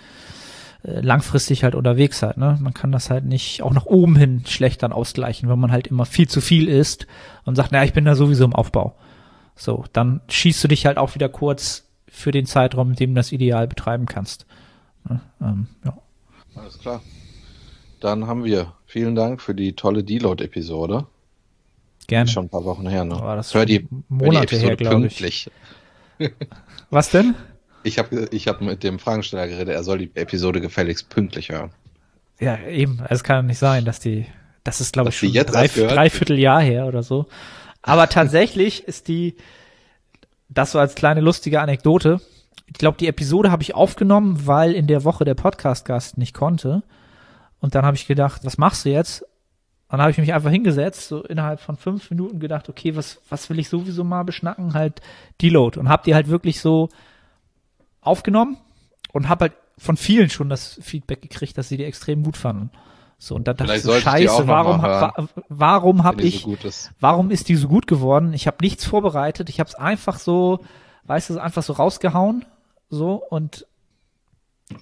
langfristig 0.86 1.64
halt 1.64 1.74
unterwegs 1.74 2.22
halt, 2.22 2.36
ne? 2.36 2.58
Man 2.60 2.74
kann 2.74 2.92
das 2.92 3.08
halt 3.08 3.24
nicht 3.24 3.62
auch 3.62 3.72
nach 3.72 3.86
oben 3.86 4.16
hin 4.16 4.44
schlecht 4.46 4.82
dann 4.82 4.92
ausgleichen, 4.92 5.48
wenn 5.48 5.58
man 5.58 5.72
halt 5.72 5.86
immer 5.86 6.04
viel 6.04 6.28
zu 6.28 6.42
viel 6.42 6.68
isst 6.68 7.06
und 7.44 7.56
sagt, 7.56 7.72
naja, 7.72 7.84
ich 7.84 7.94
bin 7.94 8.04
da 8.04 8.14
sowieso 8.14 8.44
im 8.44 8.54
Aufbau. 8.54 8.94
So, 9.56 9.84
dann 9.92 10.20
schießt 10.28 10.62
du 10.62 10.68
dich 10.68 10.84
halt 10.84 10.98
auch 10.98 11.14
wieder 11.14 11.28
kurz 11.30 11.88
für 12.06 12.32
den 12.32 12.44
Zeitraum, 12.44 12.90
in 12.90 12.96
dem 12.96 13.10
du 13.10 13.18
das 13.18 13.32
ideal 13.32 13.66
betreiben 13.66 14.04
kannst. 14.04 14.46
Ne? 15.08 15.20
Ähm, 15.40 15.68
ja. 15.84 15.96
Alles 16.54 16.78
klar. 16.78 17.00
Dann 18.00 18.26
haben 18.26 18.44
wir 18.44 18.74
vielen 18.84 19.14
Dank 19.14 19.40
für 19.40 19.54
die 19.54 19.74
tolle 19.74 20.04
Deload-Episode. 20.04 21.06
Gerne. 22.06 22.28
Schon 22.28 22.46
ein 22.46 22.50
paar 22.50 22.64
Wochen 22.64 22.86
her, 22.86 23.04
ne? 23.04 23.18
War 23.18 23.36
das 23.36 23.54
hör 23.54 23.64
die, 23.64 23.88
Monate 24.10 24.56
hör 24.56 24.68
her, 24.68 24.76
glaube 24.76 25.06
ich. 25.06 25.18
pünktlich. 25.18 25.50
Was 26.90 27.10
denn? 27.10 27.34
Ich 27.84 27.98
habe 27.98 28.28
ich 28.30 28.48
hab 28.48 28.60
mit 28.60 28.82
dem 28.82 28.98
Fragensteller 28.98 29.46
geredet, 29.46 29.74
er 29.74 29.84
soll 29.84 29.98
die 29.98 30.10
Episode 30.14 30.60
gefälligst 30.60 31.10
pünktlich 31.10 31.50
hören. 31.50 31.70
Ja, 32.40 32.58
eben. 32.58 33.00
Es 33.08 33.22
kann 33.22 33.46
nicht 33.46 33.58
sein, 33.58 33.84
dass 33.84 34.00
die, 34.00 34.26
das 34.64 34.80
ist, 34.80 34.92
glaube 34.92 35.10
ich, 35.10 35.18
schon 35.18 35.28
jetzt 35.28 35.54
drei, 35.54 35.68
dreiviertel 35.68 36.38
Jahr 36.38 36.60
her 36.60 36.86
oder 36.86 37.02
so. 37.02 37.26
Aber 37.82 38.08
tatsächlich 38.08 38.88
ist 38.88 39.08
die, 39.08 39.36
das 40.48 40.72
so 40.72 40.78
als 40.78 40.94
kleine 40.94 41.20
lustige 41.20 41.60
Anekdote. 41.60 42.20
Ich 42.66 42.78
glaube, 42.78 42.96
die 42.98 43.06
Episode 43.06 43.50
habe 43.50 43.62
ich 43.62 43.74
aufgenommen, 43.74 44.46
weil 44.46 44.72
in 44.72 44.86
der 44.86 45.04
Woche 45.04 45.24
der 45.24 45.34
Podcast-Gast 45.34 46.18
nicht 46.18 46.34
konnte. 46.34 46.82
Und 47.60 47.74
dann 47.74 47.84
habe 47.84 47.96
ich 47.96 48.06
gedacht, 48.06 48.44
was 48.44 48.58
machst 48.58 48.84
du 48.84 48.90
jetzt? 48.90 49.24
Dann 49.90 50.00
habe 50.00 50.10
ich 50.10 50.18
mich 50.18 50.34
einfach 50.34 50.50
hingesetzt, 50.50 51.08
so 51.08 51.22
innerhalb 51.22 51.60
von 51.60 51.76
fünf 51.76 52.10
Minuten 52.10 52.40
gedacht, 52.40 52.68
okay, 52.68 52.96
was, 52.96 53.20
was 53.28 53.48
will 53.48 53.60
ich 53.60 53.68
sowieso 53.68 54.02
mal 54.02 54.24
beschnacken? 54.24 54.74
Halt 54.74 55.00
Deload. 55.40 55.78
Und 55.78 55.88
hab 55.88 56.02
die 56.02 56.14
halt 56.14 56.28
wirklich 56.28 56.60
so 56.60 56.88
aufgenommen 58.04 58.56
und 59.12 59.28
hab 59.28 59.40
halt 59.40 59.52
von 59.78 59.96
vielen 59.96 60.30
schon 60.30 60.48
das 60.48 60.78
Feedback 60.82 61.22
gekriegt, 61.22 61.58
dass 61.58 61.68
sie 61.68 61.76
die 61.76 61.84
extrem 61.84 62.22
gut 62.22 62.36
fanden. 62.36 62.70
So, 63.18 63.34
und 63.34 63.48
da 63.48 63.54
dachte 63.54 63.74
ich 63.74 63.82
so, 63.82 63.92
scheiße, 63.92 64.46
warum, 64.48 64.82
hab, 64.82 65.18
wa- 65.18 65.28
warum 65.48 66.04
hab 66.04 66.16
wenn 66.16 66.22
die 66.22 66.28
ich, 66.28 66.42
so 66.42 66.56
warum 67.00 67.30
ist 67.30 67.48
die 67.48 67.56
so 67.56 67.68
gut 67.68 67.86
geworden? 67.86 68.34
Ich 68.34 68.46
habe 68.46 68.58
nichts 68.60 68.84
vorbereitet, 68.84 69.48
ich 69.48 69.60
habe 69.60 69.68
es 69.68 69.74
einfach 69.74 70.18
so, 70.18 70.60
weißt 71.04 71.30
du, 71.30 71.38
einfach 71.38 71.62
so 71.62 71.72
rausgehauen, 71.72 72.44
so 72.90 73.14
und 73.14 73.66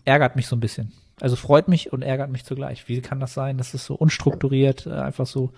ärgert 0.04 0.36
mich 0.36 0.46
so 0.46 0.56
ein 0.56 0.60
bisschen. 0.60 0.92
Also 1.20 1.36
freut 1.36 1.68
mich 1.68 1.92
und 1.92 2.02
ärgert 2.02 2.30
mich 2.30 2.44
zugleich. 2.44 2.88
Wie 2.88 3.00
kann 3.00 3.20
das 3.20 3.32
sein, 3.34 3.58
dass 3.58 3.74
es 3.74 3.84
so 3.84 3.94
unstrukturiert 3.94 4.86
äh, 4.86 4.92
einfach 4.92 5.26
so 5.26 5.52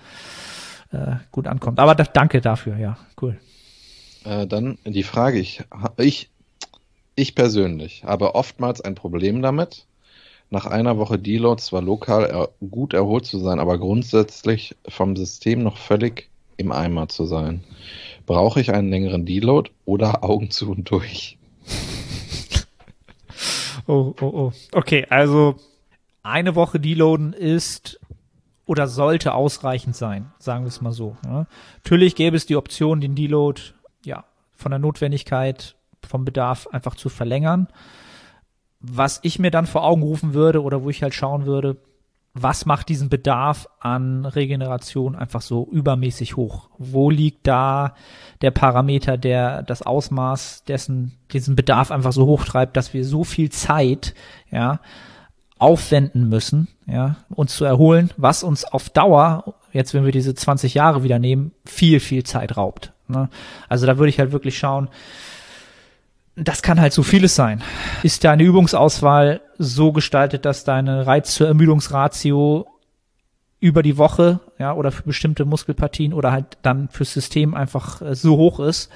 äh, 0.93 1.17
gut 1.31 1.47
ankommt? 1.47 1.79
Aber 1.79 1.95
da, 1.95 2.05
danke 2.05 2.41
dafür, 2.41 2.77
ja, 2.77 2.99
cool. 3.23 3.39
Äh, 4.25 4.47
dann 4.47 4.79
die 4.85 5.03
Frage, 5.05 5.39
ich, 5.39 5.63
ich, 5.97 6.29
ich 7.17 7.35
persönlich 7.35 8.05
habe 8.05 8.35
oftmals 8.35 8.81
ein 8.81 8.95
Problem 8.95 9.43
damit, 9.43 9.87
nach 10.51 10.67
einer 10.67 10.99
Woche 10.99 11.19
Deload 11.19 11.61
zwar 11.61 11.83
lokal 11.83 12.25
er, 12.25 12.51
gut 12.71 12.95
erholt 12.95 13.27
zu 13.27 13.39
sein, 13.39 13.59
aber 13.59 13.79
grundsätzlich 13.79 14.77
vom 14.87 15.17
System 15.17 15.63
noch 15.63 15.77
völlig 15.77 16.29
im 16.57 16.71
Eimer 16.71 17.09
zu 17.09 17.25
sein. 17.25 17.65
Brauche 18.27 18.61
ich 18.61 18.73
einen 18.73 18.91
längeren 18.91 19.27
Deload 19.27 19.71
oder 19.85 20.23
Augen 20.25 20.51
zu 20.51 20.71
und 20.71 20.91
durch? 20.91 21.39
Oh, 23.87 24.15
oh, 24.23 24.25
oh. 24.25 24.53
Okay, 24.73 25.07
also 25.11 25.57
eine 26.23 26.55
Woche 26.55 26.81
deloaden 26.81 27.35
ist 27.35 28.01
oder 28.65 28.89
sollte 28.89 29.35
ausreichend 29.35 29.95
sein, 29.95 30.33
sagen 30.39 30.65
wir 30.65 30.69
es 30.69 30.81
mal 30.81 30.93
so. 30.93 31.19
Ja. 31.23 31.47
Natürlich 31.83 32.15
gäbe 32.15 32.35
es 32.35 32.47
die 32.47 32.57
Option, 32.57 33.03
den 33.03 33.15
Deload 33.15 33.61
ja 34.03 34.25
von 34.55 34.71
der 34.71 34.79
Notwendigkeit, 34.79 35.77
vom 36.05 36.25
Bedarf 36.25 36.67
einfach 36.69 36.95
zu 36.95 37.09
verlängern. 37.09 37.69
Was 38.81 39.21
ich 39.23 39.39
mir 39.39 39.51
dann 39.51 39.67
vor 39.67 39.85
Augen 39.85 40.03
rufen 40.03 40.35
würde 40.35 40.63
oder 40.63 40.83
wo 40.83 40.91
ich 40.91 41.03
halt 41.03 41.15
schauen 41.15 41.47
würde, 41.47 41.77
was 42.35 42.67
macht 42.67 42.89
diesen 42.89 43.09
Bedarf 43.09 43.69
an 43.79 44.27
Regeneration 44.27 45.15
einfach 45.15 45.41
so 45.41 45.69
übermäßig 45.71 46.37
hoch? 46.37 46.69
Wo 46.79 47.09
liegt 47.09 47.47
da 47.47 47.95
der 48.43 48.51
Parameter, 48.51 49.17
der 49.17 49.63
das 49.63 49.83
Ausmaß 49.83 50.65
dessen, 50.65 51.13
diesen 51.33 51.55
Bedarf 51.55 51.93
einfach 51.93 52.13
so 52.13 52.27
hoch 52.27 52.45
treibt, 52.45 52.77
dass 52.77 52.93
wir 52.93 53.05
so 53.05 53.23
viel 53.23 53.51
Zeit, 53.51 54.15
ja, 54.51 54.81
aufwenden 55.59 56.29
müssen, 56.29 56.69
ja, 56.87 57.17
uns 57.31 57.55
zu 57.55 57.65
erholen, 57.65 58.11
was 58.17 58.43
uns 58.43 58.65
auf 58.65 58.91
Dauer, 58.91 59.55
jetzt 59.73 59.95
wenn 59.95 60.05
wir 60.05 60.13
diese 60.13 60.35
20 60.35 60.75
Jahre 60.75 61.05
wieder 61.05 61.21
nehmen, 61.21 61.53
viel, 61.65 62.01
viel 62.01 62.25
Zeit 62.25 62.57
raubt. 62.57 62.93
Ne? 63.07 63.29
Also 63.69 63.87
da 63.87 63.97
würde 63.97 64.11
ich 64.11 64.19
halt 64.19 64.33
wirklich 64.33 64.59
schauen, 64.59 64.89
das 66.37 66.63
kann 66.63 66.81
halt 66.81 66.93
so 66.93 67.03
vieles 67.03 67.35
sein. 67.35 67.63
Ist 68.03 68.25
deine 68.25 68.43
Übungsauswahl 68.43 69.41
so 69.59 69.93
gestaltet, 69.93 70.45
dass 70.45 70.65
deine 70.65 71.07
Reiz 71.07 71.35
zur 71.35 71.47
Ermüdungsratio 71.47 72.67
über 73.61 73.83
die 73.83 73.97
Woche, 73.97 74.41
ja, 74.59 74.75
oder 74.75 74.93
für 74.93 75.05
bestimmte 75.05 75.45
Muskelpartien 75.45 76.13
oder 76.13 76.33
halt 76.33 76.59
dann 76.63 76.89
fürs 76.89 77.13
System 77.13 77.55
einfach 77.55 78.03
äh, 78.03 78.15
so 78.15 78.37
hoch 78.37 78.61
ist, 78.61 78.91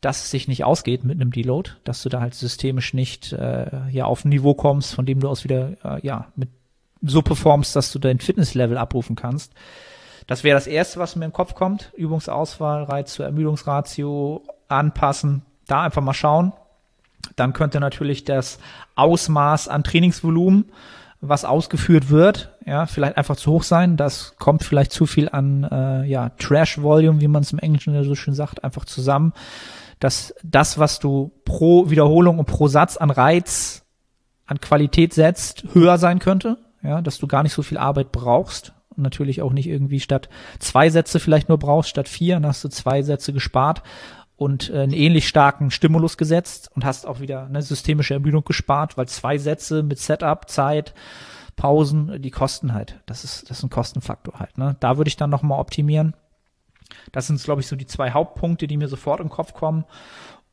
dass 0.00 0.24
es 0.24 0.30
sich 0.30 0.48
nicht 0.48 0.64
ausgeht 0.64 1.04
mit 1.04 1.20
einem 1.20 1.32
Deload, 1.32 1.72
dass 1.84 2.02
du 2.02 2.08
da 2.08 2.20
halt 2.20 2.34
systemisch 2.34 2.94
nicht 2.94 3.32
äh, 3.32 3.88
ja 3.90 4.04
auf 4.04 4.24
ein 4.24 4.28
Niveau 4.28 4.54
kommst, 4.54 4.94
von 4.94 5.04
dem 5.04 5.20
du 5.20 5.28
aus 5.28 5.44
wieder 5.44 5.72
äh, 5.84 6.06
ja 6.06 6.28
mit 6.36 6.48
so 7.02 7.22
performst, 7.22 7.74
dass 7.76 7.92
du 7.92 7.98
dein 7.98 8.18
Fitnesslevel 8.18 8.78
abrufen 8.78 9.16
kannst. 9.16 9.52
Das 10.26 10.44
wäre 10.44 10.56
das 10.56 10.66
erste, 10.66 11.00
was 11.00 11.16
mir 11.16 11.24
im 11.24 11.32
Kopf 11.32 11.54
kommt. 11.54 11.92
Übungsauswahl, 11.96 12.84
Reiz 12.84 13.14
zur 13.14 13.26
Ermüdungsratio 13.26 14.42
anpassen, 14.68 15.42
da 15.66 15.82
einfach 15.82 16.02
mal 16.02 16.14
schauen. 16.14 16.52
Dann 17.36 17.52
könnte 17.52 17.80
natürlich 17.80 18.24
das 18.24 18.58
Ausmaß 18.94 19.68
an 19.68 19.84
Trainingsvolumen, 19.84 20.66
was 21.20 21.44
ausgeführt 21.44 22.10
wird, 22.10 22.54
ja, 22.64 22.86
vielleicht 22.86 23.16
einfach 23.16 23.36
zu 23.36 23.52
hoch 23.52 23.62
sein. 23.64 23.96
Das 23.96 24.36
kommt 24.38 24.62
vielleicht 24.62 24.92
zu 24.92 25.06
viel 25.06 25.28
an 25.28 25.64
äh, 25.64 26.04
ja, 26.04 26.30
Trash 26.38 26.80
Volume, 26.80 27.20
wie 27.20 27.28
man 27.28 27.42
es 27.42 27.52
im 27.52 27.58
Englischen 27.58 28.04
so 28.04 28.14
schön 28.14 28.34
sagt, 28.34 28.62
einfach 28.62 28.84
zusammen. 28.84 29.32
Dass 29.98 30.34
das, 30.44 30.78
was 30.78 31.00
du 31.00 31.32
pro 31.44 31.90
Wiederholung 31.90 32.38
und 32.38 32.46
pro 32.46 32.68
Satz 32.68 32.96
an 32.96 33.10
Reiz, 33.10 33.84
an 34.46 34.60
Qualität 34.60 35.12
setzt, 35.12 35.64
höher 35.72 35.98
sein 35.98 36.20
könnte. 36.20 36.56
Ja, 36.82 37.02
dass 37.02 37.18
du 37.18 37.26
gar 37.26 37.42
nicht 37.42 37.52
so 37.52 37.62
viel 37.62 37.78
Arbeit 37.78 38.12
brauchst 38.12 38.72
und 38.96 39.02
natürlich 39.02 39.42
auch 39.42 39.52
nicht 39.52 39.68
irgendwie 39.68 39.98
statt 39.98 40.28
zwei 40.60 40.90
Sätze 40.90 41.18
vielleicht 41.18 41.48
nur 41.48 41.58
brauchst, 41.58 41.90
statt 41.90 42.08
vier, 42.08 42.34
dann 42.34 42.46
hast 42.46 42.62
du 42.62 42.68
zwei 42.68 43.02
Sätze 43.02 43.32
gespart 43.32 43.82
und 44.38 44.70
äh, 44.70 44.78
einen 44.78 44.92
ähnlich 44.92 45.28
starken 45.28 45.70
Stimulus 45.70 46.16
gesetzt 46.16 46.70
und 46.74 46.84
hast 46.84 47.06
auch 47.06 47.20
wieder 47.20 47.44
eine 47.44 47.60
systemische 47.60 48.14
Ermüdung 48.14 48.44
gespart, 48.44 48.96
weil 48.96 49.08
zwei 49.08 49.36
Sätze 49.36 49.82
mit 49.82 49.98
Setup, 49.98 50.48
Zeit, 50.48 50.94
Pausen, 51.56 52.22
die 52.22 52.30
kosten 52.30 52.72
halt. 52.72 53.00
Das 53.06 53.24
ist, 53.24 53.50
das 53.50 53.58
ist 53.58 53.64
ein 53.64 53.70
Kostenfaktor 53.70 54.38
halt. 54.38 54.56
Ne? 54.56 54.76
Da 54.78 54.96
würde 54.96 55.08
ich 55.08 55.16
dann 55.16 55.28
nochmal 55.28 55.58
optimieren. 55.58 56.14
Das 57.10 57.26
sind, 57.26 57.42
glaube 57.42 57.60
ich, 57.60 57.66
so 57.66 57.74
die 57.74 57.86
zwei 57.86 58.12
Hauptpunkte, 58.12 58.68
die 58.68 58.76
mir 58.76 58.86
sofort 58.86 59.20
im 59.20 59.28
Kopf 59.28 59.54
kommen. 59.54 59.84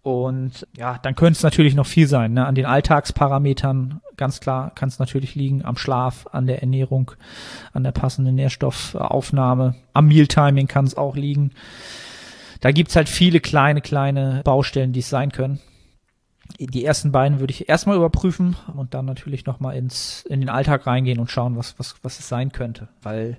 Und 0.01 0.67
ja, 0.75 0.97
dann 1.01 1.15
könnte 1.15 1.37
es 1.37 1.43
natürlich 1.43 1.75
noch 1.75 1.85
viel 1.85 2.07
sein. 2.07 2.33
Ne? 2.33 2.45
An 2.45 2.55
den 2.55 2.65
Alltagsparametern, 2.65 4.01
ganz 4.17 4.39
klar, 4.39 4.71
kann 4.73 4.89
es 4.89 4.97
natürlich 4.97 5.35
liegen 5.35 5.63
am 5.63 5.77
Schlaf, 5.77 6.25
an 6.31 6.47
der 6.47 6.61
Ernährung, 6.61 7.11
an 7.71 7.83
der 7.83 7.91
passenden 7.91 8.35
Nährstoffaufnahme. 8.35 9.75
Am 9.93 10.07
Mealtiming 10.07 10.67
kann 10.67 10.85
es 10.85 10.97
auch 10.97 11.15
liegen. 11.15 11.51
Da 12.65 12.71
gibt's 12.71 12.95
halt 12.95 13.09
viele 13.09 13.41
kleine, 13.41 13.79
kleine 13.79 14.41
Baustellen, 14.43 14.91
die 14.91 15.01
es 15.01 15.09
sein 15.11 15.31
können. 15.31 15.59
Die 16.57 16.83
ersten 16.83 17.11
beiden 17.11 17.39
würde 17.39 17.51
ich 17.51 17.69
erstmal 17.69 17.95
überprüfen 17.95 18.55
und 18.75 18.95
dann 18.95 19.05
natürlich 19.05 19.45
nochmal 19.45 19.75
ins, 19.75 20.25
in 20.27 20.39
den 20.39 20.49
Alltag 20.49 20.87
reingehen 20.87 21.19
und 21.19 21.29
schauen, 21.29 21.57
was, 21.57 21.77
was, 21.77 21.93
was 22.01 22.17
es 22.17 22.27
sein 22.27 22.51
könnte. 22.51 22.87
Weil 23.03 23.37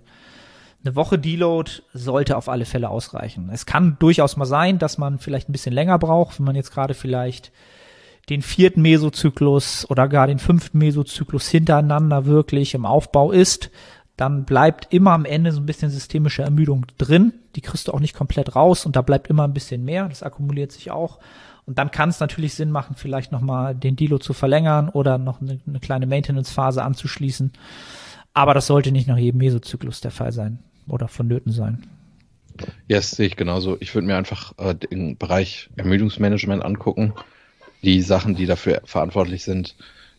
eine 0.84 0.94
Woche 0.94 1.18
Deload 1.18 1.72
sollte 1.92 2.36
auf 2.36 2.48
alle 2.48 2.66
Fälle 2.66 2.88
ausreichen. 2.88 3.50
Es 3.52 3.66
kann 3.66 3.96
durchaus 3.98 4.36
mal 4.36 4.44
sein, 4.44 4.78
dass 4.78 4.96
man 4.96 5.18
vielleicht 5.18 5.48
ein 5.48 5.52
bisschen 5.52 5.74
länger 5.74 5.98
braucht, 5.98 6.38
wenn 6.38 6.46
man 6.46 6.54
jetzt 6.54 6.70
gerade 6.70 6.94
vielleicht 6.94 7.50
den 8.28 8.42
vierten 8.42 8.82
Mesozyklus 8.82 9.90
oder 9.90 10.06
gar 10.06 10.28
den 10.28 10.38
fünften 10.38 10.78
Mesozyklus 10.78 11.48
hintereinander 11.48 12.26
wirklich 12.26 12.74
im 12.74 12.86
Aufbau 12.86 13.32
ist, 13.32 13.72
dann 14.16 14.44
bleibt 14.44 14.92
immer 14.92 15.12
am 15.12 15.24
Ende 15.24 15.52
so 15.52 15.60
ein 15.60 15.66
bisschen 15.66 15.90
systemische 15.90 16.42
Ermüdung 16.42 16.86
drin. 16.96 17.34
Die 17.54 17.60
kriegst 17.60 17.88
du 17.88 17.92
auch 17.92 18.00
nicht 18.00 18.14
komplett 18.14 18.56
raus 18.56 18.86
und 18.86 18.96
da 18.96 19.02
bleibt 19.02 19.28
immer 19.28 19.44
ein 19.44 19.52
bisschen 19.52 19.84
mehr. 19.84 20.08
Das 20.08 20.22
akkumuliert 20.22 20.72
sich 20.72 20.90
auch. 20.90 21.18
Und 21.66 21.78
dann 21.78 21.90
kann 21.90 22.08
es 22.08 22.20
natürlich 22.20 22.54
Sinn 22.54 22.70
machen, 22.70 22.94
vielleicht 22.96 23.32
nochmal 23.32 23.74
den 23.74 23.96
Dilo 23.96 24.18
zu 24.18 24.32
verlängern 24.32 24.88
oder 24.88 25.18
noch 25.18 25.40
eine, 25.40 25.60
eine 25.66 25.80
kleine 25.80 26.06
Maintenance-Phase 26.06 26.82
anzuschließen. 26.82 27.52
Aber 28.32 28.54
das 28.54 28.66
sollte 28.66 28.92
nicht 28.92 29.08
nach 29.08 29.18
jedem 29.18 29.38
Mesozyklus 29.38 30.00
der 30.00 30.12
Fall 30.12 30.32
sein 30.32 30.60
oder 30.86 31.08
vonnöten 31.08 31.52
sein. 31.52 31.82
Ja, 32.60 32.96
yes, 32.96 33.10
sehe 33.10 33.26
ich 33.26 33.36
genauso. 33.36 33.76
Ich 33.80 33.94
würde 33.94 34.06
mir 34.06 34.16
einfach 34.16 34.54
äh, 34.58 34.74
den 34.74 35.18
Bereich 35.18 35.68
Ermüdungsmanagement 35.76 36.64
angucken. 36.64 37.12
Die 37.82 38.00
Sachen, 38.00 38.34
die 38.34 38.46
dafür 38.46 38.80
verantwortlich 38.84 39.44
sind, 39.44 39.74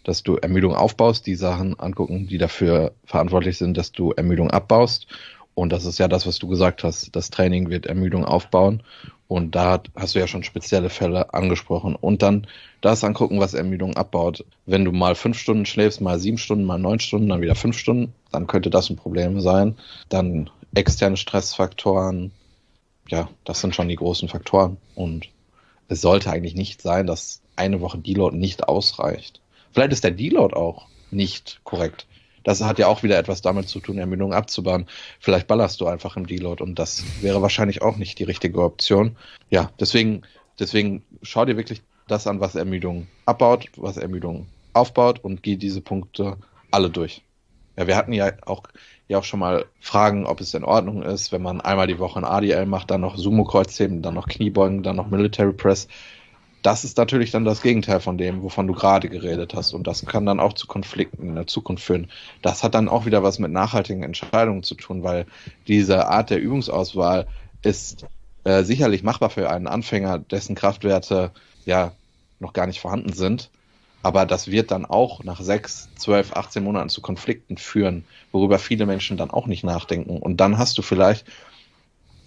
dass 0.07 0.23
du 0.23 0.37
Ermüdung 0.37 0.73
aufbaust, 0.73 1.27
die 1.27 1.35
Sachen 1.35 1.77
angucken, 1.77 2.27
die 2.27 2.37
dafür 2.37 2.93
verantwortlich 3.03 3.57
sind, 3.57 3.75
dass 3.75 3.91
du 3.91 4.13
Ermüdung 4.13 4.49
abbaust. 4.49 5.05
Und 5.53 5.73
das 5.73 5.83
ist 5.83 5.99
ja 5.99 6.07
das, 6.07 6.25
was 6.25 6.39
du 6.39 6.47
gesagt 6.47 6.85
hast. 6.85 7.13
Das 7.13 7.29
Training 7.29 7.69
wird 7.69 7.87
Ermüdung 7.87 8.23
aufbauen. 8.23 8.83
Und 9.27 9.55
da 9.55 9.83
hast 9.97 10.15
du 10.15 10.19
ja 10.19 10.27
schon 10.27 10.43
spezielle 10.43 10.89
Fälle 10.89 11.33
angesprochen. 11.33 11.93
Und 11.93 12.21
dann 12.21 12.47
das 12.79 13.03
angucken, 13.03 13.41
was 13.41 13.53
Ermüdung 13.53 13.97
abbaut. 13.97 14.45
Wenn 14.65 14.85
du 14.85 14.93
mal 14.93 15.13
fünf 15.13 15.37
Stunden 15.37 15.65
schläfst, 15.65 15.99
mal 15.99 16.19
sieben 16.19 16.37
Stunden, 16.37 16.63
mal 16.63 16.79
neun 16.79 17.01
Stunden, 17.01 17.27
dann 17.27 17.41
wieder 17.41 17.55
fünf 17.55 17.77
Stunden, 17.77 18.13
dann 18.31 18.47
könnte 18.47 18.69
das 18.69 18.89
ein 18.89 18.95
Problem 18.95 19.41
sein. 19.41 19.75
Dann 20.07 20.49
externe 20.73 21.17
Stressfaktoren. 21.17 22.31
Ja, 23.09 23.27
das 23.43 23.59
sind 23.59 23.75
schon 23.75 23.89
die 23.89 23.97
großen 23.97 24.29
Faktoren. 24.29 24.77
Und 24.95 25.27
es 25.89 25.99
sollte 25.99 26.31
eigentlich 26.31 26.55
nicht 26.55 26.81
sein, 26.81 27.07
dass 27.07 27.41
eine 27.57 27.81
Woche 27.81 27.97
Deload 27.97 28.37
nicht 28.37 28.69
ausreicht. 28.69 29.41
Vielleicht 29.71 29.93
ist 29.93 30.03
der 30.03 30.11
Deload 30.11 30.55
auch 30.55 30.87
nicht 31.09 31.61
korrekt. 31.63 32.07
Das 32.43 32.63
hat 32.63 32.79
ja 32.79 32.87
auch 32.87 33.03
wieder 33.03 33.17
etwas 33.17 33.41
damit 33.41 33.67
zu 33.67 33.81
tun, 33.81 33.97
Ermüdung 33.97 34.33
abzubauen. 34.33 34.85
Vielleicht 35.19 35.47
ballerst 35.47 35.81
du 35.81 35.87
einfach 35.87 36.15
im 36.15 36.27
Deload 36.27 36.63
und 36.63 36.79
das 36.79 37.03
wäre 37.19 37.41
wahrscheinlich 37.41 37.81
auch 37.81 37.97
nicht 37.97 38.19
die 38.19 38.23
richtige 38.23 38.63
Option. 38.63 39.17
Ja, 39.49 39.71
deswegen, 39.79 40.21
deswegen 40.57 41.03
schau 41.23 41.43
dir 41.43 41.57
wirklich 41.57 41.81
das 42.07 42.25
an, 42.25 42.39
was 42.39 42.55
Ermüdung 42.55 43.07
abbaut, 43.25 43.69
was 43.75 43.97
Ermüdung 43.97 44.47
aufbaut 44.73 45.19
und 45.19 45.43
geh 45.43 45.57
diese 45.57 45.81
Punkte 45.81 46.37
alle 46.71 46.89
durch. 46.89 47.21
Ja, 47.77 47.85
wir 47.85 47.95
hatten 47.95 48.13
ja 48.13 48.31
auch, 48.45 48.63
ja 49.07 49.19
auch 49.19 49.23
schon 49.23 49.39
mal 49.39 49.65
Fragen, 49.79 50.25
ob 50.25 50.41
es 50.41 50.53
in 50.53 50.63
Ordnung 50.63 51.03
ist, 51.03 51.31
wenn 51.31 51.43
man 51.43 51.61
einmal 51.61 51.87
die 51.87 51.99
Woche 51.99 52.17
ein 52.19 52.25
ADL 52.25 52.65
macht, 52.65 52.89
dann 52.89 53.01
noch 53.01 53.17
Sumo-Kreuzheben, 53.17 54.01
dann 54.01 54.15
noch 54.15 54.27
Kniebeugen, 54.27 54.83
dann 54.83 54.95
noch 54.95 55.09
Military 55.09 55.53
Press 55.53 55.87
das 56.67 56.83
ist 56.83 56.97
natürlich 56.97 57.31
dann 57.31 57.45
das 57.45 57.61
Gegenteil 57.61 58.01
von 58.01 58.17
dem, 58.17 58.43
wovon 58.43 58.67
du 58.67 58.73
gerade 58.73 59.07
geredet 59.07 59.53
hast. 59.53 59.71
Und 59.71 59.87
das 59.87 60.05
kann 60.05 60.25
dann 60.25 60.41
auch 60.41 60.51
zu 60.51 60.67
Konflikten 60.67 61.29
in 61.29 61.35
der 61.35 61.47
Zukunft 61.47 61.81
führen. 61.81 62.11
Das 62.41 62.61
hat 62.61 62.75
dann 62.75 62.89
auch 62.89 63.05
wieder 63.05 63.23
was 63.23 63.39
mit 63.39 63.53
nachhaltigen 63.53 64.03
Entscheidungen 64.03 64.63
zu 64.63 64.75
tun, 64.75 65.01
weil 65.01 65.27
diese 65.69 66.09
Art 66.09 66.29
der 66.29 66.41
Übungsauswahl 66.41 67.25
ist 67.61 68.05
äh, 68.43 68.65
sicherlich 68.65 69.01
machbar 69.01 69.29
für 69.29 69.49
einen 69.49 69.67
Anfänger, 69.67 70.19
dessen 70.19 70.55
Kraftwerte 70.55 71.31
ja 71.63 71.93
noch 72.41 72.51
gar 72.51 72.67
nicht 72.67 72.81
vorhanden 72.81 73.13
sind. 73.13 73.49
Aber 74.03 74.25
das 74.25 74.51
wird 74.51 74.69
dann 74.69 74.83
auch 74.83 75.23
nach 75.23 75.39
sechs, 75.39 75.87
zwölf, 75.95 76.33
18 76.33 76.61
Monaten 76.61 76.89
zu 76.89 76.99
Konflikten 76.99 77.55
führen, 77.55 78.03
worüber 78.33 78.59
viele 78.59 78.85
Menschen 78.85 79.15
dann 79.15 79.31
auch 79.31 79.47
nicht 79.47 79.63
nachdenken. 79.63 80.17
Und 80.17 80.41
dann 80.41 80.57
hast 80.57 80.77
du 80.77 80.81
vielleicht 80.81 81.25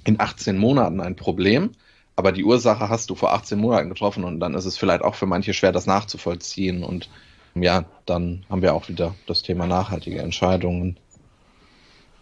in 0.05 0.19
18 0.19 0.57
Monaten 0.57 1.03
ein 1.03 1.15
Problem, 1.15 1.73
aber 2.21 2.33
die 2.33 2.45
Ursache 2.45 2.91
hast 2.91 3.09
du 3.09 3.15
vor 3.15 3.33
18 3.33 3.59
Monaten 3.59 3.89
getroffen 3.89 4.25
und 4.25 4.41
dann 4.41 4.53
ist 4.53 4.67
es 4.67 4.77
vielleicht 4.77 5.03
auch 5.03 5.15
für 5.15 5.25
manche 5.25 5.55
schwer, 5.55 5.73
das 5.73 5.87
nachzuvollziehen. 5.87 6.85
Und 6.85 7.09
ja, 7.55 7.87
dann 8.05 8.45
haben 8.51 8.61
wir 8.61 8.75
auch 8.75 8.91
wieder 8.91 9.15
das 9.27 9.41
Thema 9.43 9.67
nachhaltige 9.67 10.21
Entscheidungen. 10.21 10.99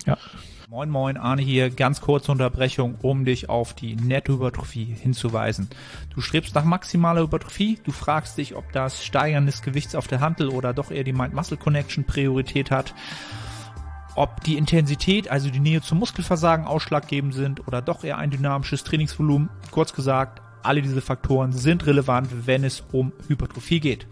Ja. 0.07 0.17
Moin 0.71 0.89
Moin, 0.89 1.17
Arne 1.17 1.43
hier. 1.43 1.71
Ganz 1.71 2.01
kurze 2.01 2.31
Unterbrechung, 2.31 2.95
um 3.03 3.25
dich 3.25 3.49
auf 3.49 3.75
die 3.75 3.97
Nettohypertrophie 3.97 4.85
hinzuweisen. 4.85 5.69
Du 6.15 6.21
strebst 6.21 6.55
nach 6.55 6.65
maximaler 6.65 7.23
Hypertrophie, 7.23 7.81
du 7.83 7.91
fragst 7.91 8.39
dich, 8.39 8.55
ob 8.55 8.71
das 8.71 9.05
Steigern 9.05 9.47
des 9.47 9.63
Gewichts 9.63 9.97
auf 9.97 10.07
der 10.07 10.21
Handel 10.21 10.51
oder 10.51 10.75
doch 10.75 10.93
eher 10.93 11.03
die 11.03 11.13
Mind-Muscle-Connection 11.13 12.05
Priorität 12.05 12.71
hat, 12.71 12.95
ob 14.19 14.43
die 14.43 14.57
Intensität, 14.57 15.31
also 15.31 15.49
die 15.49 15.61
Nähe 15.61 15.81
zum 15.81 15.99
Muskelversagen 15.99 16.67
ausschlaggebend 16.67 17.35
sind 17.35 17.67
oder 17.69 17.81
doch 17.81 18.03
eher 18.03 18.19
ein 18.19 18.31
dynamisches 18.31 18.83
Trainingsvolumen. 18.83 19.49
Kurz 19.71 19.93
gesagt, 19.93 20.43
alle 20.65 20.83
diese 20.83 21.01
Faktoren 21.01 21.53
sind 21.53 21.87
relevant, 21.87 22.47
wenn 22.47 22.65
es 22.65 22.83
um 22.91 23.13
Hypertrophie 23.29 23.79
geht. 23.79 24.09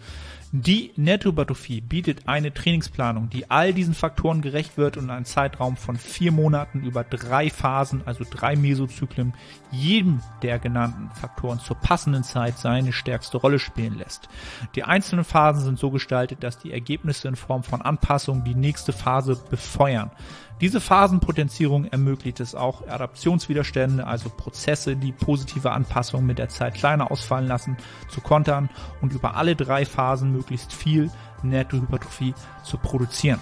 Die 0.52 0.92
Nettohypertrophie 0.96 1.80
bietet 1.80 2.28
eine 2.28 2.54
Trainingsplanung, 2.54 3.28
die 3.28 3.50
all 3.50 3.74
diesen 3.74 3.94
Faktoren 3.94 4.42
gerecht 4.42 4.78
wird 4.78 4.96
und 4.96 5.10
einen 5.10 5.24
Zeitraum 5.24 5.76
von 5.76 5.96
vier 5.96 6.30
Monaten 6.30 6.82
über 6.82 7.02
drei 7.02 7.50
Phasen, 7.50 8.02
also 8.06 8.24
drei 8.28 8.54
Mesozyklen, 8.54 9.34
jedem 9.72 10.20
der 10.42 10.60
genannten 10.60 11.10
Faktoren 11.14 11.58
zur 11.58 11.76
passenden 11.76 12.22
Zeit 12.22 12.58
seine 12.58 12.92
stärkste 12.92 13.38
Rolle 13.38 13.58
spielen 13.58 13.98
lässt. 13.98 14.28
Die 14.76 14.84
einzelnen 14.84 15.24
Phasen 15.24 15.64
sind 15.64 15.78
so 15.80 15.90
gestaltet, 15.90 16.44
dass 16.44 16.58
die 16.58 16.72
Ergebnisse 16.72 17.26
in 17.26 17.36
Form 17.36 17.64
von 17.64 17.82
Anpassungen 17.82 18.44
die 18.44 18.54
nächste 18.54 18.92
Phase 18.92 19.42
befeuern. 19.50 20.12
Diese 20.58 20.80
Phasenpotenzierung 20.80 21.84
ermöglicht 21.84 22.40
es 22.40 22.54
auch, 22.54 22.88
Adaptionswiderstände, 22.88 24.06
also 24.06 24.30
Prozesse, 24.30 24.96
die 24.96 25.12
positive 25.12 25.70
Anpassungen 25.70 26.26
mit 26.26 26.38
der 26.38 26.48
Zeit 26.48 26.72
kleiner 26.72 27.10
ausfallen 27.10 27.46
lassen, 27.46 27.76
zu 28.08 28.22
kontern 28.22 28.70
und 29.02 29.12
über 29.12 29.36
alle 29.36 29.54
drei 29.54 29.84
Phasen 29.84 30.32
möglichst 30.32 30.72
viel 30.72 31.10
Nettohypertrophie 31.42 32.32
zu 32.64 32.78
produzieren. 32.78 33.38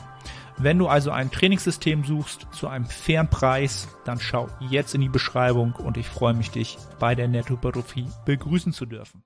Wenn 0.56 0.76
du 0.78 0.88
also 0.88 1.12
ein 1.12 1.30
Trainingssystem 1.30 2.04
suchst 2.04 2.48
zu 2.52 2.66
einem 2.66 2.86
fairen 2.86 3.30
Preis, 3.30 3.86
dann 4.04 4.18
schau 4.18 4.48
jetzt 4.68 4.96
in 4.96 5.00
die 5.00 5.08
Beschreibung 5.08 5.74
und 5.74 5.96
ich 5.96 6.08
freue 6.08 6.34
mich, 6.34 6.50
dich 6.50 6.78
bei 6.98 7.14
der 7.14 7.28
Nettohypertrophie 7.28 8.08
begrüßen 8.24 8.72
zu 8.72 8.86
dürfen. 8.86 9.22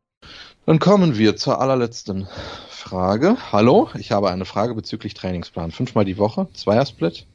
Dann 0.67 0.79
kommen 0.79 1.17
wir 1.17 1.37
zur 1.37 1.59
allerletzten 1.59 2.29
Frage. 2.69 3.39
Hallo, 3.51 3.89
ich 3.95 4.13
habe 4.13 4.29
eine 4.29 4.45
Frage 4.45 4.75
bezüglich 4.75 5.15
Trainingsplan. 5.15 5.71
Fünfmal 5.71 6.05
die 6.05 6.19
Woche, 6.19 6.49
Zweiersplit, 6.53 7.27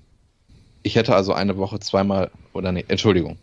ich 0.83 0.95
hätte 0.95 1.15
also 1.15 1.33
eine 1.33 1.57
Woche 1.57 1.79
zweimal, 1.79 2.29
oder 2.51 2.71
nee, 2.71 2.85
Entschuldigung, 2.87 3.37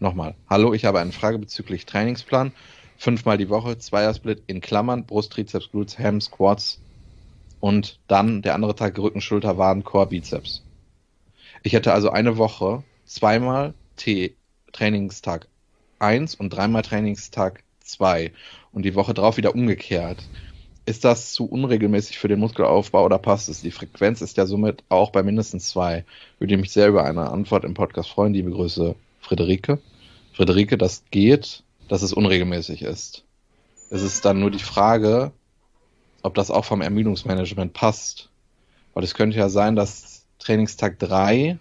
nochmal. 0.00 0.34
Hallo, 0.48 0.72
ich 0.72 0.86
habe 0.86 0.98
eine 0.98 1.12
Frage 1.12 1.38
bezüglich 1.38 1.84
Trainingsplan. 1.86 2.52
Fünfmal 2.96 3.36
die 3.36 3.50
Woche, 3.50 3.76
Zweiersplit 3.76 4.42
in 4.46 4.62
Klammern, 4.62 5.04
Brust, 5.04 5.32
Trizeps, 5.32 5.70
Glutes, 5.70 5.98
Ham, 5.98 6.20
Squats 6.22 6.80
und 7.60 7.98
dann 8.08 8.40
der 8.40 8.54
andere 8.54 8.74
Tag 8.74 8.98
Rücken, 8.98 9.20
Schulter, 9.20 9.58
Waden, 9.58 9.84
Core, 9.84 10.06
Bizeps. 10.06 10.62
Ich 11.62 11.74
hätte 11.74 11.92
also 11.92 12.10
eine 12.10 12.38
Woche 12.38 12.82
zweimal 13.04 13.74
T 13.96 14.34
Trainingstag 14.72 15.48
1 15.98 16.34
und 16.34 16.50
dreimal 16.50 16.82
Trainingstag 16.82 17.62
2 17.80 18.32
und 18.72 18.84
die 18.84 18.94
Woche 18.94 19.12
drauf 19.12 19.36
wieder 19.36 19.54
umgekehrt. 19.54 20.22
Ist 20.86 21.04
das 21.04 21.32
zu 21.32 21.46
unregelmäßig 21.46 22.16
für 22.16 22.28
den 22.28 22.38
Muskelaufbau 22.38 23.04
oder 23.04 23.18
passt 23.18 23.48
es? 23.48 23.60
Die 23.60 23.72
Frequenz 23.72 24.20
ist 24.20 24.36
ja 24.36 24.46
somit 24.46 24.84
auch 24.88 25.10
bei 25.10 25.24
mindestens 25.24 25.68
zwei. 25.68 26.04
Würde 26.38 26.56
mich 26.56 26.70
sehr 26.70 26.86
über 26.86 27.04
eine 27.04 27.28
Antwort 27.28 27.64
im 27.64 27.74
Podcast 27.74 28.08
freuen. 28.08 28.34
Liebe 28.34 28.52
Grüße, 28.52 28.94
Friederike. 29.20 29.80
Friederike, 30.32 30.78
das 30.78 31.02
geht, 31.10 31.64
dass 31.88 32.02
es 32.02 32.12
unregelmäßig 32.12 32.82
ist. 32.82 33.24
Es 33.90 34.00
ist 34.00 34.24
dann 34.24 34.38
nur 34.38 34.52
die 34.52 34.60
Frage, 34.60 35.32
ob 36.22 36.34
das 36.34 36.52
auch 36.52 36.64
vom 36.64 36.80
Ermüdungsmanagement 36.80 37.72
passt. 37.72 38.30
Weil 38.94 39.02
es 39.02 39.14
könnte 39.14 39.38
ja 39.38 39.48
sein, 39.48 39.74
dass 39.74 40.24
Trainingstag 40.38 41.00
drei 41.00 41.58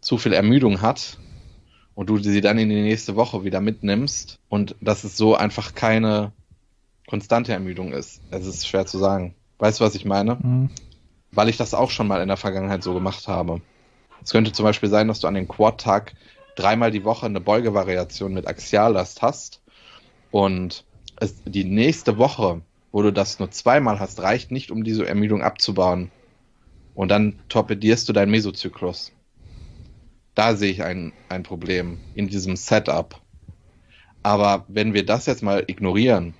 zu 0.00 0.16
viel 0.16 0.32
Ermüdung 0.32 0.80
hat 0.80 1.18
und 1.94 2.08
du 2.08 2.16
sie 2.16 2.40
dann 2.40 2.58
in 2.58 2.70
die 2.70 2.80
nächste 2.80 3.14
Woche 3.14 3.44
wieder 3.44 3.60
mitnimmst 3.60 4.38
und 4.48 4.74
dass 4.80 5.04
es 5.04 5.18
so 5.18 5.34
einfach 5.34 5.74
keine 5.74 6.32
konstante 7.06 7.52
Ermüdung 7.52 7.92
ist. 7.92 8.20
Es 8.30 8.46
ist 8.46 8.66
schwer 8.66 8.86
zu 8.86 8.98
sagen. 8.98 9.34
Weißt 9.58 9.80
du, 9.80 9.84
was 9.84 9.94
ich 9.94 10.04
meine? 10.04 10.36
Mhm. 10.36 10.70
Weil 11.32 11.48
ich 11.48 11.56
das 11.56 11.74
auch 11.74 11.90
schon 11.90 12.06
mal 12.06 12.22
in 12.22 12.28
der 12.28 12.36
Vergangenheit 12.36 12.82
so 12.82 12.94
gemacht 12.94 13.28
habe. 13.28 13.60
Es 14.22 14.30
könnte 14.30 14.52
zum 14.52 14.64
Beispiel 14.64 14.88
sein, 14.88 15.08
dass 15.08 15.20
du 15.20 15.26
an 15.26 15.34
dem 15.34 15.48
Quad-Tag 15.48 16.14
dreimal 16.56 16.90
die 16.90 17.04
Woche 17.04 17.26
eine 17.26 17.40
Beugevariation 17.40 18.32
mit 18.32 18.46
Axiallast 18.46 19.22
hast 19.22 19.60
und 20.30 20.84
es, 21.16 21.42
die 21.44 21.64
nächste 21.64 22.18
Woche, 22.18 22.62
wo 22.92 23.02
du 23.02 23.12
das 23.12 23.38
nur 23.38 23.50
zweimal 23.50 24.00
hast, 24.00 24.20
reicht 24.20 24.50
nicht, 24.50 24.70
um 24.70 24.84
diese 24.84 25.06
Ermüdung 25.06 25.42
abzubauen. 25.42 26.10
Und 26.94 27.08
dann 27.08 27.40
torpedierst 27.48 28.08
du 28.08 28.12
deinen 28.12 28.30
Mesozyklus. 28.30 29.12
Da 30.34 30.56
sehe 30.56 30.70
ich 30.70 30.82
ein, 30.82 31.12
ein 31.28 31.42
Problem 31.42 31.98
in 32.14 32.28
diesem 32.28 32.56
Setup. 32.56 33.20
Aber 34.22 34.64
wenn 34.68 34.94
wir 34.94 35.04
das 35.04 35.26
jetzt 35.26 35.42
mal 35.42 35.64
ignorieren 35.66 36.34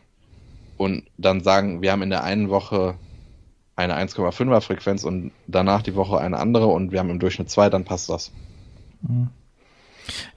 und 0.77 1.05
dann 1.19 1.43
sagen, 1.43 1.83
wir 1.83 1.93
haben 1.93 2.03
in 2.03 2.11
der 2.11 2.25
einen 2.25 2.51
Woche 2.51 2.97
eine 3.77 3.97
1,5er 3.97 4.61
Frequenz 4.61 5.05
und 5.05 5.33
danach 5.47 5.83
die 5.83 5.95
Woche 5.95 6.19
eine 6.19 6.39
andere 6.39 6.67
und 6.67 6.93
wir 6.93 7.01
haben 7.01 7.11
im 7.11 7.19
Durchschnitt 7.19 7.51
zwei, 7.51 7.71
dann 7.71 7.85
passt 7.85 8.09
das. 8.09 8.31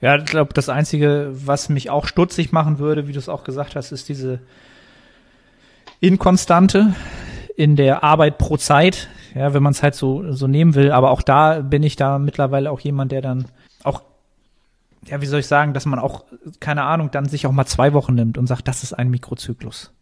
Ja, 0.00 0.16
ich 0.16 0.24
glaube, 0.24 0.54
das 0.54 0.68
Einzige, 0.68 1.30
was 1.32 1.68
mich 1.68 1.90
auch 1.90 2.06
stutzig 2.06 2.52
machen 2.52 2.78
würde, 2.78 3.06
wie 3.06 3.12
du 3.12 3.18
es 3.18 3.28
auch 3.28 3.44
gesagt 3.44 3.76
hast, 3.76 3.92
ist 3.92 4.08
diese 4.08 4.40
Inkonstante 6.00 6.94
in 7.56 7.76
der 7.76 8.02
Arbeit 8.02 8.38
pro 8.38 8.56
Zeit. 8.56 9.08
Ja, 9.34 9.52
wenn 9.52 9.62
man 9.62 9.72
es 9.72 9.82
halt 9.82 9.94
so, 9.94 10.32
so 10.32 10.46
nehmen 10.46 10.74
will. 10.74 10.90
Aber 10.90 11.10
auch 11.10 11.22
da 11.22 11.60
bin 11.60 11.82
ich 11.82 11.96
da 11.96 12.18
mittlerweile 12.18 12.70
auch 12.70 12.80
jemand, 12.80 13.12
der 13.12 13.20
dann 13.20 13.46
auch, 13.84 14.02
ja, 15.06 15.20
wie 15.20 15.26
soll 15.26 15.40
ich 15.40 15.46
sagen, 15.46 15.74
dass 15.74 15.86
man 15.86 15.98
auch, 15.98 16.24
keine 16.60 16.84
Ahnung, 16.84 17.10
dann 17.10 17.26
sich 17.26 17.46
auch 17.46 17.52
mal 17.52 17.66
zwei 17.66 17.92
Wochen 17.92 18.14
nimmt 18.14 18.38
und 18.38 18.46
sagt, 18.46 18.68
das 18.68 18.82
ist 18.82 18.94
ein 18.94 19.10
Mikrozyklus. 19.10 19.92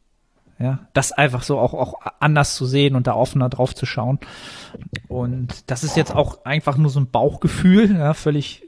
Ja, 0.58 0.78
das 0.94 1.12
einfach 1.12 1.42
so 1.42 1.58
auch, 1.58 1.74
auch 1.74 1.94
anders 2.18 2.54
zu 2.54 2.64
sehen 2.64 2.96
und 2.96 3.06
da 3.06 3.14
offener 3.14 3.50
drauf 3.50 3.74
zu 3.74 3.84
schauen. 3.84 4.18
Und 5.06 5.70
das 5.70 5.84
ist 5.84 5.98
jetzt 5.98 6.14
auch 6.14 6.46
einfach 6.46 6.78
nur 6.78 6.88
so 6.90 6.98
ein 6.98 7.10
Bauchgefühl, 7.10 7.94
ja, 7.94 8.14
völlig 8.14 8.62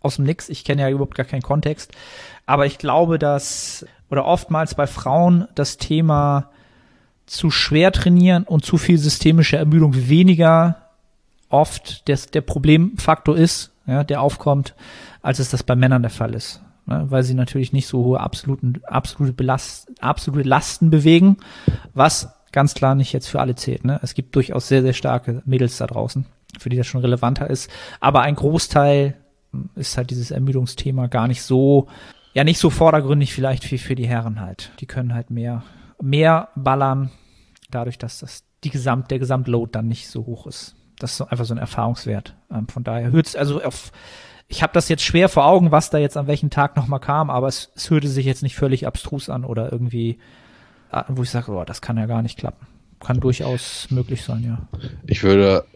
aus 0.00 0.16
dem 0.16 0.26
Nix. 0.26 0.48
Ich 0.48 0.64
kenne 0.64 0.82
ja 0.82 0.90
überhaupt 0.90 1.16
gar 1.16 1.26
keinen 1.26 1.42
Kontext. 1.42 1.92
Aber 2.46 2.66
ich 2.66 2.78
glaube, 2.78 3.18
dass, 3.18 3.84
oder 4.10 4.26
oftmals 4.26 4.76
bei 4.76 4.86
Frauen 4.86 5.48
das 5.56 5.76
Thema 5.76 6.50
zu 7.26 7.50
schwer 7.50 7.90
trainieren 7.90 8.44
und 8.44 8.64
zu 8.64 8.78
viel 8.78 8.98
systemische 8.98 9.56
Ermüdung 9.56 10.08
weniger 10.08 10.92
oft 11.48 12.06
des, 12.06 12.26
der 12.26 12.42
Problemfaktor 12.42 13.36
ist, 13.36 13.72
ja, 13.86 14.04
der 14.04 14.20
aufkommt, 14.20 14.76
als 15.20 15.40
es 15.40 15.50
das 15.50 15.64
bei 15.64 15.74
Männern 15.74 16.02
der 16.02 16.10
Fall 16.12 16.34
ist 16.34 16.60
ne, 16.86 17.06
weil 17.08 17.22
sie 17.22 17.34
natürlich 17.34 17.72
nicht 17.72 17.86
so 17.86 18.04
hohe 18.04 18.20
absoluten, 18.20 18.80
absolute, 18.84 19.32
Belast, 19.32 19.92
absolute 20.00 20.48
Lasten 20.48 20.90
bewegen, 20.90 21.38
was 21.94 22.32
ganz 22.52 22.74
klar 22.74 22.94
nicht 22.94 23.12
jetzt 23.12 23.28
für 23.28 23.40
alle 23.40 23.54
zählt. 23.54 23.84
Ne? 23.84 24.00
Es 24.02 24.14
gibt 24.14 24.34
durchaus 24.34 24.68
sehr, 24.68 24.82
sehr 24.82 24.94
starke 24.94 25.42
Mädels 25.44 25.76
da 25.76 25.86
draußen, 25.86 26.26
für 26.58 26.68
die 26.68 26.76
das 26.76 26.86
schon 26.86 27.02
relevanter 27.02 27.50
ist. 27.50 27.70
Aber 28.00 28.22
ein 28.22 28.34
Großteil 28.34 29.14
ist 29.74 29.96
halt 29.96 30.10
dieses 30.10 30.30
Ermüdungsthema 30.30 31.06
gar 31.06 31.28
nicht 31.28 31.42
so, 31.42 31.88
ja 32.34 32.44
nicht 32.44 32.58
so 32.58 32.70
vordergründig 32.70 33.34
vielleicht 33.34 33.70
wie 33.70 33.78
für 33.78 33.94
die 33.94 34.06
Herren 34.06 34.40
halt. 34.40 34.72
Die 34.80 34.86
können 34.86 35.14
halt 35.14 35.30
mehr, 35.30 35.64
mehr 36.00 36.48
ballern, 36.54 37.10
dadurch, 37.70 37.98
dass 37.98 38.20
das 38.20 38.44
die 38.64 38.70
Gesamt, 38.70 39.10
der 39.10 39.18
Gesamtload 39.18 39.70
dann 39.72 39.88
nicht 39.88 40.08
so 40.08 40.24
hoch 40.26 40.46
ist. 40.46 40.76
Das 40.98 41.12
ist 41.12 41.20
einfach 41.20 41.44
so 41.44 41.54
ein 41.54 41.58
Erfahrungswert. 41.58 42.36
Ähm, 42.50 42.68
von 42.68 42.84
daher 42.84 43.12
es 43.12 43.36
also 43.36 43.62
auf 43.62 43.92
ich 44.48 44.62
habe 44.62 44.72
das 44.72 44.88
jetzt 44.88 45.02
schwer 45.02 45.28
vor 45.28 45.46
Augen, 45.46 45.72
was 45.72 45.90
da 45.90 45.98
jetzt 45.98 46.16
an 46.16 46.26
welchem 46.26 46.50
Tag 46.50 46.76
nochmal 46.76 47.00
kam, 47.00 47.30
aber 47.30 47.48
es, 47.48 47.72
es 47.74 47.90
hörte 47.90 48.08
sich 48.08 48.26
jetzt 48.26 48.42
nicht 48.42 48.56
völlig 48.56 48.86
abstrus 48.86 49.28
an 49.28 49.44
oder 49.44 49.72
irgendwie, 49.72 50.18
ah, 50.90 51.04
wo 51.08 51.22
ich 51.22 51.30
sage, 51.30 51.52
oh, 51.52 51.64
das 51.64 51.80
kann 51.80 51.96
ja 51.96 52.06
gar 52.06 52.22
nicht 52.22 52.38
klappen. 52.38 52.66
Kann 53.00 53.20
durchaus 53.20 53.88
möglich 53.90 54.22
sein, 54.22 54.44
ja. 54.44 54.68
Ich 55.06 55.22
würde, 55.22 55.66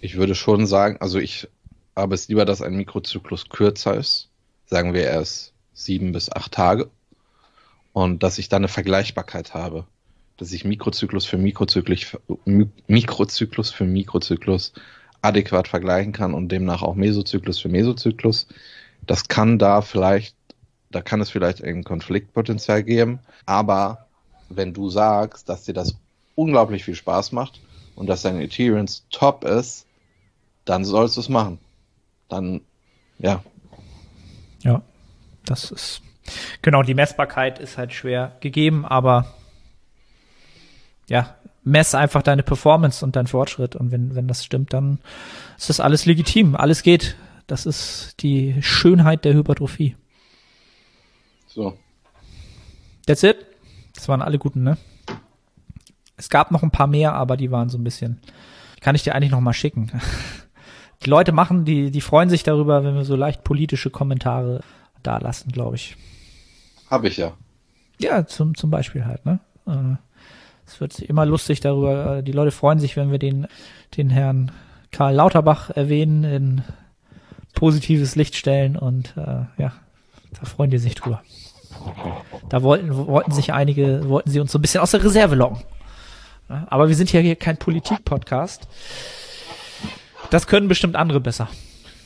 ich 0.00 0.16
würde 0.16 0.34
schon 0.34 0.66
sagen, 0.66 0.98
also 1.00 1.18
ich 1.18 1.48
habe 1.96 2.14
es 2.14 2.28
lieber, 2.28 2.44
dass 2.44 2.62
ein 2.62 2.76
Mikrozyklus 2.76 3.48
kürzer 3.48 3.94
ist. 3.94 4.30
Sagen 4.66 4.94
wir 4.94 5.02
erst 5.02 5.52
sieben 5.72 6.12
bis 6.12 6.30
acht 6.30 6.52
Tage. 6.52 6.90
Und 7.92 8.22
dass 8.22 8.38
ich 8.38 8.48
dann 8.48 8.60
eine 8.60 8.68
Vergleichbarkeit 8.68 9.54
habe. 9.54 9.86
Dass 10.36 10.52
ich 10.52 10.64
Mikrozyklus 10.64 11.24
für 11.24 11.38
Mikrozyklus, 11.38 12.18
Mikrozyklus 12.86 13.70
für 13.70 13.84
Mikrozyklus 13.84 14.72
adäquat 15.26 15.68
vergleichen 15.68 16.12
kann 16.12 16.34
und 16.34 16.50
demnach 16.50 16.82
auch 16.82 16.94
Mesozyklus 16.94 17.58
für 17.58 17.68
Mesozyklus. 17.68 18.46
Das 19.06 19.28
kann 19.28 19.58
da 19.58 19.82
vielleicht, 19.82 20.36
da 20.90 21.00
kann 21.00 21.20
es 21.20 21.30
vielleicht 21.30 21.62
ein 21.62 21.84
Konfliktpotenzial 21.84 22.82
geben, 22.82 23.20
aber 23.44 24.06
wenn 24.48 24.72
du 24.72 24.90
sagst, 24.90 25.48
dass 25.48 25.64
dir 25.64 25.74
das 25.74 25.96
unglaublich 26.34 26.84
viel 26.84 26.94
Spaß 26.94 27.32
macht 27.32 27.60
und 27.94 28.06
dass 28.06 28.22
dein 28.22 28.40
Adherence 28.40 29.06
top 29.10 29.44
ist, 29.44 29.86
dann 30.64 30.84
sollst 30.84 31.16
du 31.16 31.20
es 31.20 31.28
machen. 31.28 31.58
Dann, 32.28 32.60
ja. 33.18 33.42
Ja, 34.62 34.82
das 35.44 35.70
ist, 35.70 36.02
genau, 36.62 36.82
die 36.82 36.94
Messbarkeit 36.94 37.58
ist 37.58 37.78
halt 37.78 37.92
schwer 37.92 38.36
gegeben, 38.40 38.84
aber 38.84 39.34
ja, 41.08 41.36
mess 41.66 41.96
einfach 41.96 42.22
deine 42.22 42.44
Performance 42.44 43.04
und 43.04 43.16
deinen 43.16 43.26
Fortschritt 43.26 43.74
und 43.74 43.90
wenn, 43.90 44.14
wenn 44.14 44.28
das 44.28 44.44
stimmt, 44.44 44.72
dann 44.72 45.00
ist 45.58 45.68
das 45.68 45.80
alles 45.80 46.06
legitim, 46.06 46.54
alles 46.54 46.82
geht. 46.82 47.16
Das 47.48 47.66
ist 47.66 48.14
die 48.20 48.56
Schönheit 48.62 49.24
der 49.24 49.34
Hypertrophie. 49.34 49.96
So. 51.48 51.76
That's 53.06 53.24
it. 53.24 53.44
Das 53.94 54.08
waren 54.08 54.22
alle 54.22 54.38
guten, 54.38 54.62
ne? 54.62 54.78
Es 56.16 56.28
gab 56.28 56.50
noch 56.50 56.62
ein 56.62 56.70
paar 56.70 56.86
mehr, 56.86 57.14
aber 57.14 57.36
die 57.36 57.50
waren 57.50 57.68
so 57.68 57.78
ein 57.78 57.84
bisschen. 57.84 58.20
Kann 58.80 58.94
ich 58.94 59.02
dir 59.02 59.14
eigentlich 59.14 59.32
noch 59.32 59.40
mal 59.40 59.52
schicken. 59.52 59.90
Die 61.04 61.10
Leute 61.10 61.32
machen, 61.32 61.66
die, 61.66 61.90
die 61.90 62.00
freuen 62.00 62.30
sich 62.30 62.42
darüber, 62.42 62.82
wenn 62.82 62.94
wir 62.94 63.04
so 63.04 63.16
leicht 63.16 63.44
politische 63.44 63.90
Kommentare 63.90 64.62
da 65.02 65.18
lassen, 65.18 65.52
glaube 65.52 65.76
ich. 65.76 65.94
Habe 66.90 67.08
ich 67.08 67.18
ja. 67.18 67.34
Ja, 68.00 68.26
zum, 68.26 68.54
zum 68.54 68.70
Beispiel 68.70 69.04
halt, 69.04 69.26
ne? 69.26 69.38
Es 70.66 70.80
wird 70.80 70.98
immer 70.98 71.24
lustig 71.26 71.60
darüber. 71.60 72.18
äh, 72.18 72.22
Die 72.22 72.32
Leute 72.32 72.50
freuen 72.50 72.78
sich, 72.78 72.96
wenn 72.96 73.10
wir 73.10 73.18
den, 73.18 73.46
den 73.96 74.10
Herrn 74.10 74.50
Karl 74.90 75.14
Lauterbach 75.14 75.70
erwähnen, 75.70 76.24
in 76.24 76.62
positives 77.54 78.16
Licht 78.16 78.36
stellen 78.36 78.76
und 78.76 79.16
äh, 79.16 79.44
ja, 79.60 79.72
da 80.38 80.44
freuen 80.44 80.70
die 80.70 80.78
sich 80.78 80.94
drüber. 80.94 81.22
Da 82.48 82.62
wollten, 82.62 82.94
wollten 82.94 83.32
sich 83.32 83.52
einige, 83.52 84.08
wollten 84.08 84.30
sie 84.30 84.40
uns 84.40 84.52
so 84.52 84.58
ein 84.58 84.62
bisschen 84.62 84.80
aus 84.80 84.90
der 84.90 85.04
Reserve 85.04 85.34
locken. 85.34 85.62
Aber 86.48 86.88
wir 86.88 86.94
sind 86.94 87.12
ja 87.12 87.20
hier 87.20 87.36
kein 87.36 87.56
Politik-Podcast. 87.56 88.68
Das 90.30 90.46
können 90.46 90.68
bestimmt 90.68 90.96
andere 90.96 91.20
besser. 91.20 91.48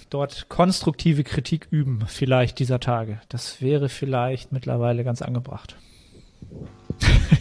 Dort 0.09 0.49
konstruktive 0.49 1.25
Kritik 1.25 1.69
üben, 1.71 2.05
vielleicht 2.07 2.59
dieser 2.59 2.81
Tage. 2.81 3.21
Das 3.29 3.61
wäre 3.61 3.89
vielleicht 3.89 4.51
mittlerweile 4.51 5.05
ganz 5.05 5.23
angebracht. 5.23 5.77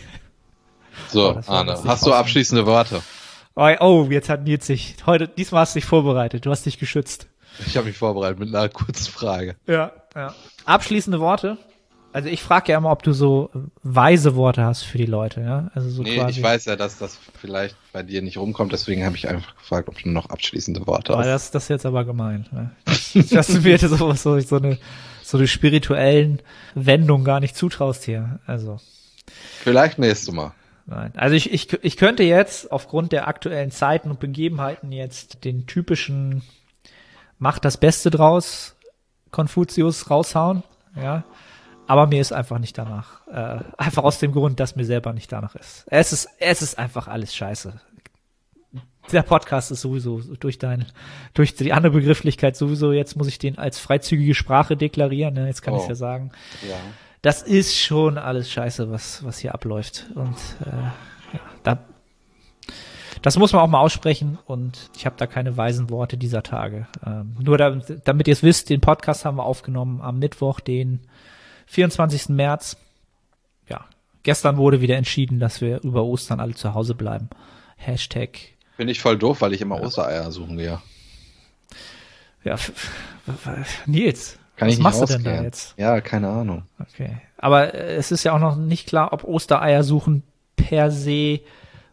So, 1.09 1.35
Oh, 1.35 1.41
Arne, 1.51 1.77
hast 1.85 2.05
du 2.05 2.13
abschließende 2.13 2.65
Worte? 2.65 3.01
Oh, 3.55 3.67
oh, 3.79 4.07
jetzt 4.09 4.29
hat 4.29 4.43
Nils 4.43 4.65
sich, 4.67 4.95
heute, 5.05 5.27
diesmal 5.27 5.61
hast 5.61 5.75
du 5.75 5.79
dich 5.79 5.85
vorbereitet, 5.85 6.45
du 6.45 6.51
hast 6.51 6.65
dich 6.65 6.77
geschützt. 6.79 7.27
Ich 7.65 7.75
habe 7.77 7.87
mich 7.87 7.97
vorbereitet 7.97 8.39
mit 8.39 8.49
einer 8.55 8.69
kurzen 8.69 9.11
Frage. 9.11 9.55
Ja, 9.67 9.91
ja. 10.15 10.33
Abschließende 10.65 11.19
Worte. 11.19 11.57
Also 12.11 12.27
ich 12.29 12.41
frage 12.41 12.71
ja 12.71 12.77
immer, 12.79 12.89
ob 12.91 13.03
du 13.03 13.11
so 13.13 13.51
weise 13.83 14.35
Worte 14.35 14.63
hast 14.63 14.83
für 14.83 14.97
die 14.97 15.05
Leute, 15.05 15.41
ja? 15.41 15.69
Also 15.75 15.89
so 15.89 16.01
Nee, 16.01 16.15
quasi. 16.17 16.39
ich 16.39 16.43
weiß 16.43 16.65
ja, 16.65 16.75
dass 16.75 16.97
das 16.97 17.19
vielleicht 17.39 17.75
bei 17.91 18.01
dir 18.01 18.21
nicht 18.23 18.37
rumkommt, 18.37 18.71
deswegen 18.71 19.05
habe 19.05 19.15
ich 19.15 19.27
einfach 19.27 19.55
gefragt, 19.57 19.89
ob 19.89 20.01
du 20.01 20.09
noch 20.09 20.29
abschließende 20.29 20.87
Worte 20.87 21.13
Aber 21.13 21.21
hast. 21.23 21.27
das, 21.29 21.51
das 21.51 21.63
ist 21.63 21.69
jetzt 21.69 21.85
aber 21.85 22.05
gemein. 22.05 22.47
Ne? 22.51 22.71
Dass 23.29 23.47
du 23.47 23.59
mir 23.59 23.77
so, 23.77 24.13
so, 24.13 24.39
so 24.39 24.55
eine 24.55 24.77
so 25.21 25.37
eine 25.37 25.47
spirituellen 25.47 26.41
Wendung 26.73 27.23
gar 27.23 27.39
nicht 27.39 27.55
zutraust 27.55 28.03
hier. 28.05 28.39
Also 28.47 28.79
Vielleicht 29.61 29.99
nächstes 29.99 30.33
Mal. 30.33 30.53
Nein. 30.89 31.13
Also 31.15 31.35
ich, 31.35 31.51
ich, 31.53 31.71
ich 31.83 31.97
könnte 31.97 32.23
jetzt 32.23 32.71
aufgrund 32.71 33.11
der 33.11 33.27
aktuellen 33.27 33.69
Zeiten 33.71 34.09
und 34.09 34.19
Begebenheiten 34.19 34.91
jetzt 34.91 35.43
den 35.45 35.67
typischen 35.67 36.41
Macht 37.37 37.63
das 37.63 37.77
Beste 37.77 38.09
draus 38.09 38.75
Konfuzius 39.31 40.09
raushauen, 40.09 40.63
ja. 40.95 41.23
Aber 41.87 42.05
mir 42.05 42.21
ist 42.21 42.31
einfach 42.33 42.59
nicht 42.59 42.77
danach. 42.77 43.25
Äh, 43.27 43.63
einfach 43.77 44.03
aus 44.03 44.19
dem 44.19 44.31
Grund, 44.31 44.59
dass 44.59 44.75
mir 44.75 44.85
selber 44.85 45.13
nicht 45.13 45.31
danach 45.31 45.55
ist. 45.55 45.85
Es 45.87 46.13
ist, 46.13 46.29
es 46.39 46.61
ist 46.61 46.77
einfach 46.77 47.07
alles 47.07 47.35
scheiße. 47.35 47.79
Der 49.11 49.23
Podcast 49.23 49.71
ist 49.71 49.81
sowieso 49.81 50.19
durch 50.39 50.59
dein, 50.59 50.85
durch 51.33 51.55
die 51.55 51.73
andere 51.73 51.93
Begrifflichkeit 51.93 52.55
sowieso, 52.55 52.91
jetzt 52.91 53.15
muss 53.15 53.27
ich 53.27 53.39
den 53.39 53.57
als 53.57 53.79
freizügige 53.79 54.35
Sprache 54.35 54.77
deklarieren, 54.77 55.33
ne? 55.33 55.47
jetzt 55.47 55.63
kann 55.63 55.73
ich 55.75 55.81
Oh. 55.81 55.89
ja 55.89 55.95
sagen 55.95 56.31
Ja. 56.67 56.75
Das 57.21 57.41
ist 57.41 57.77
schon 57.77 58.17
alles 58.17 58.49
scheiße, 58.51 58.89
was, 58.91 59.23
was 59.23 59.39
hier 59.39 59.53
abläuft. 59.53 60.05
Und 60.15 60.37
äh, 60.65 61.35
ja, 61.35 61.39
da, 61.63 61.79
das 63.21 63.37
muss 63.37 63.51
man 63.51 63.61
auch 63.61 63.67
mal 63.67 63.81
aussprechen 63.81 64.37
und 64.45 64.89
ich 64.95 65.05
habe 65.05 65.17
da 65.17 65.27
keine 65.27 65.57
weisen 65.57 65.89
Worte 65.89 66.17
dieser 66.17 66.43
Tage. 66.43 66.87
Ähm, 67.05 67.35
nur 67.39 67.57
damit, 67.57 68.01
damit 68.05 68.27
ihr 68.27 68.33
es 68.33 68.43
wisst, 68.43 68.69
den 68.69 68.81
Podcast 68.81 69.25
haben 69.25 69.37
wir 69.37 69.43
aufgenommen 69.43 70.01
am 70.01 70.19
Mittwoch, 70.19 70.59
den 70.59 71.01
24. 71.67 72.29
März. 72.29 72.77
Ja, 73.67 73.85
gestern 74.23 74.57
wurde 74.57 74.81
wieder 74.81 74.95
entschieden, 74.95 75.39
dass 75.39 75.59
wir 75.59 75.81
über 75.83 76.05
Ostern 76.05 76.39
alle 76.39 76.55
zu 76.55 76.73
Hause 76.73 76.95
bleiben. 76.95 77.29
Hashtag. 77.75 78.37
Finde 78.77 78.91
ich 78.93 79.01
voll 79.01 79.17
doof, 79.17 79.41
weil 79.41 79.53
ich 79.53 79.61
immer 79.61 79.81
Ostereier 79.81 80.31
suchen 80.31 80.57
gehe. 80.57 80.81
Ja, 82.45 82.55
Nils, 83.85 84.39
Kann 84.59 84.67
was 84.67 84.73
ich 84.73 84.79
nicht 84.79 84.83
machst 84.83 85.01
du 85.01 85.05
denn 85.05 85.23
da 85.23 85.41
jetzt? 85.41 85.73
Ja, 85.77 85.99
keine 86.01 86.27
Ahnung. 86.29 86.63
Okay. 86.79 87.17
Aber 87.37 87.73
äh, 87.73 87.95
es 87.95 88.11
ist 88.11 88.23
ja 88.23 88.33
auch 88.33 88.39
noch 88.39 88.55
nicht 88.57 88.87
klar, 88.87 89.13
ob 89.13 89.23
Ostereier 89.23 89.83
suchen 89.83 90.23
per 90.55 90.91
se 90.91 91.39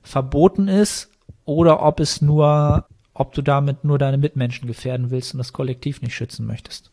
verboten 0.03 0.69
ist 0.69 1.11
oder 1.45 1.83
ob 1.83 2.01
es 2.01 2.21
nur, 2.21 2.87
ob 3.15 3.33
du 3.35 3.43
damit 3.43 3.85
nur 3.85 3.99
deine 3.99 4.19
Mitmenschen 4.19 4.67
gefährden 4.67 5.11
willst 5.11 5.33
und 5.35 5.39
das 5.39 5.53
Kollektiv 5.53 6.03
nicht 6.03 6.15
schützen 6.15 6.47
möchtest. 6.47 6.91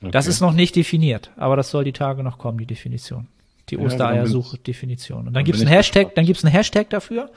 Das 0.00 0.24
Okay. 0.26 0.30
ist 0.30 0.40
noch 0.40 0.52
nicht 0.52 0.76
definiert, 0.76 1.30
aber 1.36 1.56
das 1.56 1.70
soll 1.70 1.84
die 1.84 1.92
Tage 1.92 2.22
noch 2.22 2.38
kommen, 2.38 2.58
die 2.58 2.66
Definition. 2.66 3.26
Die 3.68 3.74
Ja, 3.74 3.82
Ostereiersuche-Definition. 3.82 5.18
Und 5.18 5.24
dann 5.26 5.34
dann 5.34 5.44
gibt's 5.44 5.60
einen 5.60 5.68
Hashtag, 5.70 5.94
gespannt. 6.02 6.16
dann 6.18 6.24
gibt's 6.26 6.44
einen 6.44 6.52
Hashtag 6.52 6.88
dafür 6.90 7.30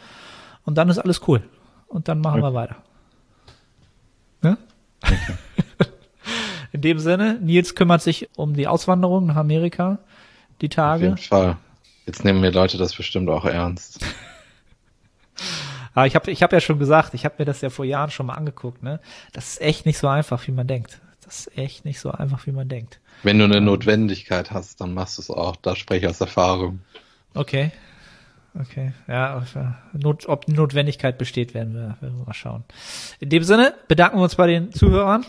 und 0.64 0.78
dann 0.78 0.88
ist 0.90 1.00
alles 1.00 1.28
cool. 1.28 1.42
Und 1.88 2.08
dann 2.08 2.20
machen 2.20 2.42
wir 2.42 2.54
weiter. 2.54 2.78
Ne? 4.42 4.58
In 6.72 6.82
dem 6.82 7.00
Sinne, 7.00 7.38
Nils 7.42 7.76
kümmert 7.76 8.02
sich 8.02 8.30
um 8.36 8.54
die 8.54 8.68
Auswanderung 8.68 9.26
nach 9.26 9.36
Amerika, 9.36 10.00
die 10.62 10.68
Auf 10.68 10.76
Tage. 10.76 11.04
jeden 11.06 11.18
Fall. 11.18 11.58
Jetzt 12.06 12.24
nehmen 12.24 12.42
mir 12.42 12.52
Leute 12.52 12.78
das 12.78 12.96
bestimmt 12.96 13.30
auch 13.30 13.46
ernst. 13.46 14.00
Aber 15.94 16.08
ich 16.08 16.16
habe 16.16 16.32
ich 16.32 16.42
hab 16.42 16.54
ja 16.54 16.60
schon 16.60 16.80
gesagt, 16.80 17.14
ich 17.14 17.26
habe 17.26 17.36
mir 17.40 17.46
das 17.46 17.62
ja 17.62 17.70
vor 17.70 17.86
Jahren 17.86 18.10
schon 18.10 18.26
mal 18.26 18.34
angeguckt, 18.34 18.84
ne? 18.84 19.00
Das 19.34 19.50
ist 19.50 19.62
echt 19.62 19.86
nicht 19.86 19.98
so 19.98 20.08
einfach, 20.08 20.48
wie 20.48 20.52
man 20.52 20.68
denkt. 20.68 21.00
Das 21.24 21.40
ist 21.48 21.58
echt 21.58 21.86
nicht 21.86 22.00
so 22.00 22.12
einfach, 22.12 22.46
wie 22.48 22.52
man 22.52 22.68
denkt. 22.68 23.00
Wenn 23.24 23.38
du 23.38 23.46
eine 23.46 23.62
Notwendigkeit 23.62 24.52
hast, 24.52 24.82
dann 24.82 24.94
machst 24.94 25.18
du 25.18 25.22
es 25.22 25.30
auch. 25.30 25.56
Da 25.58 25.76
spreche 25.76 26.06
ich 26.06 26.10
aus 26.10 26.20
Erfahrung. 26.20 26.80
Okay. 27.34 27.72
Okay. 28.60 28.92
Ja, 29.08 29.38
auf, 29.38 29.56
äh, 29.56 29.68
Not, 29.94 30.28
ob 30.28 30.46
die 30.46 30.54
Notwendigkeit 30.54 31.18
besteht, 31.18 31.54
werden 31.54 31.74
wir, 31.74 31.98
werden 32.02 32.18
wir 32.18 32.26
mal 32.26 32.34
schauen. 32.34 32.64
In 33.20 33.30
dem 33.30 33.44
Sinne 33.44 33.74
bedanken 33.88 34.18
wir 34.18 34.24
uns 34.24 34.36
bei 34.36 34.48
den 34.48 34.74
Zuhörern 34.74 35.26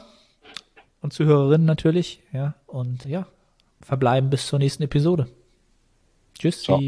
und 1.02 1.12
Zuhörerinnen 1.12 1.66
natürlich, 1.66 2.22
ja. 2.32 2.54
Und 2.66 3.04
ja, 3.04 3.26
verbleiben 3.82 4.30
bis 4.30 4.46
zur 4.46 4.58
nächsten 4.58 4.82
Episode. 4.84 5.28
Tschüss. 6.38 6.62
Ciao. 6.62 6.80